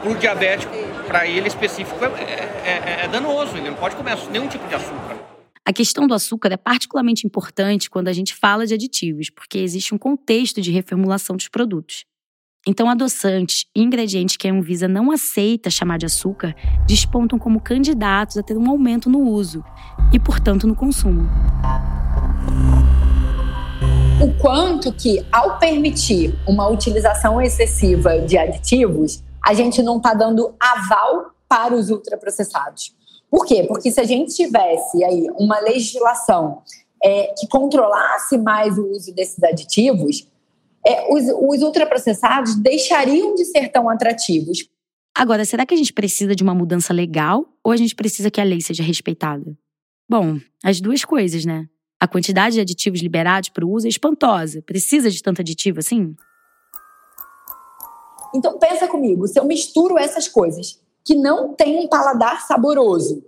para 0.00 0.10
o 0.10 0.14
diabético, 0.14 0.72
para 1.06 1.26
ele 1.26 1.48
específico, 1.48 1.96
é, 2.04 2.08
é, 2.08 3.00
é, 3.02 3.04
é 3.04 3.08
danoso. 3.08 3.56
Ele 3.56 3.70
não 3.70 3.76
pode 3.76 3.96
comer 3.96 4.16
nenhum 4.30 4.48
tipo 4.48 4.66
de 4.68 4.74
açúcar. 4.74 5.16
A 5.64 5.72
questão 5.72 6.06
do 6.06 6.14
açúcar 6.14 6.52
é 6.52 6.56
particularmente 6.56 7.26
importante 7.26 7.90
quando 7.90 8.06
a 8.06 8.12
gente 8.12 8.34
fala 8.34 8.64
de 8.64 8.74
aditivos, 8.74 9.30
porque 9.30 9.58
existe 9.58 9.92
um 9.92 9.98
contexto 9.98 10.60
de 10.60 10.70
reformulação 10.70 11.36
dos 11.36 11.48
produtos. 11.48 12.04
Então, 12.68 12.88
adoçantes 12.88 13.66
e 13.74 13.82
ingredientes 13.82 14.36
que 14.36 14.48
a 14.48 14.52
Anvisa 14.52 14.86
não 14.86 15.10
aceita 15.10 15.70
chamar 15.70 15.98
de 15.98 16.06
açúcar 16.06 16.54
despontam 16.86 17.38
como 17.38 17.60
candidatos 17.60 18.36
a 18.36 18.42
ter 18.42 18.56
um 18.56 18.68
aumento 18.68 19.08
no 19.10 19.20
uso 19.20 19.64
e, 20.12 20.18
portanto, 20.18 20.66
no 20.66 20.74
consumo. 20.74 21.28
O 24.18 24.32
quanto 24.40 24.90
que, 24.94 25.22
ao 25.30 25.58
permitir 25.58 26.34
uma 26.48 26.66
utilização 26.68 27.38
excessiva 27.38 28.18
de 28.20 28.38
aditivos, 28.38 29.22
a 29.44 29.52
gente 29.52 29.82
não 29.82 29.98
está 29.98 30.14
dando 30.14 30.54
aval 30.58 31.32
para 31.46 31.74
os 31.74 31.90
ultraprocessados. 31.90 32.94
Por 33.30 33.44
quê? 33.44 33.64
Porque 33.68 33.90
se 33.90 34.00
a 34.00 34.04
gente 34.04 34.34
tivesse 34.34 35.04
aí 35.04 35.26
uma 35.36 35.60
legislação 35.60 36.62
é, 37.04 37.34
que 37.38 37.46
controlasse 37.46 38.38
mais 38.38 38.78
o 38.78 38.90
uso 38.90 39.14
desses 39.14 39.42
aditivos, 39.44 40.26
é, 40.86 41.12
os, 41.12 41.24
os 41.26 41.62
ultraprocessados 41.62 42.54
deixariam 42.56 43.34
de 43.34 43.44
ser 43.44 43.68
tão 43.68 43.86
atrativos. 43.86 44.66
Agora, 45.14 45.44
será 45.44 45.66
que 45.66 45.74
a 45.74 45.76
gente 45.76 45.92
precisa 45.92 46.34
de 46.34 46.42
uma 46.42 46.54
mudança 46.54 46.94
legal 46.94 47.44
ou 47.62 47.70
a 47.70 47.76
gente 47.76 47.94
precisa 47.94 48.30
que 48.30 48.40
a 48.40 48.44
lei 48.44 48.62
seja 48.62 48.82
respeitada? 48.82 49.44
Bom, 50.08 50.38
as 50.64 50.80
duas 50.80 51.04
coisas, 51.04 51.44
né? 51.44 51.68
A 51.98 52.06
quantidade 52.06 52.56
de 52.56 52.60
aditivos 52.60 53.00
liberados 53.00 53.48
para 53.48 53.64
o 53.64 53.70
uso 53.70 53.86
é 53.86 53.88
espantosa. 53.88 54.60
Precisa 54.62 55.10
de 55.10 55.22
tanto 55.22 55.40
aditivo 55.40 55.78
assim? 55.78 56.14
Então 58.34 58.58
pensa 58.58 58.86
comigo, 58.86 59.26
se 59.26 59.38
eu 59.38 59.44
misturo 59.44 59.98
essas 59.98 60.28
coisas 60.28 60.78
que 61.02 61.14
não 61.14 61.54
têm 61.54 61.78
um 61.78 61.88
paladar 61.88 62.46
saboroso 62.46 63.24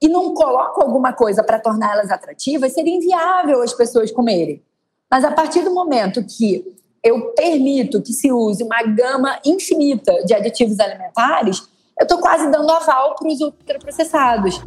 e 0.00 0.06
não 0.08 0.34
coloco 0.34 0.80
alguma 0.80 1.12
coisa 1.12 1.42
para 1.42 1.58
torná-las 1.58 2.10
atrativas, 2.10 2.72
seria 2.72 2.94
inviável 2.94 3.60
as 3.62 3.72
pessoas 3.72 4.12
comerem. 4.12 4.62
Mas 5.10 5.24
a 5.24 5.32
partir 5.32 5.62
do 5.62 5.74
momento 5.74 6.24
que 6.24 6.76
eu 7.02 7.32
permito 7.32 8.02
que 8.02 8.12
se 8.12 8.30
use 8.30 8.62
uma 8.62 8.82
gama 8.82 9.40
infinita 9.44 10.12
de 10.24 10.34
aditivos 10.34 10.78
alimentares, 10.78 11.68
eu 11.98 12.04
estou 12.04 12.18
quase 12.18 12.48
dando 12.50 12.70
aval 12.70 13.16
para 13.16 13.28
os 13.28 13.40
ultraprocessados. 13.40 14.60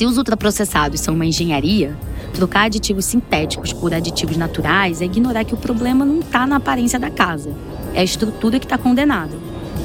Se 0.00 0.06
os 0.06 0.16
ultraprocessados 0.16 0.98
são 1.02 1.12
uma 1.12 1.26
engenharia, 1.26 1.94
trocar 2.32 2.62
aditivos 2.62 3.04
sintéticos 3.04 3.70
por 3.70 3.92
aditivos 3.92 4.34
naturais 4.34 5.02
é 5.02 5.04
ignorar 5.04 5.44
que 5.44 5.52
o 5.52 5.58
problema 5.58 6.06
não 6.06 6.20
está 6.20 6.46
na 6.46 6.56
aparência 6.56 6.98
da 6.98 7.10
casa, 7.10 7.54
é 7.92 8.00
a 8.00 8.02
estrutura 8.02 8.58
que 8.58 8.64
está 8.64 8.78
condenada. 8.78 9.36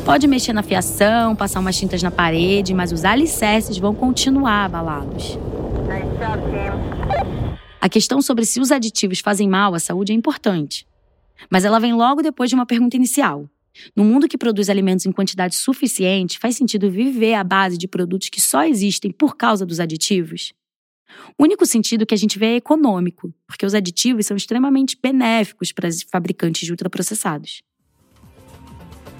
Pode 0.05 0.25
mexer 0.25 0.53
na 0.53 0.63
fiação, 0.63 1.35
passar 1.35 1.59
umas 1.59 1.75
tintas 1.75 2.01
na 2.01 2.11
parede, 2.11 2.73
mas 2.73 2.93
os 2.93 3.03
alicerces 3.03 3.77
vão 3.77 3.93
continuar 3.93 4.63
abalados. 4.63 5.37
A 7.81 7.89
questão 7.89 8.21
sobre 8.21 8.45
se 8.45 8.61
os 8.61 8.71
aditivos 8.71 9.19
fazem 9.19 9.49
mal 9.49 9.75
à 9.75 9.79
saúde 9.79 10.13
é 10.13 10.15
importante, 10.15 10.87
mas 11.49 11.65
ela 11.65 11.77
vem 11.77 11.93
logo 11.93 12.21
depois 12.21 12.49
de 12.49 12.55
uma 12.55 12.65
pergunta 12.65 12.95
inicial. 12.95 13.49
No 13.95 14.03
mundo 14.03 14.27
que 14.27 14.37
produz 14.37 14.69
alimentos 14.69 15.05
em 15.05 15.11
quantidade 15.11 15.55
suficiente, 15.55 16.39
faz 16.39 16.55
sentido 16.55 16.89
viver 16.89 17.33
à 17.33 17.43
base 17.43 17.77
de 17.77 17.87
produtos 17.87 18.29
que 18.29 18.41
só 18.41 18.63
existem 18.63 19.11
por 19.11 19.35
causa 19.35 19.65
dos 19.65 19.79
aditivos? 19.79 20.53
O 21.37 21.43
único 21.43 21.65
sentido 21.65 22.05
que 22.05 22.13
a 22.13 22.17
gente 22.17 22.37
vê 22.37 22.47
é 22.47 22.55
econômico, 22.55 23.33
porque 23.47 23.65
os 23.65 23.73
aditivos 23.73 24.25
são 24.25 24.35
extremamente 24.37 24.97
benéficos 25.01 25.71
para 25.71 25.87
os 25.87 26.01
fabricantes 26.03 26.65
de 26.65 26.71
ultraprocessados. 26.71 27.61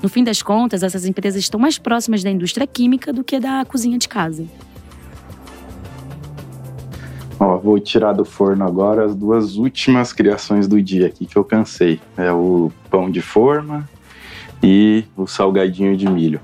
No 0.02 0.10
fim 0.10 0.24
das 0.24 0.42
contas, 0.42 0.84
essas 0.84 1.06
empresas 1.06 1.42
estão 1.42 1.60
mais 1.60 1.78
próximas 1.78 2.24
da 2.24 2.30
indústria 2.30 2.68
química 2.68 3.12
do 3.12 3.24
que 3.24 3.40
da 3.40 3.66
cozinha 3.66 3.98
de 3.98 4.08
casa. 4.08 4.46
Ó, 7.40 7.58
vou 7.58 7.80
tirar 7.80 8.14
do 8.14 8.24
forno 8.24 8.66
agora 8.66 9.06
as 9.06 9.16
duas 9.16 9.56
últimas 9.56 10.14
criações 10.14 10.68
do 10.68 10.82
dia 10.82 11.08
aqui 11.08 11.26
que 11.26 11.36
eu 11.36 11.44
cansei. 11.44 12.00
É 12.16 12.32
o 12.32 12.72
pão 12.90 13.10
de 13.10 13.22
forma 13.22 13.90
e 14.62 15.06
o 15.16 15.28
salgadinho 15.28 15.96
de 15.96 16.10
milho. 16.10 16.42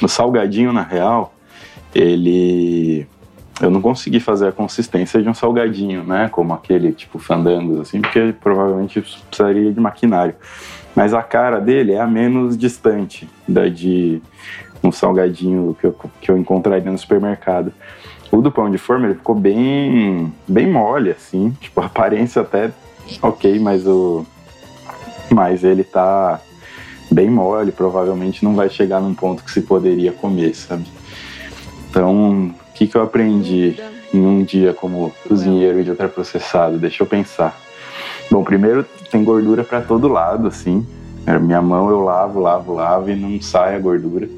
O 0.00 0.08
salgadinho, 0.08 0.72
na 0.72 0.82
real, 0.82 1.34
ele. 1.94 3.06
Eu 3.60 3.70
não 3.70 3.80
consegui 3.80 4.18
fazer 4.18 4.48
a 4.48 4.52
consistência 4.52 5.22
de 5.22 5.28
um 5.28 5.34
salgadinho, 5.34 6.02
né? 6.02 6.28
Como 6.30 6.52
aquele 6.52 6.92
tipo 6.92 7.18
fandangos, 7.18 7.78
assim, 7.80 8.00
porque 8.00 8.34
provavelmente 8.40 9.00
precisaria 9.00 9.72
de 9.72 9.78
maquinário. 9.78 10.34
Mas 10.96 11.14
a 11.14 11.22
cara 11.22 11.60
dele 11.60 11.92
é 11.92 12.00
a 12.00 12.06
menos 12.06 12.56
distante 12.56 13.28
da 13.46 13.68
de 13.68 14.20
um 14.82 14.90
salgadinho 14.90 15.76
que 15.80 15.86
eu, 15.86 15.96
que 16.20 16.30
eu 16.30 16.36
encontraria 16.36 16.90
no 16.90 16.98
supermercado. 16.98 17.72
O 18.30 18.40
do 18.40 18.50
pão 18.50 18.70
de 18.70 18.78
forma 18.78 19.06
ele 19.06 19.14
ficou 19.14 19.34
bem, 19.34 20.32
bem 20.48 20.66
mole, 20.66 21.10
assim. 21.10 21.56
Tipo, 21.60 21.82
a 21.82 21.86
aparência 21.86 22.42
até 22.42 22.70
ok, 23.20 23.58
mas 23.58 23.86
o. 23.86 24.26
Mas 25.30 25.64
ele 25.64 25.84
tá 25.84 26.40
bem 27.12 27.30
mole, 27.30 27.72
provavelmente 27.72 28.44
não 28.44 28.54
vai 28.54 28.68
chegar 28.68 29.00
num 29.00 29.14
ponto 29.14 29.44
que 29.44 29.50
se 29.50 29.62
poderia 29.62 30.12
comer, 30.12 30.54
sabe? 30.54 30.86
Então, 31.90 32.46
o 32.46 32.72
que, 32.74 32.86
que 32.86 32.96
eu 32.96 33.02
aprendi 33.02 33.76
em 34.12 34.24
um 34.24 34.42
dia 34.42 34.72
como 34.72 35.12
cozinheiro 35.28 35.84
de 35.84 35.90
ultraprocessado? 35.90 36.78
Deixa 36.78 37.02
eu 37.02 37.06
pensar. 37.06 37.56
Bom, 38.30 38.42
primeiro 38.42 38.84
tem 39.10 39.22
gordura 39.22 39.62
para 39.62 39.80
todo 39.82 40.08
lado, 40.08 40.48
assim. 40.48 40.86
É, 41.26 41.38
minha 41.38 41.62
mão 41.62 41.90
eu 41.90 42.00
lavo, 42.00 42.40
lavo, 42.40 42.74
lavo 42.74 43.10
e 43.10 43.14
não 43.14 43.40
sai 43.40 43.76
a 43.76 43.78
gordura. 43.78 44.28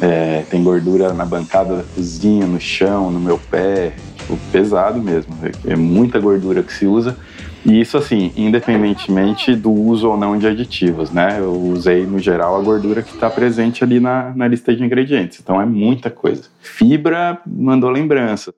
É, 0.00 0.44
tem 0.50 0.62
gordura 0.62 1.12
na 1.12 1.24
bancada 1.24 1.76
da 1.76 1.82
cozinha, 1.94 2.46
no 2.46 2.60
chão, 2.60 3.10
no 3.10 3.18
meu 3.18 3.38
pé, 3.50 3.94
tipo, 4.16 4.38
pesado 4.52 5.00
mesmo. 5.00 5.34
É, 5.42 5.72
é 5.72 5.76
muita 5.76 6.20
gordura 6.20 6.62
que 6.62 6.72
se 6.72 6.86
usa. 6.86 7.16
E 7.64 7.80
isso, 7.80 7.96
assim, 7.96 8.30
independentemente 8.36 9.56
do 9.56 9.72
uso 9.72 10.10
ou 10.10 10.18
não 10.18 10.38
de 10.38 10.46
aditivos, 10.46 11.10
né? 11.10 11.38
Eu 11.38 11.52
usei, 11.54 12.04
no 12.04 12.18
geral, 12.18 12.60
a 12.60 12.62
gordura 12.62 13.02
que 13.02 13.14
está 13.14 13.30
presente 13.30 13.82
ali 13.82 13.98
na, 13.98 14.34
na 14.34 14.46
lista 14.46 14.76
de 14.76 14.84
ingredientes. 14.84 15.40
Então, 15.40 15.58
é 15.58 15.64
muita 15.64 16.10
coisa. 16.10 16.44
Fibra 16.60 17.40
mandou 17.46 17.88
lembrança. 17.88 18.54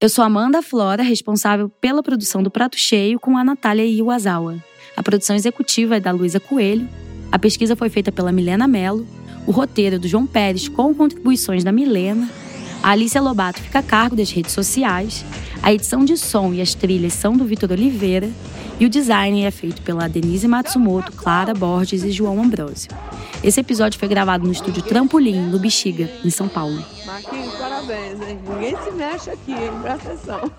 Eu 0.00 0.08
sou 0.08 0.24
Amanda 0.24 0.62
Flora, 0.62 1.02
responsável 1.02 1.68
pela 1.68 2.02
produção 2.02 2.42
do 2.42 2.50
Prato 2.50 2.78
Cheio 2.78 3.18
com 3.18 3.36
a 3.36 3.44
Natália 3.44 3.84
Iwazawa. 3.84 4.56
A 4.96 5.02
produção 5.02 5.34
executiva 5.34 5.96
é 5.96 6.00
da 6.00 6.12
Luísa 6.12 6.38
Coelho. 6.38 6.88
A 7.30 7.38
pesquisa 7.38 7.76
foi 7.76 7.88
feita 7.88 8.10
pela 8.10 8.32
Milena 8.32 8.66
Mello 8.66 9.06
o 9.46 9.50
roteiro 9.50 9.98
do 9.98 10.08
João 10.08 10.26
Pérez 10.26 10.68
com 10.68 10.94
contribuições 10.94 11.64
da 11.64 11.72
Milena. 11.72 12.28
A 12.82 12.90
Alicia 12.90 13.20
Lobato 13.20 13.60
fica 13.60 13.80
a 13.80 13.82
cargo 13.82 14.16
das 14.16 14.30
redes 14.30 14.52
sociais. 14.52 15.24
A 15.62 15.72
edição 15.72 16.04
de 16.04 16.16
som 16.16 16.54
e 16.54 16.60
as 16.60 16.74
trilhas 16.74 17.12
são 17.12 17.36
do 17.36 17.44
Vitor 17.44 17.70
Oliveira. 17.72 18.30
E 18.78 18.86
o 18.86 18.88
design 18.88 19.42
é 19.42 19.50
feito 19.50 19.82
pela 19.82 20.08
Denise 20.08 20.48
Matsumoto, 20.48 21.12
Clara 21.12 21.52
Borges 21.52 22.02
e 22.02 22.10
João 22.10 22.42
Ambrosio. 22.42 22.90
Esse 23.44 23.60
episódio 23.60 23.98
foi 23.98 24.08
gravado 24.08 24.46
no 24.46 24.52
estúdio 24.52 24.82
Trampolim, 24.82 25.50
no 25.50 25.58
Bexiga, 25.58 26.10
em 26.24 26.30
São 26.30 26.48
Paulo. 26.48 26.82
Marquinhos, 27.04 27.54
parabéns, 27.56 28.20
hein? 28.22 28.38
Ninguém 28.48 28.76
se 28.82 28.90
mexe 28.92 29.30
aqui, 29.30 29.52
hein? 29.52 29.70
Presta 29.82 30.12
atenção. 30.12 30.52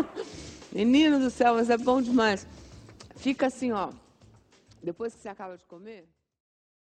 Menino 0.72 1.18
do 1.18 1.30
céu, 1.30 1.54
mas 1.54 1.70
é 1.70 1.78
bom 1.78 2.02
demais. 2.02 2.46
Fica 3.16 3.46
assim, 3.46 3.72
ó. 3.72 3.88
Depois 4.82 5.14
que 5.14 5.20
você 5.20 5.28
acaba 5.28 5.56
de 5.56 5.64
comer. 5.64 6.06